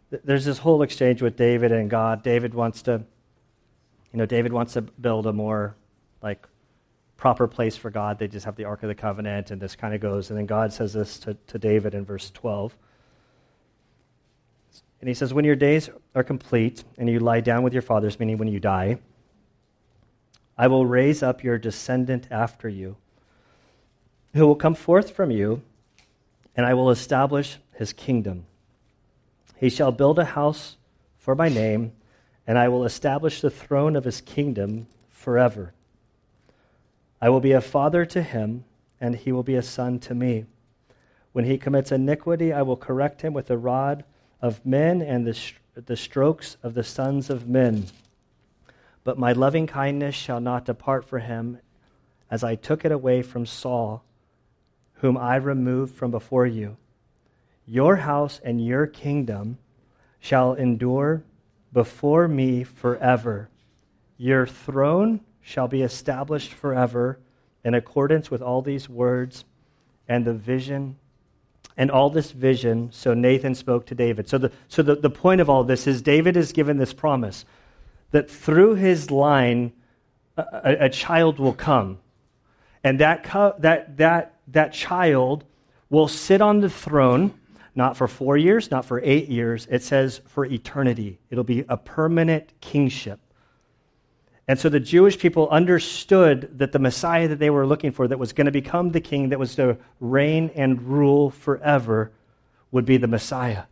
there's 0.09 0.45
this 0.45 0.57
whole 0.57 0.81
exchange 0.81 1.21
with 1.21 1.38
David 1.38 1.71
and 1.71 1.89
God. 1.89 2.23
David 2.23 2.55
wants 2.55 2.81
to, 2.83 3.03
you 4.18 4.24
know, 4.24 4.26
David 4.26 4.51
wants 4.51 4.74
to 4.74 4.82
build 4.82 5.28
a 5.28 5.32
more 5.32 5.76
like 6.24 6.47
proper 7.18 7.47
place 7.47 7.78
for 7.78 7.91
God. 7.91 8.18
They 8.18 8.28
just 8.28 8.47
have 8.47 8.55
the 8.55 8.65
Ark 8.65 8.82
of 8.82 8.89
the 8.89 8.95
Covenant, 8.95 9.51
and 9.51 9.61
this 9.61 9.76
kind 9.76 9.93
of 9.93 10.01
goes. 10.01 10.32
And 10.32 10.39
then 10.39 10.47
God 10.47 10.74
says 10.74 10.93
this 10.93 11.20
to, 11.20 11.36
to 11.36 11.59
David 11.59 11.93
in 11.93 12.03
verse 12.03 12.32
12. 12.32 12.76
And 15.01 15.07
he 15.07 15.13
says, 15.13 15.36
When 15.36 15.45
your 15.45 15.55
days 15.55 15.91
are 16.15 16.24
complete 16.24 16.84
and 16.97 17.07
you 17.07 17.20
lie 17.20 17.41
down 17.41 17.61
with 17.61 17.74
your 17.74 17.84
fathers, 17.84 18.20
meaning 18.20 18.39
when 18.39 18.47
you 18.47 18.59
die, 18.59 18.97
I 20.57 20.65
will 20.65 20.88
raise 20.88 21.22
up 21.22 21.43
your 21.43 21.59
descendant 21.59 22.28
after 22.32 22.68
you, 22.68 22.97
who 24.34 24.47
will 24.47 24.55
come 24.55 24.74
forth 24.74 25.11
from 25.11 25.30
you, 25.30 25.61
and 26.55 26.65
I 26.65 26.74
will 26.74 26.89
establish 26.89 27.59
his 27.76 27.93
kingdom. 27.93 28.47
He 29.57 29.70
shall 29.70 29.91
build 29.91 30.18
a 30.18 30.26
house 30.26 30.78
for 31.20 31.36
my 31.36 31.49
name, 31.49 31.91
and 32.47 32.57
I 32.57 32.69
will 32.69 32.85
establish 32.85 33.41
the 33.41 33.49
throne 33.49 33.97
of 33.97 34.05
his 34.05 34.21
kingdom 34.21 34.87
forever. 35.09 35.73
I 37.21 37.29
will 37.29 37.41
be 37.41 37.51
a 37.51 37.61
father 37.61 38.05
to 38.05 38.23
him, 38.23 38.63
and 39.01 39.15
he 39.15 39.33
will 39.33 39.43
be 39.43 39.55
a 39.55 39.61
son 39.61 39.99
to 39.99 40.15
me. 40.15 40.45
When 41.33 41.43
he 41.43 41.57
commits 41.57 41.91
iniquity, 41.91 42.53
I 42.53 42.61
will 42.61 42.77
correct 42.77 43.21
him 43.21 43.33
with 43.33 43.47
the 43.47 43.57
rod 43.57 44.05
of 44.41 44.65
men 44.65 45.01
and 45.01 45.27
the, 45.27 45.37
the 45.75 45.97
strokes 45.97 46.55
of 46.63 46.73
the 46.73 46.83
sons 46.83 47.29
of 47.29 47.49
men. 47.49 47.87
But 49.03 49.19
my 49.19 49.33
loving 49.33 49.67
kindness 49.67 50.15
shall 50.15 50.39
not 50.39 50.65
depart 50.65 51.05
from 51.05 51.21
him, 51.21 51.59
as 52.31 52.43
I 52.43 52.55
took 52.55 52.85
it 52.85 52.91
away 52.91 53.21
from 53.21 53.45
Saul, 53.45 54.03
whom 54.95 55.17
I 55.17 55.35
removed 55.35 55.95
from 55.95 56.11
before 56.11 56.45
you. 56.45 56.77
Your 57.65 57.97
house 57.97 58.39
and 58.43 58.65
your 58.65 58.87
kingdom 58.87 59.57
shall 60.19 60.53
endure 60.53 61.23
before 61.78 62.28
me 62.28 62.63
forever. 62.63 63.47
Your 64.17 64.47
throne 64.47 65.19
shall 65.41 65.67
be 65.67 65.84
established 65.84 66.51
forever 66.51 67.19
in 67.63 67.75
accordance 67.75 68.32
with 68.32 68.41
all 68.41 68.63
these 68.63 68.89
words 68.89 69.45
and 70.07 70.25
the 70.25 70.34
vision 70.34 70.95
and 71.78 71.91
all 71.91 72.09
this 72.09 72.32
vision. 72.32 72.89
So 72.91 73.13
Nathan 73.13 73.53
spoke 73.53 73.86
to 73.86 73.93
David. 73.93 74.28
So, 74.28 74.39
the, 74.39 74.51
so 74.67 74.82
the, 74.82 74.95
the 74.95 75.11
point 75.11 75.39
of 75.39 75.51
all 75.51 75.63
this 75.63 75.86
is 75.86 76.01
David 76.01 76.36
is 76.36 76.51
given 76.51 76.78
this 76.78 76.93
promise 76.93 77.45
that 78.09 78.28
through 78.28 78.73
his 78.73 79.11
line, 79.11 79.71
a, 80.36 80.86
a 80.86 80.89
child 80.89 81.38
will 81.38 81.53
come. 81.53 81.99
And 82.84 82.97
that, 83.01 83.23
co- 83.23 83.53
that, 83.59 83.97
that, 83.97 84.34
that 84.47 84.73
child 84.73 85.43
will 85.91 86.07
sit 86.07 86.41
on 86.41 86.61
the 86.61 86.71
throne, 86.71 87.39
not 87.78 87.95
for 87.95 88.07
four 88.07 88.36
years, 88.36 88.71
not 88.71 88.84
for 88.84 88.99
eight 89.03 89.30
years. 89.30 89.67
It 89.69 89.84
says 89.84 90.19
for 90.25 90.45
eternity. 90.45 91.19
It'll 91.30 91.43
be 91.43 91.63
a 91.69 91.78
permanent 91.78 92.51
kingship. 92.59 93.19
And 94.47 94.57
so 94.57 94.67
the 94.67 94.80
Jewish 94.80 95.19
people 95.19 95.47
understood 95.49 96.57
that 96.57 96.71
the 96.71 96.80
Messiah 96.80 97.28
that 97.28 97.38
they 97.38 97.51
were 97.51 97.67
looking 97.67 97.91
for, 97.91 98.07
that 98.07 98.17
was 98.17 98.34
going 98.34 98.45
to 98.45 98.51
become 98.51 98.91
the 98.91 99.01
king, 99.01 99.30
that 99.30 99.38
was 99.38 99.55
to 99.55 99.78
reign 99.99 100.49
and 100.55 100.82
rule 100.82 101.30
forever, 101.30 102.11
would 102.71 102.86
be 102.86 102.97
the 102.97 103.07
Messiah. 103.07 103.63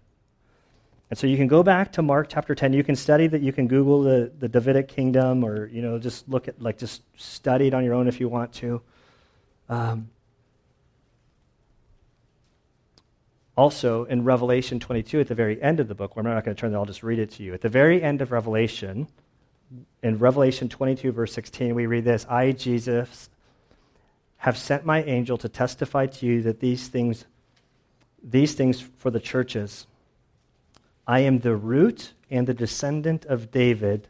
And 1.09 1.17
so 1.17 1.25
you 1.27 1.37
can 1.37 1.47
go 1.47 1.63
back 1.63 1.93
to 1.93 2.01
Mark 2.01 2.27
chapter 2.29 2.53
10. 2.53 2.73
You 2.73 2.83
can 2.83 2.95
study 2.95 3.25
that. 3.27 3.41
You 3.41 3.53
can 3.53 3.67
Google 3.67 4.03
the, 4.03 4.31
the 4.37 4.49
Davidic 4.49 4.87
kingdom 4.87 5.43
or, 5.43 5.67
you 5.67 5.81
know, 5.81 5.97
just 5.97 6.29
look 6.29 6.47
at, 6.47 6.61
like, 6.61 6.77
just 6.77 7.01
study 7.15 7.67
it 7.67 7.73
on 7.73 7.83
your 7.83 7.93
own 7.93 8.07
if 8.07 8.19
you 8.19 8.29
want 8.29 8.53
to. 8.53 8.81
Um, 9.69 10.09
also, 13.57 14.03
in 14.03 14.25
Revelation 14.25 14.79
22, 14.79 15.21
at 15.21 15.27
the 15.27 15.35
very 15.35 15.61
end 15.61 15.79
of 15.79 15.87
the 15.87 15.95
book, 15.95 16.15
where 16.15 16.25
I'm 16.25 16.33
not 16.33 16.43
going 16.43 16.55
to 16.55 16.59
turn 16.59 16.71
there, 16.71 16.79
I'll 16.79 16.85
just 16.85 17.03
read 17.03 17.19
it 17.19 17.31
to 17.31 17.43
you. 17.43 17.53
At 17.53 17.61
the 17.61 17.69
very 17.69 18.03
end 18.03 18.21
of 18.21 18.31
Revelation, 18.31 19.07
in 20.03 20.17
Revelation 20.17 20.67
22, 20.67 21.11
verse 21.13 21.33
16, 21.33 21.73
we 21.73 21.85
read 21.85 22.03
this 22.03 22.25
I, 22.29 22.51
Jesus, 22.51 23.29
have 24.37 24.57
sent 24.57 24.85
my 24.85 25.03
angel 25.03 25.37
to 25.37 25.49
testify 25.49 26.05
to 26.05 26.25
you 26.25 26.41
that 26.43 26.59
these 26.59 26.89
things, 26.89 27.25
these 28.21 28.53
things 28.55 28.81
for 28.97 29.09
the 29.09 29.21
churches. 29.21 29.87
I 31.07 31.21
am 31.21 31.39
the 31.39 31.55
root 31.55 32.11
and 32.29 32.47
the 32.47 32.53
descendant 32.53 33.25
of 33.25 33.51
David, 33.51 34.09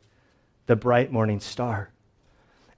the 0.66 0.76
bright 0.76 1.12
morning 1.12 1.40
star. 1.40 1.92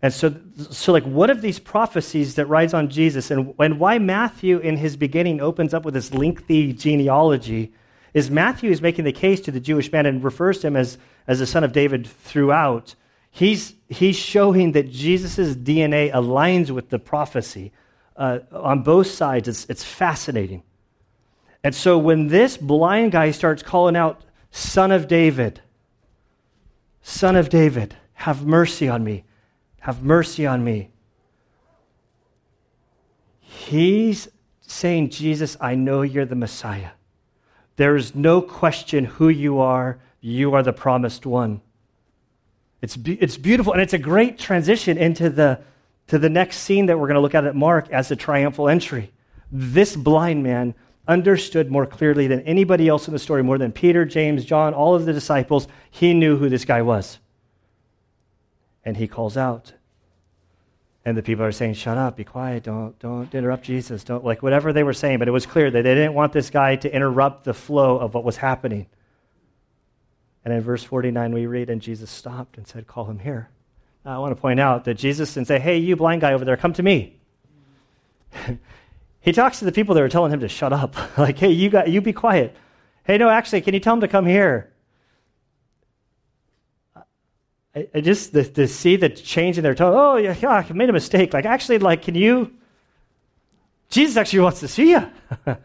And 0.01 0.13
so, 0.13 0.35
so 0.69 0.91
like, 0.91 1.03
what 1.03 1.29
of 1.29 1.41
these 1.41 1.57
prophecies 1.57 2.35
that 2.35 2.45
rides 2.45 2.73
on 2.73 2.89
Jesus, 2.89 3.31
and, 3.31 3.55
and 3.59 3.79
why 3.79 3.97
Matthew, 3.97 4.59
in 4.59 4.77
his 4.77 4.95
beginning, 4.95 5.41
opens 5.41 5.73
up 5.73 5.85
with 5.85 5.95
this 5.95 6.13
lengthy 6.13 6.71
genealogy, 6.73 7.73
is 8.13 8.29
Matthew 8.29 8.71
is 8.71 8.81
making 8.81 9.05
the 9.05 9.11
case 9.11 9.41
to 9.41 9.51
the 9.51 9.59
Jewish 9.59 9.91
man 9.91 10.05
and 10.05 10.23
refers 10.23 10.59
to 10.59 10.67
him 10.67 10.75
as, 10.75 10.97
as 11.27 11.39
the 11.39 11.47
son 11.47 11.63
of 11.63 11.71
David 11.71 12.05
throughout. 12.07 12.95
He's, 13.31 13.73
he's 13.89 14.15
showing 14.15 14.73
that 14.73 14.91
Jesus' 14.91 15.55
DNA 15.55 16.11
aligns 16.11 16.69
with 16.69 16.89
the 16.89 16.99
prophecy 16.99 17.71
uh, 18.15 18.39
on 18.51 18.83
both 18.83 19.07
sides. 19.07 19.47
It's, 19.47 19.65
it's 19.65 19.83
fascinating. 19.83 20.63
And 21.63 21.75
so 21.75 21.97
when 21.97 22.27
this 22.27 22.55
blind 22.55 23.11
guy 23.11 23.31
starts 23.31 23.63
calling 23.63 23.95
out, 23.95 24.23
Son 24.51 24.91
of 24.91 25.07
David, 25.07 25.61
Son 27.01 27.35
of 27.35 27.49
David, 27.49 27.95
have 28.13 28.45
mercy 28.45 28.87
on 28.87 29.03
me. 29.03 29.23
Have 29.87 30.03
mercy 30.03 30.45
on 30.45 30.65
me. 30.65 30.89
He's 33.39 34.27
saying, 34.59 35.11
Jesus, 35.11 35.55
I 35.61 35.75
know 35.75 36.01
you're 36.01 36.25
the 36.25 36.35
Messiah. 36.35 36.89
There 37.77 37.95
is 37.95 38.13
no 38.13 38.41
question 38.41 39.05
who 39.05 39.29
you 39.29 39.59
are. 39.59 39.99
You 40.19 40.53
are 40.55 40.61
the 40.61 40.73
promised 40.73 41.25
one. 41.25 41.61
It's, 42.81 42.97
be- 42.97 43.13
it's 43.13 43.37
beautiful, 43.37 43.71
and 43.71 43.81
it's 43.81 43.93
a 43.93 43.97
great 43.97 44.37
transition 44.37 44.97
into 44.97 45.29
the, 45.29 45.61
to 46.07 46.19
the 46.19 46.29
next 46.29 46.57
scene 46.57 46.87
that 46.87 46.99
we're 46.99 47.07
going 47.07 47.15
to 47.15 47.21
look 47.21 47.33
at 47.33 47.45
at 47.45 47.55
Mark 47.55 47.89
as 47.89 48.09
the 48.09 48.17
triumphal 48.17 48.67
entry. 48.67 49.13
This 49.53 49.95
blind 49.95 50.43
man 50.43 50.75
understood 51.07 51.71
more 51.71 51.85
clearly 51.85 52.27
than 52.27 52.41
anybody 52.41 52.89
else 52.89 53.07
in 53.07 53.13
the 53.13 53.19
story, 53.19 53.41
more 53.41 53.57
than 53.57 53.71
Peter, 53.71 54.03
James, 54.03 54.43
John, 54.43 54.73
all 54.73 54.95
of 54.95 55.05
the 55.05 55.13
disciples. 55.13 55.69
He 55.89 56.13
knew 56.13 56.35
who 56.35 56.49
this 56.49 56.65
guy 56.65 56.81
was. 56.81 57.19
And 58.83 58.97
he 58.97 59.07
calls 59.07 59.37
out. 59.37 59.71
And 61.07 61.17
the 61.17 61.23
people 61.23 61.45
are 61.45 61.53
saying, 61.53 61.75
Shut 61.75 61.97
up, 61.97 62.17
be 62.17 62.25
quiet, 62.25 62.63
don't, 62.63 62.99
don't 62.99 63.33
interrupt 63.33 63.63
Jesus, 63.63 64.03
don't, 64.03 64.25
like 64.25 64.43
whatever 64.43 64.73
they 64.73 64.83
were 64.83 64.91
saying. 64.91 65.19
But 65.19 65.29
it 65.29 65.31
was 65.31 65.45
clear 65.45 65.71
that 65.71 65.81
they 65.83 65.95
didn't 65.95 66.15
want 66.15 66.33
this 66.33 66.49
guy 66.49 66.75
to 66.75 66.93
interrupt 66.93 67.45
the 67.45 67.53
flow 67.53 67.97
of 67.97 68.13
what 68.13 68.25
was 68.25 68.35
happening. 68.35 68.87
And 70.43 70.53
in 70.53 70.59
verse 70.59 70.83
49, 70.83 71.33
we 71.33 71.45
read, 71.45 71.69
And 71.69 71.81
Jesus 71.81 72.11
stopped 72.11 72.57
and 72.57 72.67
said, 72.67 72.87
Call 72.87 73.05
him 73.05 73.19
here. 73.19 73.47
Now, 74.03 74.17
I 74.17 74.19
want 74.19 74.35
to 74.35 74.41
point 74.41 74.59
out 74.59 74.83
that 74.83 74.95
Jesus 74.95 75.33
didn't 75.33 75.47
say, 75.47 75.59
Hey, 75.59 75.77
you 75.77 75.95
blind 75.95 76.19
guy 76.19 76.33
over 76.33 76.43
there, 76.43 76.57
come 76.57 76.73
to 76.73 76.83
me. 76.83 77.15
he 79.21 79.31
talks 79.31 79.59
to 79.59 79.65
the 79.65 79.71
people 79.71 79.95
that 79.95 80.03
are 80.03 80.09
telling 80.09 80.33
him 80.33 80.41
to 80.41 80.49
shut 80.49 80.73
up. 80.73 80.93
like, 81.17 81.39
hey, 81.39 81.51
you, 81.51 81.69
got, 81.69 81.87
you 81.87 82.01
be 82.01 82.11
quiet. 82.11 82.53
Hey, 83.05 83.17
no, 83.17 83.29
actually, 83.29 83.61
can 83.61 83.73
you 83.73 83.79
tell 83.79 83.93
him 83.93 84.01
to 84.01 84.09
come 84.09 84.25
here? 84.25 84.73
I, 87.93 88.01
just 88.01 88.33
to, 88.33 88.43
to, 88.43 88.67
see 88.67 88.95
the 88.95 89.09
change 89.09 89.57
in 89.57 89.63
their 89.63 89.75
tone. 89.75 89.93
Oh, 89.95 90.17
yeah, 90.17 90.35
yeah, 90.41 90.49
I 90.49 90.73
made 90.73 90.89
a 90.89 90.93
mistake. 90.93 91.33
Like, 91.33 91.45
actually, 91.45 91.79
like, 91.79 92.03
can 92.03 92.15
you? 92.15 92.53
Jesus 93.89 94.17
actually 94.17 94.39
wants 94.39 94.59
to 94.61 94.67
see 94.67 94.91
you. 94.91 95.09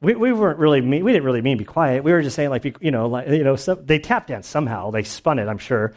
we, 0.00 0.14
we 0.14 0.32
weren't 0.32 0.58
really 0.58 0.80
mean, 0.80 1.04
we 1.04 1.12
didn't 1.12 1.24
really 1.24 1.42
mean 1.42 1.56
to 1.56 1.64
be 1.64 1.66
quiet. 1.66 2.04
We 2.04 2.12
were 2.12 2.22
just 2.22 2.36
saying 2.36 2.50
like 2.50 2.76
you 2.80 2.90
know 2.90 3.08
like 3.08 3.28
you 3.28 3.42
know 3.42 3.56
so, 3.56 3.74
they 3.74 3.98
tap 3.98 4.26
danced 4.26 4.50
somehow. 4.50 4.90
They 4.90 5.02
spun 5.02 5.38
it, 5.38 5.48
I'm 5.48 5.58
sure. 5.58 5.94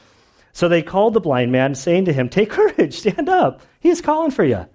So 0.54 0.68
they 0.68 0.82
called 0.82 1.14
the 1.14 1.22
blind 1.22 1.52
man, 1.52 1.76
saying 1.76 2.06
to 2.06 2.14
him, 2.14 2.30
"Take 2.30 2.50
courage, 2.50 3.00
stand 3.00 3.30
up. 3.30 3.62
He 3.80 3.90
is 3.90 4.02
calling 4.02 4.32
for 4.32 4.44
you." 4.44 4.66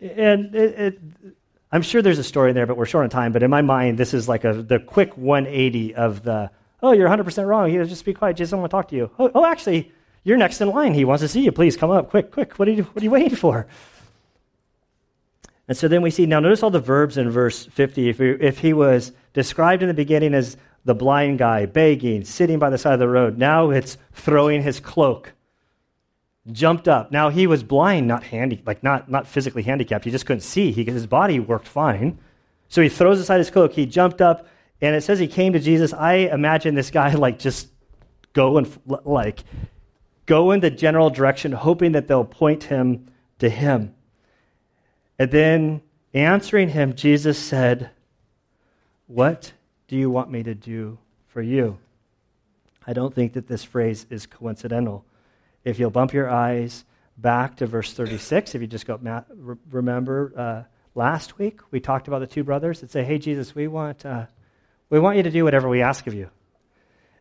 And 0.00 0.54
it, 0.54 0.78
it, 0.78 1.00
I'm 1.70 1.82
sure 1.82 2.02
there's 2.02 2.18
a 2.18 2.24
story 2.24 2.50
in 2.50 2.56
there, 2.56 2.66
but 2.66 2.76
we're 2.76 2.86
short 2.86 3.04
on 3.04 3.10
time. 3.10 3.32
But 3.32 3.42
in 3.42 3.50
my 3.50 3.62
mind, 3.62 3.98
this 3.98 4.14
is 4.14 4.28
like 4.28 4.44
a 4.44 4.52
the 4.52 4.80
quick 4.80 5.16
180 5.16 5.94
of 5.94 6.22
the 6.22 6.50
oh, 6.82 6.92
you're 6.92 7.08
100% 7.08 7.46
wrong. 7.46 7.70
He 7.70 7.76
just 7.76 8.04
be 8.04 8.14
quiet. 8.14 8.36
Jesus, 8.36 8.52
I 8.52 8.56
want 8.56 8.70
to 8.70 8.74
talk 8.74 8.88
to 8.88 8.96
you. 8.96 9.10
Oh, 9.18 9.30
oh, 9.34 9.46
actually, 9.46 9.92
you're 10.24 10.36
next 10.36 10.60
in 10.60 10.68
line. 10.68 10.94
He 10.94 11.04
wants 11.04 11.22
to 11.22 11.28
see 11.28 11.42
you. 11.42 11.52
Please 11.52 11.76
come 11.76 11.90
up, 11.90 12.10
quick, 12.10 12.30
quick. 12.30 12.58
What 12.58 12.68
are 12.68 12.72
you, 12.72 12.84
what 12.84 13.02
are 13.02 13.04
you 13.04 13.10
waiting 13.10 13.36
for? 13.36 13.66
And 15.68 15.76
so 15.76 15.88
then 15.88 16.02
we 16.02 16.10
see, 16.10 16.26
now 16.26 16.40
notice 16.40 16.62
all 16.62 16.70
the 16.70 16.80
verbs 16.80 17.16
in 17.16 17.30
verse 17.30 17.66
50. 17.66 18.08
If 18.08 18.18
he, 18.18 18.24
if 18.24 18.58
he 18.58 18.72
was 18.72 19.12
described 19.32 19.82
in 19.82 19.88
the 19.88 19.94
beginning 19.94 20.34
as 20.34 20.56
the 20.84 20.94
blind 20.94 21.38
guy, 21.38 21.66
begging, 21.66 22.24
sitting 22.24 22.58
by 22.58 22.68
the 22.68 22.78
side 22.78 22.94
of 22.94 22.98
the 22.98 23.08
road, 23.08 23.38
now 23.38 23.70
it's 23.70 23.96
throwing 24.12 24.62
his 24.62 24.80
cloak, 24.80 25.32
jumped 26.50 26.88
up. 26.88 27.12
Now 27.12 27.30
he 27.30 27.46
was 27.46 27.62
blind, 27.62 28.08
not 28.08 28.24
handy, 28.24 28.60
like 28.66 28.82
not, 28.82 29.08
not 29.08 29.28
physically 29.28 29.62
handicapped. 29.62 30.04
He 30.04 30.10
just 30.10 30.26
couldn't 30.26 30.42
see. 30.42 30.72
He, 30.72 30.84
his 30.84 31.06
body 31.06 31.38
worked 31.38 31.68
fine. 31.68 32.18
So 32.68 32.82
he 32.82 32.88
throws 32.88 33.20
aside 33.20 33.38
his 33.38 33.50
cloak. 33.50 33.72
He 33.72 33.86
jumped 33.86 34.20
up, 34.20 34.46
and 34.82 34.96
it 34.96 35.02
says 35.02 35.20
he 35.20 35.28
came 35.28 35.52
to 35.52 35.60
Jesus. 35.60 35.92
I 35.92 36.14
imagine 36.14 36.74
this 36.74 36.90
guy 36.90 37.14
like 37.14 37.38
just 37.38 37.68
go 38.32 38.58
and 38.58 38.78
like 38.86 39.44
go 40.26 40.50
in 40.50 40.60
the 40.60 40.70
general 40.70 41.08
direction, 41.08 41.52
hoping 41.52 41.92
that 41.92 42.08
they'll 42.08 42.24
point 42.24 42.64
him 42.64 43.06
to 43.38 43.48
him. 43.48 43.94
And 45.18 45.30
then 45.30 45.82
answering 46.12 46.70
him, 46.70 46.94
Jesus 46.94 47.38
said, 47.38 47.90
What 49.06 49.52
do 49.86 49.96
you 49.96 50.10
want 50.10 50.30
me 50.30 50.42
to 50.42 50.54
do 50.54 50.98
for 51.28 51.40
you? 51.40 51.78
I 52.84 52.92
don't 52.92 53.14
think 53.14 53.34
that 53.34 53.46
this 53.46 53.62
phrase 53.62 54.06
is 54.10 54.26
coincidental. 54.26 55.04
If 55.64 55.78
you'll 55.78 55.90
bump 55.90 56.12
your 56.12 56.28
eyes 56.28 56.84
back 57.16 57.56
to 57.58 57.66
verse 57.66 57.92
36, 57.92 58.56
if 58.56 58.60
you 58.60 58.66
just 58.66 58.86
go, 58.86 58.98
remember 59.70 60.32
uh, 60.36 60.62
last 60.96 61.38
week 61.38 61.60
we 61.70 61.78
talked 61.78 62.08
about 62.08 62.18
the 62.18 62.26
two 62.26 62.42
brothers 62.42 62.80
that 62.80 62.90
say, 62.90 63.04
Hey, 63.04 63.18
Jesus, 63.18 63.54
we 63.54 63.68
want, 63.68 64.04
uh, 64.04 64.26
we 64.92 65.00
want 65.00 65.16
you 65.16 65.22
to 65.22 65.30
do 65.30 65.42
whatever 65.42 65.70
we 65.70 65.80
ask 65.80 66.06
of 66.06 66.12
you. 66.12 66.28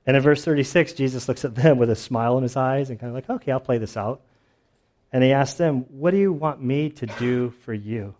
And 0.05 0.17
in 0.17 0.22
verse 0.22 0.43
36, 0.43 0.91
Jesus 0.91 1.30
looks 1.30 1.45
at 1.45 1.55
them 1.55 1.78
with 1.78 1.89
a 1.89 1.95
smile 1.95 2.36
in 2.36 2.43
his 2.43 2.57
eyes 2.57 2.89
and 2.89 2.99
kind 2.99 3.09
of 3.09 3.15
like, 3.15 3.30
Okay, 3.30 3.49
I'll 3.49 3.61
play 3.61 3.78
this 3.78 3.95
out. 3.95 4.19
And 5.13 5.24
he 5.24 5.32
asks 5.32 5.57
them, 5.57 5.86
What 5.88 6.11
do 6.11 6.17
you 6.17 6.34
want 6.34 6.61
me 6.61 6.89
to 6.89 7.05
do 7.05 7.51
for 7.63 7.74
you? 7.74 8.13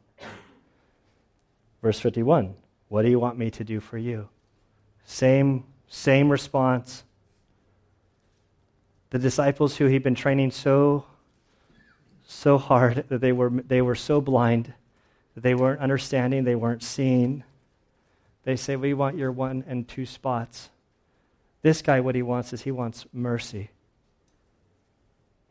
Verse 1.82 2.00
51 2.00 2.56
What 2.88 3.02
do 3.02 3.10
you 3.10 3.20
want 3.20 3.38
me 3.38 3.52
to 3.52 3.66
do 3.66 3.82
for 3.82 3.98
you? 3.98 4.30
Same, 5.04 5.66
same 5.90 6.30
response. 6.30 7.04
The 9.10 9.20
disciples 9.20 9.76
who 9.76 9.88
he'd 9.88 10.04
been 10.04 10.16
training 10.16 10.52
so, 10.52 11.04
so 12.26 12.58
hard 12.58 13.04
that 13.10 13.20
they 13.20 13.34
were, 13.34 13.50
they 13.50 13.82
were 13.82 13.96
so 13.96 14.22
blind 14.22 14.74
that 15.36 15.42
they 15.42 15.56
weren't 15.56 15.82
understanding, 15.82 16.46
they 16.46 16.56
weren't 16.56 16.84
seeing. 16.84 17.44
They 18.44 18.56
say, 18.56 18.76
We 18.76 18.94
want 18.94 19.18
your 19.18 19.32
one 19.32 19.64
and 19.68 19.88
two 19.88 20.06
spots. 20.06 20.70
This 21.62 21.82
guy, 21.82 22.00
what 22.00 22.16
he 22.16 22.22
wants 22.22 22.54
is 22.54 22.62
he 22.64 22.72
wants 22.72 23.06
mercy. 23.14 23.70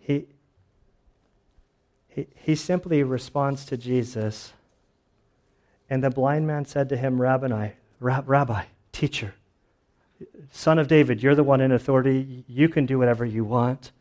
He, 0.00 0.26
he, 2.08 2.26
he 2.34 2.54
simply 2.56 3.02
responds 3.02 3.64
to 3.66 3.76
Jesus. 3.76 4.52
And 5.88 6.02
the 6.02 6.10
blind 6.10 6.46
man 6.46 6.64
said 6.64 6.88
to 6.88 6.96
him, 6.96 7.20
Rabbi, 7.20 7.70
Rabbi, 8.00 8.64
teacher, 8.92 9.34
son 10.50 10.78
of 10.78 10.88
David, 10.88 11.22
you're 11.22 11.34
the 11.34 11.44
one 11.44 11.60
in 11.60 11.72
authority. 11.72 12.44
You 12.48 12.68
can 12.68 12.86
do 12.86 12.98
whatever 12.98 13.24
you 13.24 13.44
want. 13.44 13.92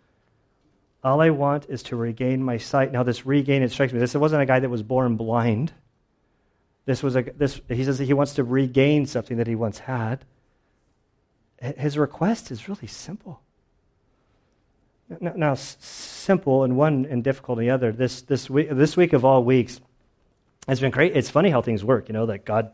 All 1.04 1.22
I 1.22 1.30
want 1.30 1.68
is 1.70 1.84
to 1.84 1.96
regain 1.96 2.44
my 2.44 2.58
sight. 2.58 2.92
Now, 2.92 3.04
this 3.04 3.26
regain, 3.26 3.62
it 3.64 3.72
strikes 3.72 3.94
me. 3.94 4.00
This 4.00 4.16
wasn't 4.16 4.42
a 4.42 4.46
guy 4.46 4.60
that 4.60 4.70
was 4.70 4.84
born 4.84 5.16
blind. 5.16 5.72
This 6.86 7.04
was 7.04 7.16
a, 7.16 7.22
this, 7.22 7.62
he 7.68 7.84
says 7.84 8.00
he 8.00 8.14
wants 8.14 8.34
to 8.34 8.44
regain 8.44 9.06
something 9.06 9.38
that 9.38 9.48
he 9.48 9.56
once 9.56 9.80
had. 9.80 10.26
His 11.62 11.98
request 11.98 12.52
is 12.52 12.68
really 12.70 12.88
simple. 12.88 13.42
Now, 15.20 15.34
now 15.36 15.54
simple 15.56 16.64
in 16.64 16.76
one 16.76 17.06
and 17.10 17.24
difficult 17.24 17.60
in 17.60 17.66
the 17.66 17.72
other. 17.72 17.92
This, 17.92 18.22
this, 18.22 18.50
week, 18.50 18.70
this 18.72 18.96
week 18.96 19.14
of 19.14 19.26
all 19.26 19.44
weeks 19.44 19.82
has 20.68 20.80
been 20.80 20.92
great. 20.92 21.16
It's 21.16 21.30
funny 21.30 21.50
how 21.50 21.62
things 21.62 21.84
work, 21.84 22.08
you 22.08 22.14
know, 22.14 22.28
that 22.28 22.46
God, 22.46 22.72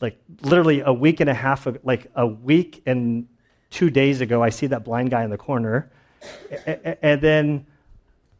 like 0.00 0.18
literally 0.42 0.80
a 0.80 0.92
week 0.92 1.20
and 1.20 1.30
a 1.30 1.34
half, 1.34 1.66
like 1.82 2.10
a 2.14 2.26
week 2.26 2.82
and 2.86 3.26
two 3.70 3.90
days 3.90 4.20
ago, 4.20 4.42
I 4.42 4.50
see 4.50 4.66
that 4.68 4.84
blind 4.84 5.10
guy 5.10 5.24
in 5.24 5.30
the 5.30 5.38
corner. 5.38 5.90
and 6.66 7.20
then, 7.20 7.66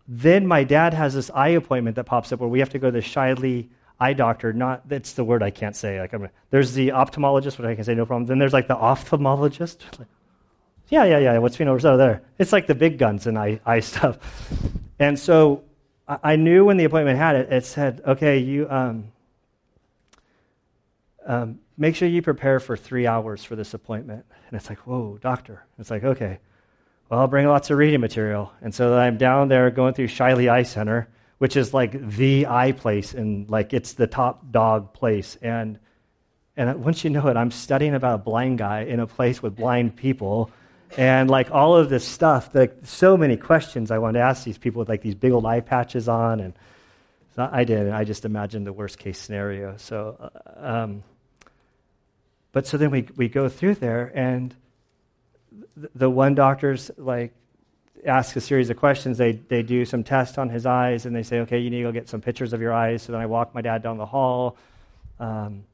then 0.07 0.46
my 0.46 0.62
dad 0.62 0.94
has 0.94 1.14
this 1.14 1.30
eye 1.30 1.48
appointment 1.48 1.96
that 1.96 2.05
pops 2.05 2.32
up 2.32 2.40
where 2.40 2.48
we 2.48 2.59
have 2.59 2.70
to 2.70 2.78
go 2.78 2.88
to 2.88 2.92
the 2.92 3.00
Shiley 3.00 3.68
eye 4.03 4.12
doctor. 4.12 4.53
Not 4.53 4.88
that's 4.88 5.12
the 5.12 5.24
word 5.24 5.42
I 5.42 5.50
can't 5.50 5.76
say. 5.76 6.00
Like 6.00 6.12
I'm, 6.12 6.28
there's 6.50 6.72
the 6.72 6.88
ophthalmologist, 6.88 7.59
which 7.59 7.66
I 7.66 7.74
can 7.74 7.84
say 7.84 7.94
no 7.94 8.07
problem. 8.07 8.26
Then 8.26 8.38
there's 8.38 8.53
like 8.53 8.68
the 8.68 8.76
ophthalmologist. 8.76 9.98
Like, 9.98 10.09
yeah, 10.88 11.05
yeah, 11.05 11.18
yeah. 11.18 11.38
What's 11.38 11.57
being 11.57 11.68
over 11.68 11.96
there? 11.96 12.22
It's 12.38 12.53
like 12.53 12.66
the 12.66 12.74
big 12.74 12.98
guns 12.98 13.26
and 13.26 13.38
eye, 13.38 13.61
eye 13.64 13.80
stuff. 13.80 14.18
And 14.98 15.18
so 15.18 15.64
I, 16.07 16.36
knew 16.36 16.64
when 16.64 16.76
the 16.76 16.84
appointment 16.84 17.18
had 17.18 17.36
it, 17.36 17.53
it 17.53 17.64
said, 17.64 18.03
okay, 18.07 18.38
you 18.38 18.68
um, 18.68 19.12
um, 21.24 21.61
make 21.78 21.96
sure 21.96 22.09
you 22.09 22.20
prepare 22.22 22.61
for 22.61 22.76
three 22.76 23.07
hours 23.07 23.42
for 23.42 23.57
this 23.57 23.72
appointment. 23.74 24.26
And 24.46 24.57
it's 24.57 24.68
like, 24.68 24.80
whoa, 24.80 25.18
doctor. 25.20 25.64
It's 25.78 25.90
like, 25.90 26.05
okay, 26.05 26.38
well, 27.09 27.20
I'll 27.20 27.28
bring 27.28 27.46
lots 27.46 27.70
of 27.70 27.78
reading 27.78 28.00
material. 28.00 28.53
And 28.61 28.74
so 28.74 28.96
I'm 28.96 29.16
down 29.16 29.48
there 29.48 29.70
going 29.70 29.94
through 29.94 30.09
Shiley 30.09 30.50
Eye 30.50 30.62
Center, 30.64 31.09
which 31.43 31.57
is 31.57 31.74
like 31.74 31.90
the 32.09 32.47
eye 32.47 32.70
place, 32.70 33.14
and 33.14 33.51
like 33.51 33.72
it's 33.72 33.95
the 33.95 34.07
top 34.07 34.53
dog 34.53 34.93
place. 34.93 35.36
And 35.43 35.80
and 36.57 36.84
once 36.84 37.03
you 37.03 37.11
know 37.11 37.26
it, 37.26 37.36
I'm 37.36 37.51
studying 37.51 37.97
about 37.97 38.14
a 38.14 38.18
blind 38.18 38.59
guy 38.59 38.82
in 38.82 39.01
a 39.01 39.09
place 39.09 39.43
with 39.43 39.57
blind 39.57 39.97
people. 39.97 40.53
And 40.97 41.28
like 41.28 41.51
all 41.51 41.74
of 41.74 41.88
this 41.88 42.07
stuff 42.07 42.55
like 42.55 42.76
so 42.84 43.16
many 43.16 43.36
questions 43.36 43.90
i 43.90 43.99
wanted 43.99 44.20
to 44.20 44.24
ask 44.24 44.45
these 44.45 44.57
people 44.57 44.78
with 44.78 44.88
like 44.88 45.03
these 45.03 45.16
big 45.16 45.32
old 45.32 45.45
eye 45.45 45.59
patches 45.59 46.09
on. 46.09 46.38
And 46.38 46.55
so 47.34 47.49
i 47.51 47.64
did 47.64 47.80
and 47.80 47.93
i 47.93 48.05
just 48.05 48.24
imagined 48.24 48.64
the 48.64 48.72
worst 48.72 49.01
case 49.01 49.18
scenario. 49.18 49.74
So 49.78 50.16
uh, 50.20 50.74
um, 50.74 51.03
but 52.53 52.68
so 52.68 52.76
then 52.76 52.93
we, 52.93 53.09
we 53.16 53.28
go 53.28 53.49
through 53.49 53.74
there 53.74 54.12
and 54.14 54.55
the 55.93 56.09
one 56.09 56.36
doctor's 56.36 56.93
like 56.97 57.34
ask 58.07 58.34
a 58.36 58.40
series 58.40 58.68
of 58.68 58.76
questions 58.76 59.16
they, 59.16 59.32
they 59.32 59.62
do 59.62 59.84
some 59.84 60.03
tests 60.03 60.36
on 60.36 60.48
his 60.48 60.66
eyes 60.66 61.07
and 61.07 61.14
they 61.14 61.22
say 61.22 61.40
okay 61.40 61.59
you 61.59 61.70
need 61.70 61.78
to 61.78 61.84
go 61.84 61.92
get 61.92 62.09
some 62.09 62.20
pictures 62.20 62.53
of 62.53 62.61
your 62.61 62.72
eyes 62.72 63.03
so 63.03 63.12
then 63.12 63.20
i 63.20 63.26
walk 63.26 63.55
my 63.55 63.61
dad 63.61 63.82
down 63.82 63.96
the 63.96 64.07
hall 64.07 64.57
um, 65.20 65.64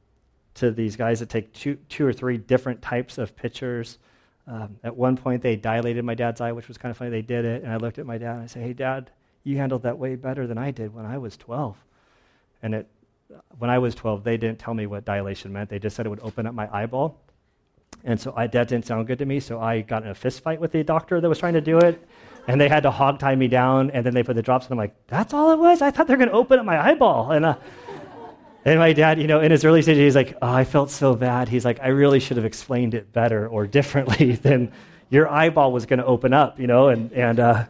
to 0.59 0.71
these 0.71 0.95
guys 0.95 1.19
that 1.19 1.29
take 1.29 1.53
two, 1.53 1.75
two 1.87 2.05
or 2.05 2.13
three 2.13 2.37
different 2.37 2.81
types 2.81 3.17
of 3.17 3.35
pictures. 3.35 3.97
Um, 4.45 4.77
at 4.83 4.95
one 4.95 5.15
point, 5.15 5.41
they 5.41 5.55
dilated 5.55 6.03
my 6.03 6.15
dad's 6.15 6.41
eye, 6.41 6.51
which 6.51 6.67
was 6.67 6.77
kind 6.77 6.91
of 6.91 6.97
funny. 6.97 7.11
They 7.11 7.21
did 7.21 7.45
it, 7.45 7.63
and 7.63 7.71
I 7.71 7.77
looked 7.77 7.97
at 7.97 8.05
my 8.05 8.17
dad 8.17 8.33
and 8.33 8.43
I 8.43 8.45
said, 8.47 8.63
"Hey, 8.63 8.73
Dad, 8.73 9.09
you 9.43 9.57
handled 9.57 9.83
that 9.83 9.97
way 9.97 10.15
better 10.15 10.47
than 10.47 10.57
I 10.57 10.71
did 10.71 10.93
when 10.93 11.05
I 11.05 11.17
was 11.17 11.37
12." 11.37 11.77
And 12.61 12.75
it, 12.75 12.87
when 13.57 13.69
I 13.69 13.79
was 13.79 13.95
12, 13.95 14.23
they 14.23 14.37
didn't 14.37 14.59
tell 14.59 14.73
me 14.73 14.85
what 14.85 15.05
dilation 15.05 15.53
meant. 15.53 15.69
They 15.69 15.79
just 15.79 15.95
said 15.95 16.05
it 16.05 16.09
would 16.09 16.19
open 16.21 16.45
up 16.45 16.53
my 16.53 16.67
eyeball. 16.75 17.17
And 18.03 18.19
so 18.19 18.33
I, 18.35 18.47
that 18.47 18.67
didn't 18.67 18.85
sound 18.85 19.07
good 19.07 19.19
to 19.19 19.25
me. 19.25 19.39
So 19.39 19.61
I 19.61 19.81
got 19.81 20.03
in 20.03 20.09
a 20.09 20.15
fist 20.15 20.41
fight 20.41 20.59
with 20.59 20.71
the 20.71 20.83
doctor 20.83 21.21
that 21.21 21.29
was 21.29 21.39
trying 21.39 21.53
to 21.53 21.61
do 21.61 21.77
it. 21.79 22.05
And 22.49 22.59
they 22.59 22.67
had 22.67 22.83
to 22.83 22.91
hog 22.91 23.19
tie 23.19 23.35
me 23.35 23.47
down. 23.47 23.91
And 23.91 24.03
then 24.03 24.13
they 24.13 24.23
put 24.23 24.35
the 24.35 24.41
drops. 24.41 24.65
And 24.65 24.73
I'm 24.73 24.77
like, 24.79 24.95
that's 25.07 25.33
all 25.33 25.51
it 25.51 25.59
was? 25.59 25.81
I 25.81 25.91
thought 25.91 26.07
they 26.07 26.13
were 26.13 26.17
going 26.17 26.29
to 26.29 26.35
open 26.35 26.57
up 26.57 26.65
my 26.65 26.79
eyeball. 26.79 27.31
And, 27.31 27.45
uh, 27.45 27.57
and 28.65 28.79
my 28.79 28.91
dad, 28.91 29.21
you 29.21 29.27
know, 29.27 29.39
in 29.39 29.51
his 29.51 29.63
early 29.63 29.83
stages, 29.83 29.99
he's 29.99 30.15
like, 30.15 30.35
oh, 30.41 30.51
I 30.51 30.63
felt 30.63 30.89
so 30.89 31.15
bad. 31.15 31.47
He's 31.47 31.63
like, 31.63 31.79
I 31.79 31.89
really 31.89 32.19
should 32.19 32.37
have 32.37 32.45
explained 32.47 32.95
it 32.95 33.13
better 33.13 33.47
or 33.47 33.67
differently 33.67 34.31
than 34.47 34.71
your 35.11 35.29
eyeball 35.29 35.71
was 35.71 35.85
going 35.85 35.99
to 35.99 36.05
open 36.05 36.33
up, 36.33 36.59
you 36.59 36.65
know? 36.65 36.87
And, 36.87 37.11
and, 37.11 37.39
uh, 37.39 37.65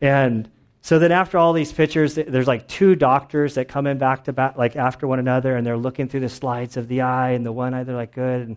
and, 0.00 0.50
so 0.82 0.98
then 0.98 1.12
after 1.12 1.36
all 1.36 1.52
these 1.52 1.72
pictures, 1.72 2.14
there's 2.14 2.48
like 2.48 2.66
two 2.66 2.94
doctors 2.94 3.56
that 3.56 3.68
come 3.68 3.86
in 3.86 3.98
back 3.98 4.24
to 4.24 4.32
back, 4.32 4.56
like 4.56 4.76
after 4.76 5.06
one 5.06 5.18
another, 5.18 5.54
and 5.54 5.66
they're 5.66 5.76
looking 5.76 6.08
through 6.08 6.20
the 6.20 6.28
slides 6.30 6.78
of 6.78 6.88
the 6.88 7.02
eye, 7.02 7.32
and 7.32 7.44
the 7.44 7.52
one 7.52 7.74
eye, 7.74 7.84
they're 7.84 7.94
like, 7.94 8.14
good. 8.14 8.48
And 8.48 8.56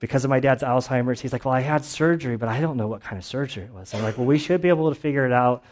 because 0.00 0.24
of 0.24 0.30
my 0.30 0.40
dad's 0.40 0.62
Alzheimer's, 0.62 1.20
he's 1.20 1.32
like, 1.32 1.44
well, 1.44 1.54
I 1.54 1.60
had 1.60 1.84
surgery, 1.84 2.36
but 2.36 2.48
I 2.48 2.60
don't 2.60 2.76
know 2.76 2.88
what 2.88 3.02
kind 3.02 3.18
of 3.18 3.24
surgery 3.24 3.64
it 3.64 3.72
was. 3.72 3.94
I'm 3.94 4.02
like, 4.02 4.18
well, 4.18 4.26
we 4.26 4.38
should 4.38 4.60
be 4.60 4.68
able 4.68 4.92
to 4.92 4.98
figure 4.98 5.24
it 5.26 5.32
out. 5.32 5.62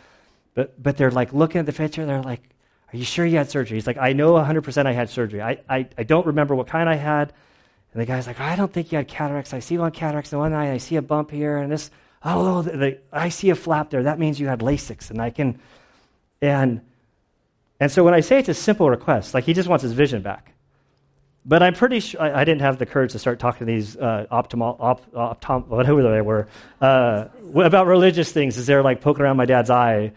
But, 0.55 0.81
but 0.83 0.97
they're 0.97 1.11
like 1.11 1.33
looking 1.33 1.59
at 1.59 1.67
the 1.67 1.73
picture, 1.73 2.05
they're 2.05 2.23
like, 2.23 2.43
are 2.93 2.97
you 2.97 3.05
sure 3.05 3.27
you 3.27 3.37
had 3.37 3.51
surgery? 3.51 3.77
He's 3.77 3.87
like, 3.87 3.99
I 3.99 4.13
know 4.13 4.35
100% 4.35 4.87
I 4.87 4.93
had 4.93 5.11
surgery. 5.11 5.43
I, 5.43 5.59
I, 5.69 5.89
I 5.97 6.03
don't 6.05 6.27
remember 6.27 6.55
what 6.55 6.67
kind 6.69 6.89
I 6.89 6.95
had. 6.95 7.33
And 7.93 8.01
the 8.01 8.07
guy's 8.07 8.27
like, 8.27 8.41
I 8.41 8.57
don't 8.57 8.73
think 8.73 8.93
you 8.93 8.97
had 8.97 9.09
cataracts. 9.09 9.53
I 9.53 9.61
see 9.61 9.79
one 9.79 9.93
cataracts 9.93 10.33
in 10.33 10.39
one 10.39 10.53
eye. 10.53 10.73
I 10.73 10.79
see 10.79 10.97
a 10.97 11.03
bump 11.03 11.31
here, 11.31 11.57
and 11.57 11.73
this, 11.73 11.91
oh, 12.23 12.63
the, 12.63 12.77
the, 12.77 12.99
I 13.13 13.31
see 13.31 13.51
a 13.51 13.55
flap 13.55 13.91
there. 13.91 14.03
That 14.03 14.19
means 14.19 14.39
you 14.39 14.47
had 14.47 14.61
LASIK, 14.61 15.11
and 15.11 15.21
I 15.21 15.31
can 15.31 15.59
and, 16.41 16.81
and 17.81 17.91
so 17.91 18.05
when 18.05 18.15
I 18.15 18.21
say 18.21 18.39
it's 18.39 18.49
a 18.49 18.55
simple 18.55 18.89
request, 18.89 19.35
like 19.35 19.45
he 19.45 19.55
just 19.55 19.69
wants 19.69 19.83
his 19.83 19.93
vision 19.93 20.23
back. 20.23 20.53
But 21.49 21.63
I'm 21.63 21.73
pretty 21.73 22.01
sure 22.01 22.21
I, 22.21 22.43
I 22.43 22.45
didn't 22.45 22.61
have 22.61 22.77
the 22.77 22.85
courage 22.85 23.13
to 23.13 23.19
start 23.19 23.39
talking 23.39 23.61
to 23.61 23.65
these 23.65 23.97
uh, 23.97 24.27
optimal, 24.31 24.77
op, 24.79 25.11
optom, 25.13 25.67
whatever 25.69 26.03
they 26.03 26.21
were, 26.21 26.47
uh, 26.83 27.25
about 27.55 27.87
religious 27.87 28.31
things 28.31 28.59
as 28.59 28.67
they're 28.67 28.83
like 28.83 29.01
poking 29.01 29.25
around 29.25 29.39
my 29.39 29.47
dad's 29.47 29.71
eye. 29.71 30.13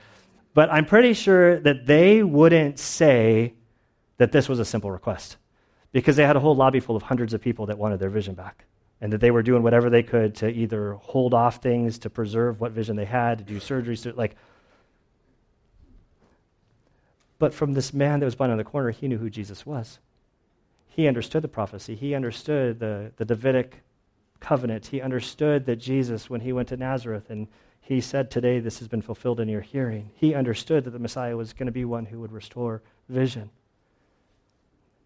But 0.54 0.70
I'm 0.70 0.86
pretty 0.86 1.14
sure 1.14 1.58
that 1.62 1.86
they 1.86 2.22
wouldn't 2.22 2.80
say 2.80 3.54
that 4.18 4.34
this 4.34 4.50
was 4.50 4.60
a 4.60 4.66
simple 4.66 4.92
request 4.92 5.38
because 5.94 6.18
they 6.18 6.26
had 6.26 6.36
a 6.36 6.42
whole 6.42 6.56
lobby 6.56 6.82
full 6.82 6.98
of 6.98 7.04
hundreds 7.04 7.34
of 7.34 7.40
people 7.40 7.68
that 7.68 7.78
wanted 7.78 8.02
their 8.02 8.10
vision 8.10 8.36
back 8.36 8.66
and 9.00 9.14
that 9.14 9.22
they 9.22 9.32
were 9.32 9.42
doing 9.42 9.64
whatever 9.64 9.90
they 9.90 10.04
could 10.04 10.36
to 10.36 10.50
either 10.50 10.96
hold 10.96 11.34
off 11.34 11.62
things 11.62 12.00
to 12.00 12.10
preserve 12.10 12.60
what 12.60 12.74
vision 12.74 12.98
they 12.98 13.06
had, 13.06 13.38
to 13.38 13.44
do 13.46 13.56
surgeries, 13.56 14.04
to, 14.04 14.12
like 14.14 14.36
but 17.40 17.54
from 17.54 17.74
this 17.74 17.94
man 17.94 18.20
that 18.20 18.26
was 18.26 18.36
blind 18.36 18.52
on 18.52 18.58
the 18.58 18.64
corner, 18.66 18.92
he 18.92 19.08
knew 19.08 19.18
who 19.18 19.30
Jesus 19.30 19.66
was. 19.66 19.98
He 20.94 21.08
understood 21.08 21.42
the 21.42 21.48
prophecy. 21.48 21.96
He 21.96 22.14
understood 22.14 22.80
the, 22.80 23.14
the 23.16 23.24
Davidic 23.24 23.82
covenant. 24.42 24.88
He 24.88 25.00
understood 25.00 25.66
that 25.66 25.78
Jesus, 25.78 26.30
when 26.30 26.42
he 26.42 26.52
went 26.52 26.68
to 26.68 26.76
Nazareth 26.76 27.30
and 27.30 27.48
he 27.80 28.02
said, 28.02 28.30
Today 28.30 28.60
this 28.60 28.80
has 28.80 28.90
been 28.90 29.02
fulfilled 29.02 29.40
in 29.40 29.48
your 29.48 29.62
hearing, 29.62 30.12
he 30.16 30.36
understood 30.36 30.84
that 30.84 30.92
the 30.92 31.00
Messiah 31.00 31.38
was 31.38 31.54
going 31.54 31.68
to 31.68 31.72
be 31.72 31.86
one 31.86 32.08
who 32.08 32.20
would 32.20 32.34
restore 32.34 32.82
vision. 33.08 33.52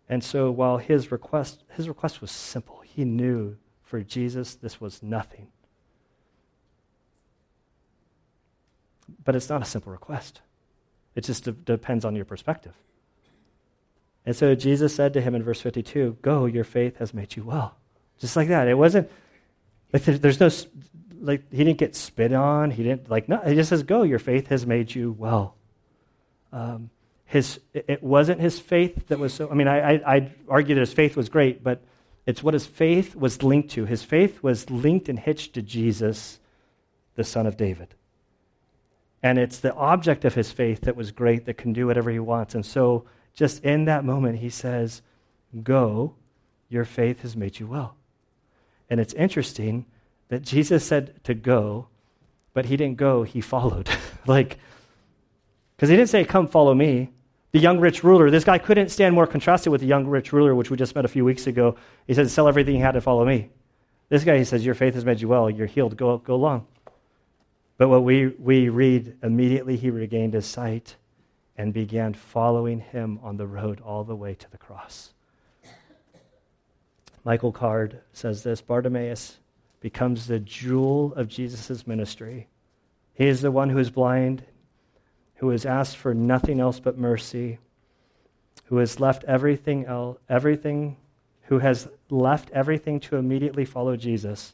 And 0.10 0.24
so 0.24 0.50
while 0.50 0.78
his 0.78 1.12
request, 1.12 1.64
his 1.76 1.88
request 1.88 2.20
was 2.20 2.32
simple, 2.32 2.82
he 2.84 3.06
knew 3.06 3.56
for 3.84 4.02
Jesus 4.02 4.56
this 4.56 4.82
was 4.82 5.04
nothing. 5.04 5.50
But 9.24 9.36
it's 9.36 9.50
not 9.50 9.62
a 9.62 9.66
simple 9.66 9.92
request. 9.92 10.42
It 11.14 11.26
just 11.26 11.44
de- 11.44 11.52
depends 11.52 12.06
on 12.06 12.16
your 12.16 12.26
perspective. 12.26 12.74
And 14.26 14.36
so 14.36 14.56
Jesus 14.56 14.96
said 14.96 15.14
to 15.14 15.22
him 15.22 15.36
in 15.36 15.44
verse 15.44 15.62
52, 15.62 16.18
Go, 16.22 16.46
your 16.46 16.64
faith 16.64 16.98
has 16.98 17.14
made 17.14 17.36
you 17.36 17.44
well. 17.44 17.76
Just 18.20 18.36
like 18.36 18.48
that. 18.48 18.68
It 18.68 18.78
wasn't, 18.78 19.10
like, 19.94 20.04
there's 20.04 20.40
no, 20.40 20.50
like, 21.20 21.52
he 21.52 21.64
didn't 21.64 21.78
get 21.78 21.96
spit 21.96 22.34
on. 22.34 22.72
He 22.72 22.84
didn't, 22.84 23.10
like, 23.10 23.30
no, 23.30 23.38
he 23.40 23.56
just 23.56 23.70
says, 23.70 23.84
Go, 23.84 24.04
your 24.04 24.20
faith 24.20 24.48
has 24.48 24.66
made 24.66 24.94
you 24.94 25.12
well. 25.12 25.56
Um, 26.52 26.90
his, 27.26 27.60
it 27.74 28.02
wasn't 28.02 28.40
his 28.40 28.60
faith 28.60 29.08
that 29.08 29.20
was 29.20 29.34
so, 29.34 29.50
I 29.50 29.56
mean, 29.56 29.68
I, 29.68 29.96
I, 29.96 30.16
I'd 30.16 30.34
argue 30.48 30.76
that 30.76 30.82
his 30.82 30.94
faith 30.94 31.16
was 31.18 31.28
great, 31.28 31.64
but 31.64 31.84
it's 32.26 32.42
what 32.42 32.54
his 32.54 32.66
faith 32.66 33.16
was 33.16 33.44
linked 33.44 33.72
to. 33.72 33.86
His 33.86 34.04
faith 34.04 34.42
was 34.42 34.70
linked 34.70 35.10
and 35.10 35.20
hitched 35.20 35.54
to 35.56 35.62
Jesus, 35.62 36.40
the 37.16 37.24
son 37.24 37.46
of 37.46 37.58
David. 37.58 37.94
And 39.22 39.38
it's 39.40 39.60
the 39.60 39.74
object 39.74 40.24
of 40.24 40.36
his 40.36 40.52
faith 40.52 40.82
that 40.82 40.96
was 40.96 41.12
great 41.12 41.46
that 41.46 41.58
can 41.58 41.74
do 41.74 41.88
whatever 41.88 42.12
he 42.12 42.20
wants. 42.20 42.56
And 42.56 42.66
so, 42.66 43.06
just 43.36 43.64
in 43.64 43.86
that 43.86 44.06
moment, 44.06 44.40
he 44.40 44.50
says, 44.50 45.02
Go, 45.64 46.16
your 46.70 46.86
faith 46.86 47.22
has 47.22 47.36
made 47.36 47.60
you 47.60 47.68
well. 47.68 47.96
And 48.90 49.00
it's 49.00 49.14
interesting 49.14 49.86
that 50.30 50.42
Jesus 50.42 50.86
said 50.86 51.24
to 51.24 51.34
go, 51.34 51.88
but 52.54 52.66
he 52.66 52.78
didn't 52.78 52.98
go, 52.98 53.24
he 53.24 53.42
followed. 53.42 53.90
like, 54.26 54.58
because 55.76 55.90
he 55.90 55.96
didn't 55.96 56.10
say, 56.10 56.24
Come 56.24 56.48
follow 56.48 56.74
me. 56.74 57.12
The 57.52 57.60
young 57.60 57.80
rich 57.80 58.04
ruler, 58.04 58.30
this 58.30 58.44
guy 58.44 58.58
couldn't 58.58 58.90
stand 58.90 59.16
more 59.16 59.28
contrasted 59.28 59.72
with 59.72 59.80
the 59.80 59.88
young 59.88 60.08
rich 60.08 60.34
ruler, 60.34 60.54
which 60.54 60.70
we 60.70 60.76
just 60.76 60.94
met 60.94 61.06
a 61.06 61.10
few 61.10 61.24
weeks 61.24 61.48
ago. 61.48 61.78
He 62.08 62.14
said, 62.14 62.30
Sell 62.30 62.48
everything 62.48 62.76
you 62.76 62.82
had 62.82 62.94
to 62.94 63.02
follow 63.02 63.26
me. 63.26 63.50
This 64.10 64.24
guy, 64.24 64.38
he 64.38 64.44
says, 64.44 64.66
Your 64.66 64.76
faith 64.76 64.94
has 64.94 65.06
made 65.06 65.22
you 65.22 65.28
well. 65.28 65.50
You're 65.50 65.68
healed. 65.68 65.96
Go, 65.96 66.18
go 66.18 66.36
along. 66.36 66.68
But 67.78 67.90
what 67.90 68.04
we, 68.04 68.28
we 68.28 68.70
read, 68.70 69.18
immediately 69.22 69.76
he 69.76 69.90
regained 69.90 70.34
his 70.34 70.46
sight 70.46 70.96
and 71.58 71.74
began 71.74 72.14
following 72.14 72.80
him 72.80 73.20
on 73.24 73.38
the 73.38 73.48
road 73.48 73.82
all 73.82 74.04
the 74.04 74.16
way 74.16 74.34
to 74.36 74.52
the 74.52 74.58
cross. 74.58 75.14
Michael 77.24 77.52
Card 77.52 78.02
says 78.14 78.44
this 78.44 78.62
Bartimaeus 78.62 79.40
becomes 79.80 80.28
the 80.28 80.40
jewel 80.40 81.14
of 81.16 81.28
Jesus' 81.28 81.88
ministry. 81.88 82.48
He 83.14 83.28
is 83.28 83.42
the 83.42 83.52
one 83.52 83.70
who 83.70 83.80
is 83.80 83.90
blind, 83.90 84.44
who 85.36 85.50
has 85.50 85.66
asked 85.66 85.98
for 85.98 86.14
nothing 86.14 86.60
else 86.60 86.80
but 86.80 86.98
mercy, 86.98 87.60
who 88.66 88.78
has 88.78 89.00
left 89.00 89.24
everything 89.24 89.86
else, 89.86 90.18
everything, 90.28 90.98
who 91.44 91.60
has 91.60 91.88
left 92.10 92.50
everything 92.52 93.00
to 93.00 93.16
immediately 93.16 93.66
follow 93.66 93.96
Jesus 93.96 94.54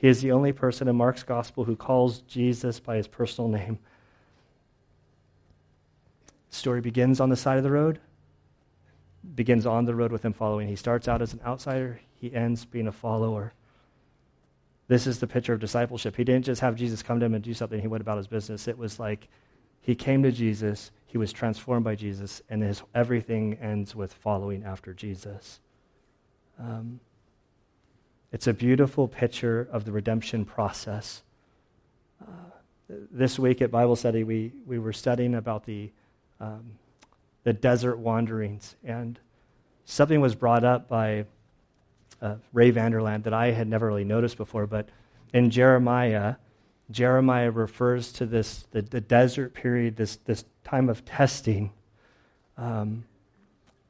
he 0.00 0.08
is 0.08 0.22
the 0.22 0.32
only 0.32 0.52
person 0.52 0.88
in 0.88 0.96
Mark's 0.96 1.22
gospel 1.22 1.64
who 1.64 1.76
calls 1.76 2.20
Jesus 2.20 2.80
by 2.80 2.96
his 2.96 3.06
personal 3.06 3.50
name. 3.50 3.78
Story 6.50 6.80
begins 6.80 7.20
on 7.20 7.28
the 7.28 7.36
side 7.36 7.58
of 7.58 7.64
the 7.64 7.70
road, 7.70 8.00
begins 9.34 9.66
on 9.66 9.84
the 9.84 9.94
road 9.94 10.12
with 10.12 10.24
him 10.24 10.32
following. 10.32 10.68
He 10.68 10.76
starts 10.76 11.08
out 11.08 11.22
as 11.22 11.32
an 11.32 11.40
outsider, 11.46 12.00
he 12.14 12.34
ends 12.34 12.64
being 12.64 12.88
a 12.88 12.92
follower. 12.92 13.52
This 14.88 15.06
is 15.06 15.20
the 15.20 15.28
picture 15.28 15.52
of 15.52 15.60
discipleship. 15.60 16.16
He 16.16 16.24
didn't 16.24 16.44
just 16.44 16.60
have 16.60 16.74
Jesus 16.74 17.02
come 17.02 17.20
to 17.20 17.26
him 17.26 17.34
and 17.34 17.44
do 17.44 17.54
something, 17.54 17.80
he 17.80 17.86
went 17.86 18.02
about 18.02 18.18
his 18.18 18.26
business. 18.26 18.66
It 18.66 18.76
was 18.76 18.98
like 18.98 19.28
he 19.80 19.94
came 19.94 20.22
to 20.24 20.32
Jesus, 20.32 20.90
he 21.06 21.18
was 21.18 21.32
transformed 21.32 21.84
by 21.84 21.94
Jesus, 21.94 22.42
and 22.50 22.62
his, 22.62 22.82
everything 22.94 23.54
ends 23.60 23.94
with 23.94 24.12
following 24.12 24.64
after 24.64 24.92
Jesus. 24.92 25.60
Um, 26.58 27.00
it's 28.32 28.46
a 28.46 28.52
beautiful 28.52 29.08
picture 29.08 29.68
of 29.72 29.84
the 29.84 29.92
redemption 29.92 30.44
process. 30.44 31.22
Uh, 32.20 32.26
this 32.88 33.38
week 33.38 33.62
at 33.62 33.70
Bible 33.70 33.96
study, 33.96 34.24
we, 34.24 34.52
we 34.66 34.78
were 34.78 34.92
studying 34.92 35.34
about 35.34 35.64
the, 35.64 35.90
um, 36.40 36.72
the 37.44 37.52
desert 37.52 37.98
wanderings, 37.98 38.76
and 38.84 39.18
something 39.84 40.20
was 40.20 40.34
brought 40.34 40.64
up 40.64 40.88
by 40.88 41.26
uh, 42.20 42.36
Ray 42.52 42.70
Vander 42.70 43.00
Laan 43.00 43.22
that 43.24 43.34
I 43.34 43.50
had 43.52 43.68
never 43.68 43.86
really 43.86 44.04
noticed 44.04 44.36
before, 44.36 44.66
but 44.66 44.88
in 45.32 45.50
Jeremiah, 45.50 46.36
Jeremiah 46.90 47.50
refers 47.50 48.12
to 48.14 48.26
this 48.26 48.66
the, 48.72 48.82
the 48.82 49.00
desert 49.00 49.54
period, 49.54 49.96
this, 49.96 50.16
this 50.16 50.44
time 50.64 50.88
of 50.88 51.04
testing 51.04 51.72
um, 52.58 53.04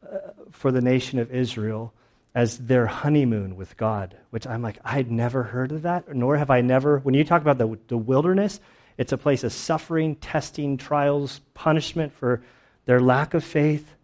uh, 0.02 0.18
for 0.50 0.70
the 0.70 0.80
nation 0.80 1.18
of 1.18 1.32
Israel 1.32 1.92
as 2.34 2.58
their 2.58 2.86
honeymoon 2.86 3.56
with 3.56 3.76
God, 3.76 4.16
which 4.30 4.46
I'm 4.46 4.62
like, 4.62 4.78
I'd 4.84 5.10
never 5.10 5.42
heard 5.42 5.72
of 5.72 5.82
that, 5.82 6.14
nor 6.14 6.36
have 6.36 6.50
I 6.50 6.60
never. 6.60 6.98
When 6.98 7.14
you 7.14 7.24
talk 7.24 7.42
about 7.42 7.58
the, 7.58 7.76
the 7.88 7.98
wilderness, 7.98 8.60
it's 9.00 9.12
a 9.12 9.16
place 9.16 9.44
of 9.44 9.52
suffering, 9.54 10.14
testing, 10.16 10.76
trials, 10.76 11.40
punishment 11.54 12.12
for 12.12 12.42
their 12.84 13.00
lack 13.00 13.32
of 13.32 13.42
faith. 13.42 13.94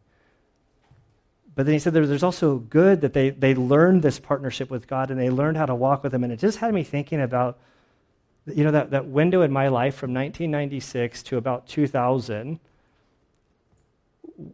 But 1.54 1.66
then 1.66 1.74
he 1.74 1.78
said 1.78 1.92
there's 1.92 2.22
also 2.22 2.56
good 2.56 3.02
that 3.02 3.12
they, 3.12 3.28
they 3.28 3.54
learned 3.54 4.02
this 4.02 4.18
partnership 4.18 4.70
with 4.70 4.86
God 4.86 5.10
and 5.10 5.20
they 5.20 5.28
learned 5.28 5.58
how 5.58 5.66
to 5.66 5.74
walk 5.74 6.02
with 6.02 6.14
Him. 6.14 6.24
And 6.24 6.32
it 6.32 6.38
just 6.38 6.56
had 6.56 6.72
me 6.72 6.82
thinking 6.82 7.20
about, 7.20 7.58
you 8.46 8.64
know, 8.64 8.70
that, 8.70 8.92
that 8.92 9.04
window 9.04 9.42
in 9.42 9.52
my 9.52 9.68
life 9.68 9.96
from 9.96 10.14
1996 10.14 11.22
to 11.24 11.36
about 11.36 11.66
2000 11.66 12.58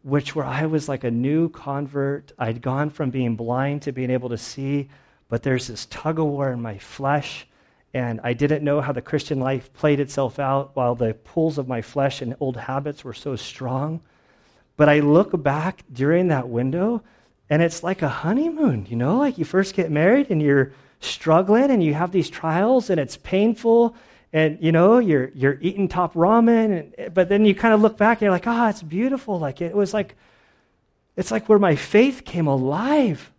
which 0.03 0.35
where 0.35 0.45
I 0.45 0.67
was 0.67 0.89
like 0.89 1.05
a 1.05 1.11
new 1.11 1.49
convert. 1.51 2.33
I'd 2.37 2.63
gone 2.63 2.91
from 2.91 3.11
being 3.11 3.37
blind 3.37 3.83
to 3.83 3.93
being 3.93 4.11
able 4.11 4.29
to 4.31 4.39
see, 4.39 4.89
but 5.29 5.45
there's 5.45 5.69
this 5.69 5.87
tug 5.87 6.19
of 6.19 6.27
war 6.27 6.51
in 6.51 6.61
my 6.61 6.79
flesh. 6.79 7.47
And 7.95 8.21
I 8.25 8.33
didn't 8.33 8.65
know 8.65 8.81
how 8.81 8.93
the 8.93 9.03
Christian 9.03 9.41
life 9.41 9.73
played 9.75 10.01
itself 10.01 10.39
out 10.39 10.75
while 10.75 10.95
the 10.95 11.15
pulls 11.15 11.59
of 11.59 11.69
my 11.69 11.83
flesh 11.83 12.23
and 12.23 12.35
old 12.41 12.57
habits 12.57 13.05
were 13.05 13.13
so 13.13 13.37
strong. 13.37 14.01
But 14.77 14.89
I 14.89 15.01
look 15.01 15.43
back 15.43 15.85
during 15.93 16.29
that 16.29 16.49
window, 16.49 17.03
and 17.51 17.61
it's 17.61 17.83
like 17.83 18.01
a 18.01 18.09
honeymoon, 18.09 18.87
you 18.89 18.97
know, 18.97 19.19
like 19.19 19.37
you 19.37 19.45
first 19.45 19.75
get 19.75 19.91
married 19.91 20.29
and 20.31 20.41
you're 20.41 20.73
struggling 21.01 21.71
and 21.71 21.83
you 21.83 21.93
have 21.95 22.13
these 22.13 22.31
trials 22.31 22.89
and 22.89 22.99
it's 23.01 23.17
painful 23.17 23.95
and 24.33 24.57
you 24.61 24.71
know 24.71 24.99
you're 24.99 25.31
you're 25.35 25.59
eating 25.61 25.89
top 25.89 26.15
ramen 26.15 26.93
and, 26.97 27.13
but 27.13 27.29
then 27.29 27.45
you 27.45 27.55
kind 27.55 27.75
of 27.75 27.81
look 27.81 27.99
back 27.99 28.19
and 28.19 28.23
you're 28.23 28.31
like 28.31 28.47
oh 28.47 28.69
it's 28.69 28.83
beautiful. 28.83 29.39
Like 29.39 29.61
it 29.61 29.75
was 29.75 29.93
like 29.93 30.15
it's 31.17 31.31
like 31.31 31.49
where 31.49 31.59
my 31.59 31.77
faith 31.77 32.25
came 32.25 32.47
alive 32.47 33.32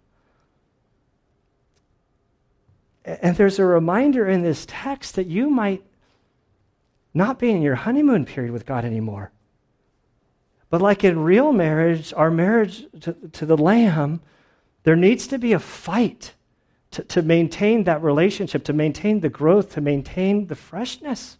and 3.05 3.35
there's 3.35 3.59
a 3.59 3.65
reminder 3.65 4.27
in 4.27 4.41
this 4.41 4.65
text 4.67 5.15
that 5.15 5.27
you 5.27 5.49
might 5.49 5.83
not 7.13 7.37
be 7.39 7.51
in 7.51 7.61
your 7.61 7.75
honeymoon 7.75 8.25
period 8.25 8.51
with 8.51 8.65
God 8.65 8.85
anymore 8.85 9.31
but 10.69 10.81
like 10.81 11.03
in 11.03 11.19
real 11.19 11.53
marriage 11.53 12.13
our 12.13 12.31
marriage 12.31 12.85
to, 13.01 13.13
to 13.33 13.45
the 13.45 13.57
lamb 13.57 14.21
there 14.83 14.95
needs 14.95 15.27
to 15.27 15.37
be 15.37 15.53
a 15.53 15.59
fight 15.59 16.33
to, 16.93 17.03
to 17.03 17.21
maintain 17.21 17.85
that 17.85 18.03
relationship, 18.03 18.63
to 18.65 18.73
maintain 18.73 19.19
the 19.19 19.29
growth, 19.29 19.73
to 19.73 19.81
maintain 19.81 20.47
the 20.47 20.55
freshness. 20.55 21.37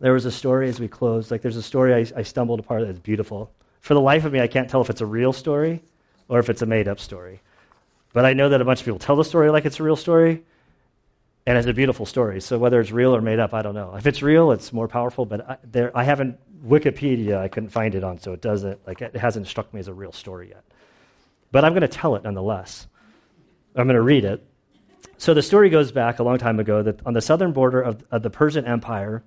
There 0.00 0.12
was 0.12 0.26
a 0.26 0.30
story 0.30 0.68
as 0.68 0.78
we 0.78 0.86
closed, 0.86 1.30
like 1.30 1.42
there's 1.42 1.56
a 1.56 1.62
story 1.62 1.94
I, 1.94 2.20
I 2.20 2.22
stumbled 2.22 2.60
upon 2.60 2.84
that's 2.84 2.98
beautiful. 2.98 3.50
For 3.80 3.94
the 3.94 4.00
life 4.00 4.24
of 4.24 4.32
me, 4.32 4.40
I 4.40 4.46
can't 4.46 4.68
tell 4.68 4.82
if 4.82 4.90
it's 4.90 5.00
a 5.00 5.06
real 5.06 5.32
story 5.32 5.82
or 6.28 6.38
if 6.38 6.50
it's 6.50 6.62
a 6.62 6.66
made 6.66 6.88
up 6.88 7.00
story. 7.00 7.40
But 8.12 8.24
I 8.24 8.32
know 8.32 8.48
that 8.48 8.60
a 8.60 8.64
bunch 8.64 8.80
of 8.80 8.84
people 8.84 8.98
tell 8.98 9.16
the 9.16 9.24
story 9.24 9.50
like 9.50 9.64
it's 9.64 9.80
a 9.80 9.82
real 9.82 9.96
story, 9.96 10.42
and 11.46 11.58
it's 11.58 11.66
a 11.66 11.72
beautiful 11.72 12.06
story. 12.06 12.40
So 12.40 12.58
whether 12.58 12.80
it's 12.80 12.90
real 12.90 13.14
or 13.14 13.20
made 13.20 13.38
up, 13.38 13.54
I 13.54 13.62
don't 13.62 13.74
know. 13.74 13.94
If 13.96 14.06
it's 14.06 14.22
real, 14.22 14.52
it's 14.52 14.72
more 14.72 14.88
powerful. 14.88 15.26
But 15.26 15.48
I, 15.48 15.56
there, 15.64 15.96
I 15.96 16.04
haven't 16.04 16.38
Wikipedia. 16.66 17.38
I 17.38 17.48
couldn't 17.48 17.70
find 17.70 17.94
it 17.94 18.04
on, 18.04 18.18
so 18.18 18.32
it 18.32 18.40
doesn't 18.40 18.86
like 18.86 19.02
it 19.02 19.16
hasn't 19.16 19.46
struck 19.46 19.72
me 19.72 19.80
as 19.80 19.88
a 19.88 19.94
real 19.94 20.12
story 20.12 20.48
yet 20.48 20.64
but 21.50 21.64
I'm 21.64 21.72
going 21.72 21.82
to 21.82 21.88
tell 21.88 22.16
it 22.16 22.24
nonetheless. 22.24 22.86
I'm 23.74 23.86
going 23.86 23.96
to 23.96 24.02
read 24.02 24.24
it. 24.24 24.44
So 25.16 25.34
the 25.34 25.42
story 25.42 25.70
goes 25.70 25.92
back 25.92 26.18
a 26.18 26.22
long 26.22 26.38
time 26.38 26.60
ago 26.60 26.82
that 26.82 27.04
on 27.06 27.12
the 27.12 27.20
southern 27.20 27.52
border 27.52 27.80
of, 27.80 28.04
of 28.10 28.22
the 28.22 28.30
Persian 28.30 28.64
Empire 28.64 29.22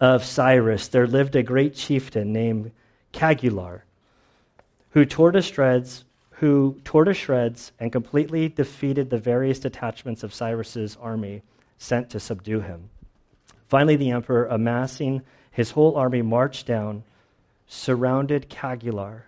of 0.00 0.24
Cyrus, 0.24 0.88
there 0.88 1.06
lived 1.06 1.34
a 1.34 1.42
great 1.42 1.74
chieftain 1.74 2.32
named 2.32 2.70
Cagular, 3.12 3.82
who 4.90 5.04
tore 5.04 5.32
to 5.32 5.42
shreds, 5.42 6.04
who 6.40 6.80
tore 6.84 7.04
to 7.04 7.14
shreds 7.14 7.72
and 7.80 7.90
completely 7.90 8.48
defeated 8.48 9.10
the 9.10 9.18
various 9.18 9.58
detachments 9.58 10.22
of 10.22 10.32
Cyrus's 10.32 10.96
army 11.00 11.42
sent 11.78 12.10
to 12.10 12.20
subdue 12.20 12.60
him. 12.60 12.90
Finally, 13.68 13.96
the 13.96 14.10
emperor, 14.10 14.46
amassing 14.46 15.22
his 15.50 15.72
whole 15.72 15.96
army, 15.96 16.22
marched 16.22 16.64
down, 16.64 17.02
surrounded 17.66 18.48
Cagular, 18.48 19.22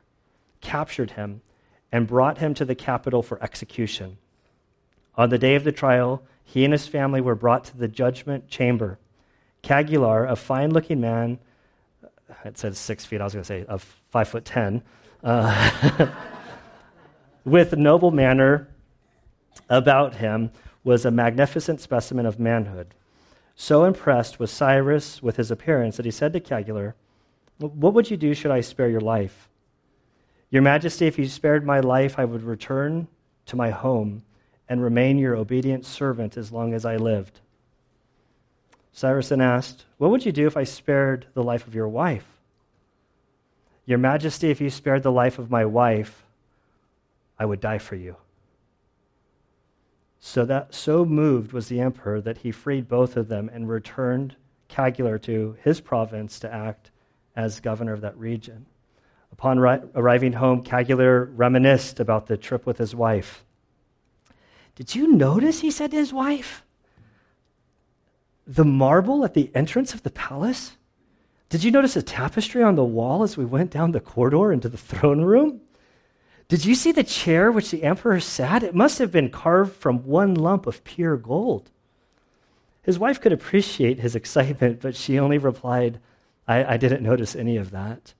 captured 0.60 1.12
him, 1.12 1.42
and 1.90 2.06
brought 2.06 2.38
him 2.38 2.54
to 2.54 2.64
the 2.64 2.76
capital 2.76 3.22
for 3.22 3.42
execution. 3.42 4.16
On 5.16 5.30
the 5.30 5.38
day 5.38 5.56
of 5.56 5.64
the 5.64 5.72
trial, 5.72 6.22
he 6.44 6.64
and 6.64 6.72
his 6.72 6.86
family 6.86 7.20
were 7.20 7.34
brought 7.34 7.64
to 7.64 7.76
the 7.76 7.88
judgment 7.88 8.48
chamber. 8.48 8.98
Cagular, 9.64 10.30
a 10.30 10.36
fine 10.36 10.70
looking 10.70 11.00
man, 11.00 11.40
it 12.44 12.56
says 12.56 12.78
six 12.78 13.04
feet, 13.04 13.20
I 13.20 13.24
was 13.24 13.32
going 13.32 13.42
to 13.42 13.48
say 13.48 13.64
of 13.64 13.82
five 14.10 14.28
foot 14.28 14.44
ten, 14.44 14.82
uh, 15.24 16.06
with 17.44 17.76
noble 17.76 18.10
manner 18.10 18.68
about 19.68 20.16
him, 20.16 20.50
was 20.82 21.04
a 21.04 21.10
magnificent 21.10 21.80
specimen 21.80 22.26
of 22.26 22.38
manhood. 22.38 22.94
So 23.54 23.84
impressed 23.84 24.38
was 24.38 24.50
Cyrus 24.50 25.22
with 25.22 25.36
his 25.36 25.50
appearance 25.50 25.96
that 25.96 26.06
he 26.06 26.10
said 26.10 26.32
to 26.32 26.40
Cagular, 26.40 26.94
What 27.58 27.92
would 27.94 28.10
you 28.10 28.16
do 28.16 28.32
should 28.34 28.50
I 28.50 28.62
spare 28.62 28.88
your 28.88 29.00
life? 29.00 29.48
Your 30.50 30.62
Majesty, 30.62 31.06
if 31.06 31.18
you 31.18 31.28
spared 31.28 31.64
my 31.64 31.80
life, 31.80 32.18
I 32.18 32.24
would 32.24 32.42
return 32.42 33.06
to 33.46 33.56
my 33.56 33.70
home 33.70 34.22
and 34.68 34.82
remain 34.82 35.18
your 35.18 35.36
obedient 35.36 35.84
servant 35.84 36.36
as 36.36 36.52
long 36.52 36.72
as 36.72 36.84
I 36.84 36.96
lived. 36.96 37.40
Cyrus 38.92 39.28
then 39.28 39.40
asked, 39.40 39.84
What 39.98 40.10
would 40.10 40.24
you 40.24 40.32
do 40.32 40.46
if 40.46 40.56
I 40.56 40.64
spared 40.64 41.26
the 41.34 41.44
life 41.44 41.66
of 41.66 41.74
your 41.74 41.88
wife? 41.88 42.26
Your 43.84 43.98
Majesty, 43.98 44.50
if 44.50 44.60
you 44.60 44.70
spared 44.70 45.02
the 45.02 45.12
life 45.12 45.38
of 45.38 45.50
my 45.50 45.64
wife, 45.64 46.24
I 47.40 47.46
would 47.46 47.60
die 47.60 47.78
for 47.78 47.96
you. 47.96 48.16
So 50.20 50.44
that 50.44 50.74
so 50.74 51.06
moved 51.06 51.52
was 51.52 51.68
the 51.68 51.80
emperor 51.80 52.20
that 52.20 52.38
he 52.38 52.52
freed 52.52 52.86
both 52.86 53.16
of 53.16 53.28
them 53.28 53.50
and 53.50 53.66
returned 53.66 54.36
Cagular 54.68 55.20
to 55.22 55.56
his 55.64 55.80
province 55.80 56.38
to 56.40 56.52
act 56.52 56.90
as 57.34 57.58
governor 57.58 57.94
of 57.94 58.02
that 58.02 58.16
region. 58.18 58.66
Upon 59.32 59.58
ri- 59.58 59.80
arriving 59.94 60.34
home, 60.34 60.62
Cagular 60.62 61.32
reminisced 61.34 61.98
about 61.98 62.26
the 62.26 62.36
trip 62.36 62.66
with 62.66 62.76
his 62.76 62.94
wife. 62.94 63.42
Did 64.74 64.94
you 64.94 65.12
notice, 65.12 65.60
he 65.60 65.70
said 65.70 65.92
to 65.92 65.96
his 65.96 66.12
wife, 66.12 66.62
the 68.46 68.64
marble 68.64 69.24
at 69.24 69.32
the 69.32 69.50
entrance 69.54 69.94
of 69.94 70.02
the 70.02 70.10
palace? 70.10 70.76
Did 71.48 71.64
you 71.64 71.70
notice 71.70 71.96
a 71.96 72.02
tapestry 72.02 72.62
on 72.62 72.74
the 72.74 72.84
wall 72.84 73.22
as 73.22 73.38
we 73.38 73.46
went 73.46 73.70
down 73.70 73.92
the 73.92 74.00
corridor 74.00 74.52
into 74.52 74.68
the 74.68 74.76
throne 74.76 75.22
room? 75.22 75.62
Did 76.50 76.64
you 76.64 76.74
see 76.74 76.90
the 76.90 77.04
chair 77.04 77.52
which 77.52 77.70
the 77.70 77.84
emperor 77.84 78.18
sat? 78.18 78.64
It 78.64 78.74
must 78.74 78.98
have 78.98 79.12
been 79.12 79.30
carved 79.30 79.72
from 79.76 80.04
one 80.04 80.34
lump 80.34 80.66
of 80.66 80.82
pure 80.82 81.16
gold. 81.16 81.70
His 82.82 82.98
wife 82.98 83.20
could 83.20 83.32
appreciate 83.32 84.00
his 84.00 84.16
excitement, 84.16 84.80
but 84.80 84.96
she 84.96 85.20
only 85.20 85.38
replied, 85.38 86.00
I, 86.48 86.74
I 86.74 86.76
didn't 86.76 87.04
notice 87.04 87.36
any 87.36 87.56
of 87.56 87.70
that. 87.70 88.14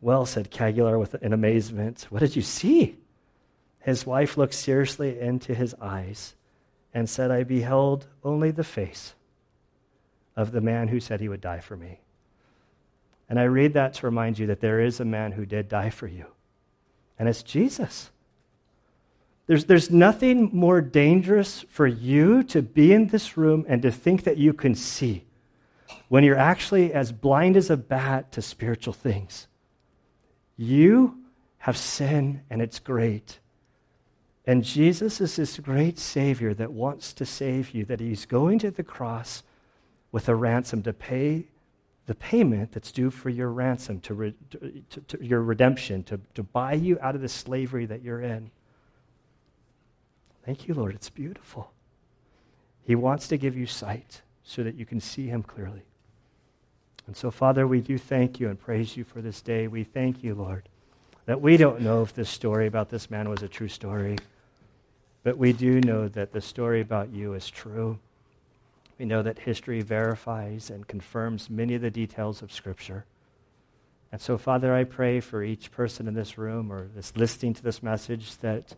Well, 0.00 0.26
said 0.26 0.50
Cagular 0.50 0.98
with 0.98 1.14
in 1.22 1.32
amazement, 1.32 2.08
what 2.10 2.18
did 2.18 2.34
you 2.34 2.42
see? 2.42 2.96
His 3.78 4.04
wife 4.04 4.36
looked 4.36 4.54
seriously 4.54 5.20
into 5.20 5.54
his 5.54 5.72
eyes 5.80 6.34
and 6.92 7.08
said, 7.08 7.30
I 7.30 7.44
beheld 7.44 8.08
only 8.24 8.50
the 8.50 8.64
face 8.64 9.14
of 10.34 10.50
the 10.50 10.60
man 10.60 10.88
who 10.88 10.98
said 10.98 11.20
he 11.20 11.28
would 11.28 11.40
die 11.40 11.60
for 11.60 11.76
me. 11.76 12.00
And 13.28 13.38
I 13.38 13.44
read 13.44 13.74
that 13.74 13.94
to 13.94 14.06
remind 14.06 14.36
you 14.40 14.48
that 14.48 14.60
there 14.60 14.80
is 14.80 14.98
a 14.98 15.04
man 15.04 15.30
who 15.30 15.46
did 15.46 15.68
die 15.68 15.90
for 15.90 16.08
you, 16.08 16.26
and 17.20 17.28
it's 17.28 17.42
Jesus. 17.42 18.10
There's, 19.46 19.66
there's 19.66 19.90
nothing 19.90 20.48
more 20.54 20.80
dangerous 20.80 21.66
for 21.68 21.86
you 21.86 22.42
to 22.44 22.62
be 22.62 22.94
in 22.94 23.08
this 23.08 23.36
room 23.36 23.66
and 23.68 23.82
to 23.82 23.90
think 23.90 24.24
that 24.24 24.38
you 24.38 24.54
can 24.54 24.74
see 24.74 25.24
when 26.08 26.24
you're 26.24 26.38
actually 26.38 26.94
as 26.94 27.12
blind 27.12 27.58
as 27.58 27.68
a 27.68 27.76
bat 27.76 28.32
to 28.32 28.40
spiritual 28.40 28.94
things. 28.94 29.48
You 30.56 31.18
have 31.58 31.76
sin, 31.76 32.40
and 32.48 32.62
it's 32.62 32.78
great. 32.78 33.38
And 34.46 34.64
Jesus 34.64 35.20
is 35.20 35.36
this 35.36 35.58
great 35.58 35.98
Savior 35.98 36.54
that 36.54 36.72
wants 36.72 37.12
to 37.12 37.26
save 37.26 37.74
you, 37.74 37.84
that 37.84 38.00
He's 38.00 38.24
going 38.24 38.58
to 38.60 38.70
the 38.70 38.82
cross 38.82 39.42
with 40.10 40.26
a 40.26 40.34
ransom 40.34 40.82
to 40.84 40.94
pay 40.94 41.48
the 42.10 42.14
payment 42.16 42.72
that's 42.72 42.90
due 42.90 43.08
for 43.08 43.30
your 43.30 43.50
ransom, 43.50 44.00
to, 44.00 44.14
re, 44.14 44.34
to, 44.50 45.00
to, 45.06 45.24
your 45.24 45.40
redemption, 45.42 46.02
to, 46.02 46.20
to 46.34 46.42
buy 46.42 46.72
you 46.72 46.98
out 47.00 47.14
of 47.14 47.20
the 47.20 47.28
slavery 47.28 47.86
that 47.86 48.02
you're 48.02 48.20
in. 48.20 48.50
Thank 50.44 50.66
you, 50.66 50.74
Lord. 50.74 50.96
It's 50.96 51.08
beautiful. 51.08 51.70
He 52.82 52.96
wants 52.96 53.28
to 53.28 53.36
give 53.36 53.56
you 53.56 53.64
sight 53.64 54.22
so 54.42 54.64
that 54.64 54.74
you 54.74 54.84
can 54.84 54.98
see 55.00 55.28
Him 55.28 55.44
clearly. 55.44 55.82
And 57.06 57.16
so, 57.16 57.30
Father, 57.30 57.64
we 57.68 57.80
do 57.80 57.96
thank 57.96 58.40
you 58.40 58.48
and 58.48 58.58
praise 58.58 58.96
you 58.96 59.04
for 59.04 59.22
this 59.22 59.40
day. 59.40 59.68
We 59.68 59.84
thank 59.84 60.24
you, 60.24 60.34
Lord, 60.34 60.68
that 61.26 61.40
we 61.40 61.56
don't 61.56 61.80
know 61.80 62.02
if 62.02 62.12
this 62.12 62.28
story 62.28 62.66
about 62.66 62.88
this 62.88 63.08
man 63.08 63.28
was 63.28 63.44
a 63.44 63.48
true 63.48 63.68
story, 63.68 64.18
but 65.22 65.38
we 65.38 65.52
do 65.52 65.80
know 65.80 66.08
that 66.08 66.32
the 66.32 66.40
story 66.40 66.80
about 66.80 67.10
you 67.12 67.34
is 67.34 67.48
true. 67.48 68.00
We 69.00 69.06
know 69.06 69.22
that 69.22 69.38
history 69.38 69.80
verifies 69.80 70.68
and 70.68 70.86
confirms 70.86 71.48
many 71.48 71.74
of 71.74 71.80
the 71.80 71.90
details 71.90 72.42
of 72.42 72.52
Scripture. 72.52 73.06
And 74.12 74.20
so, 74.20 74.36
Father, 74.36 74.74
I 74.74 74.84
pray 74.84 75.20
for 75.20 75.42
each 75.42 75.72
person 75.72 76.06
in 76.06 76.12
this 76.12 76.36
room 76.36 76.70
or 76.70 76.86
this 76.94 77.16
listening 77.16 77.54
to 77.54 77.62
this 77.62 77.82
message 77.82 78.36
that 78.42 78.74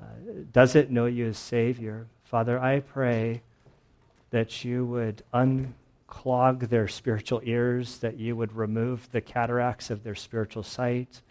uh, 0.00 0.04
doesn't 0.52 0.90
know 0.90 1.06
you 1.06 1.28
as 1.28 1.38
Savior. 1.38 2.08
Father, 2.24 2.58
I 2.58 2.80
pray 2.80 3.42
that 4.30 4.64
you 4.64 4.84
would 4.84 5.22
un 5.32 5.74
clog 6.08 6.62
their 6.62 6.88
spiritual 6.88 7.40
ears, 7.44 7.98
that 7.98 8.18
you 8.18 8.34
would 8.34 8.56
remove 8.56 9.12
the 9.12 9.20
cataracts 9.20 9.90
of 9.90 10.02
their 10.02 10.16
spiritual 10.16 10.64
sight. 10.64 11.22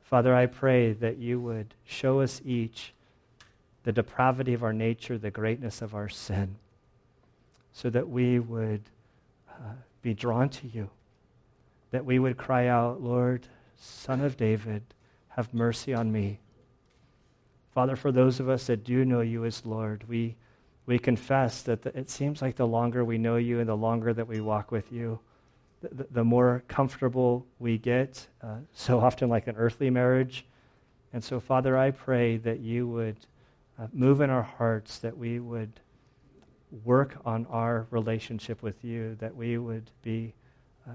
Father, 0.00 0.34
I 0.34 0.46
pray 0.46 0.94
that 0.94 1.18
you 1.18 1.38
would 1.38 1.74
show 1.84 2.20
us 2.20 2.40
each 2.42 2.94
the 3.82 3.92
depravity 3.92 4.54
of 4.54 4.62
our 4.62 4.72
nature, 4.72 5.18
the 5.18 5.30
greatness 5.30 5.82
of 5.82 5.94
our 5.94 6.08
sin, 6.08 6.56
so 7.72 7.90
that 7.90 8.08
we 8.08 8.38
would 8.38 8.82
uh, 9.48 9.72
be 10.02 10.14
drawn 10.14 10.48
to 10.48 10.66
you, 10.68 10.90
that 11.90 12.04
we 12.04 12.18
would 12.18 12.36
cry 12.36 12.66
out, 12.66 13.02
Lord, 13.02 13.46
Son 13.76 14.20
of 14.20 14.36
David, 14.36 14.82
have 15.28 15.54
mercy 15.54 15.94
on 15.94 16.12
me. 16.12 16.40
Father, 17.72 17.96
for 17.96 18.12
those 18.12 18.40
of 18.40 18.48
us 18.48 18.66
that 18.66 18.84
do 18.84 19.04
know 19.04 19.20
you 19.20 19.44
as 19.44 19.64
Lord, 19.64 20.04
we, 20.08 20.36
we 20.86 20.98
confess 20.98 21.62
that 21.62 21.82
the, 21.82 21.96
it 21.96 22.10
seems 22.10 22.42
like 22.42 22.56
the 22.56 22.66
longer 22.66 23.04
we 23.04 23.18
know 23.18 23.36
you 23.36 23.60
and 23.60 23.68
the 23.68 23.76
longer 23.76 24.12
that 24.12 24.26
we 24.26 24.40
walk 24.40 24.72
with 24.72 24.92
you, 24.92 25.20
the, 25.80 26.06
the 26.10 26.24
more 26.24 26.62
comfortable 26.68 27.46
we 27.58 27.78
get, 27.78 28.26
uh, 28.42 28.56
so 28.74 29.00
often 29.00 29.28
like 29.28 29.46
an 29.46 29.56
earthly 29.56 29.88
marriage. 29.88 30.44
And 31.12 31.22
so, 31.22 31.40
Father, 31.40 31.76
I 31.78 31.90
pray 31.90 32.36
that 32.38 32.60
you 32.60 32.86
would 32.88 33.16
uh, 33.78 33.86
move 33.92 34.20
in 34.20 34.30
our 34.30 34.42
hearts, 34.42 34.98
that 34.98 35.16
we 35.16 35.40
would 35.40 35.80
work 36.84 37.16
on 37.24 37.46
our 37.46 37.86
relationship 37.90 38.62
with 38.62 38.84
you, 38.84 39.16
that 39.20 39.34
we 39.34 39.58
would 39.58 39.90
be 40.02 40.34
uh, 40.88 40.92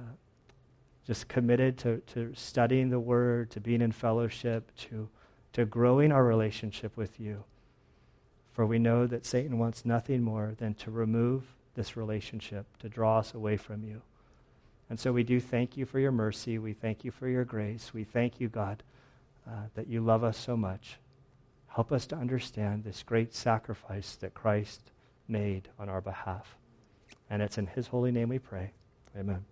just 1.06 1.28
committed 1.28 1.78
to, 1.80 2.02
to 2.14 2.34
studying 2.36 2.90
the 2.90 3.00
Word, 3.00 3.52
to 3.52 3.60
being 3.60 3.82
in 3.82 3.92
fellowship, 3.92 4.72
to 4.78 5.10
to 5.56 5.66
growing 5.66 6.12
our 6.12 6.26
relationship 6.26 6.98
with 6.98 7.18
you. 7.18 7.46
For 8.52 8.66
we 8.66 8.78
know 8.78 9.08
that 9.08 9.26
Satan 9.26 9.58
wants 9.58 9.86
nothing 9.86 10.22
more 10.22 10.54
than 10.58 10.74
to 10.76 10.92
remove 10.92 11.56
this 11.76 11.96
relationship, 11.96 12.66
to 12.80 12.90
draw 12.90 13.20
us 13.20 13.34
away 13.34 13.56
from 13.56 13.86
you. 13.86 14.02
And 14.90 15.00
so 15.00 15.14
we 15.14 15.24
do 15.24 15.40
thank 15.40 15.78
you 15.78 15.86
for 15.86 15.98
your 15.98 16.12
mercy. 16.12 16.58
We 16.58 16.74
thank 16.74 17.06
you 17.06 17.12
for 17.12 17.30
your 17.30 17.46
grace. 17.46 17.94
We 17.94 18.04
thank 18.04 18.42
you, 18.42 18.50
God, 18.50 18.84
uh, 19.48 19.68
that 19.76 19.88
you 19.88 20.02
love 20.02 20.26
us 20.26 20.38
so 20.38 20.58
much. 20.58 20.98
Help 21.68 21.90
us 21.90 22.06
to 22.08 22.18
understand 22.18 22.84
this 22.84 23.02
great 23.02 23.34
sacrifice 23.34 24.18
that 24.18 24.34
Christ 24.34 24.92
made 25.28 25.70
on 25.80 25.90
our 25.90 26.02
behalf. 26.02 26.56
And 27.30 27.42
it's 27.42 27.58
in 27.58 27.68
his 27.68 27.88
holy 27.88 28.12
name 28.12 28.30
we 28.30 28.40
pray. 28.40 28.72
Amen. 29.18 29.46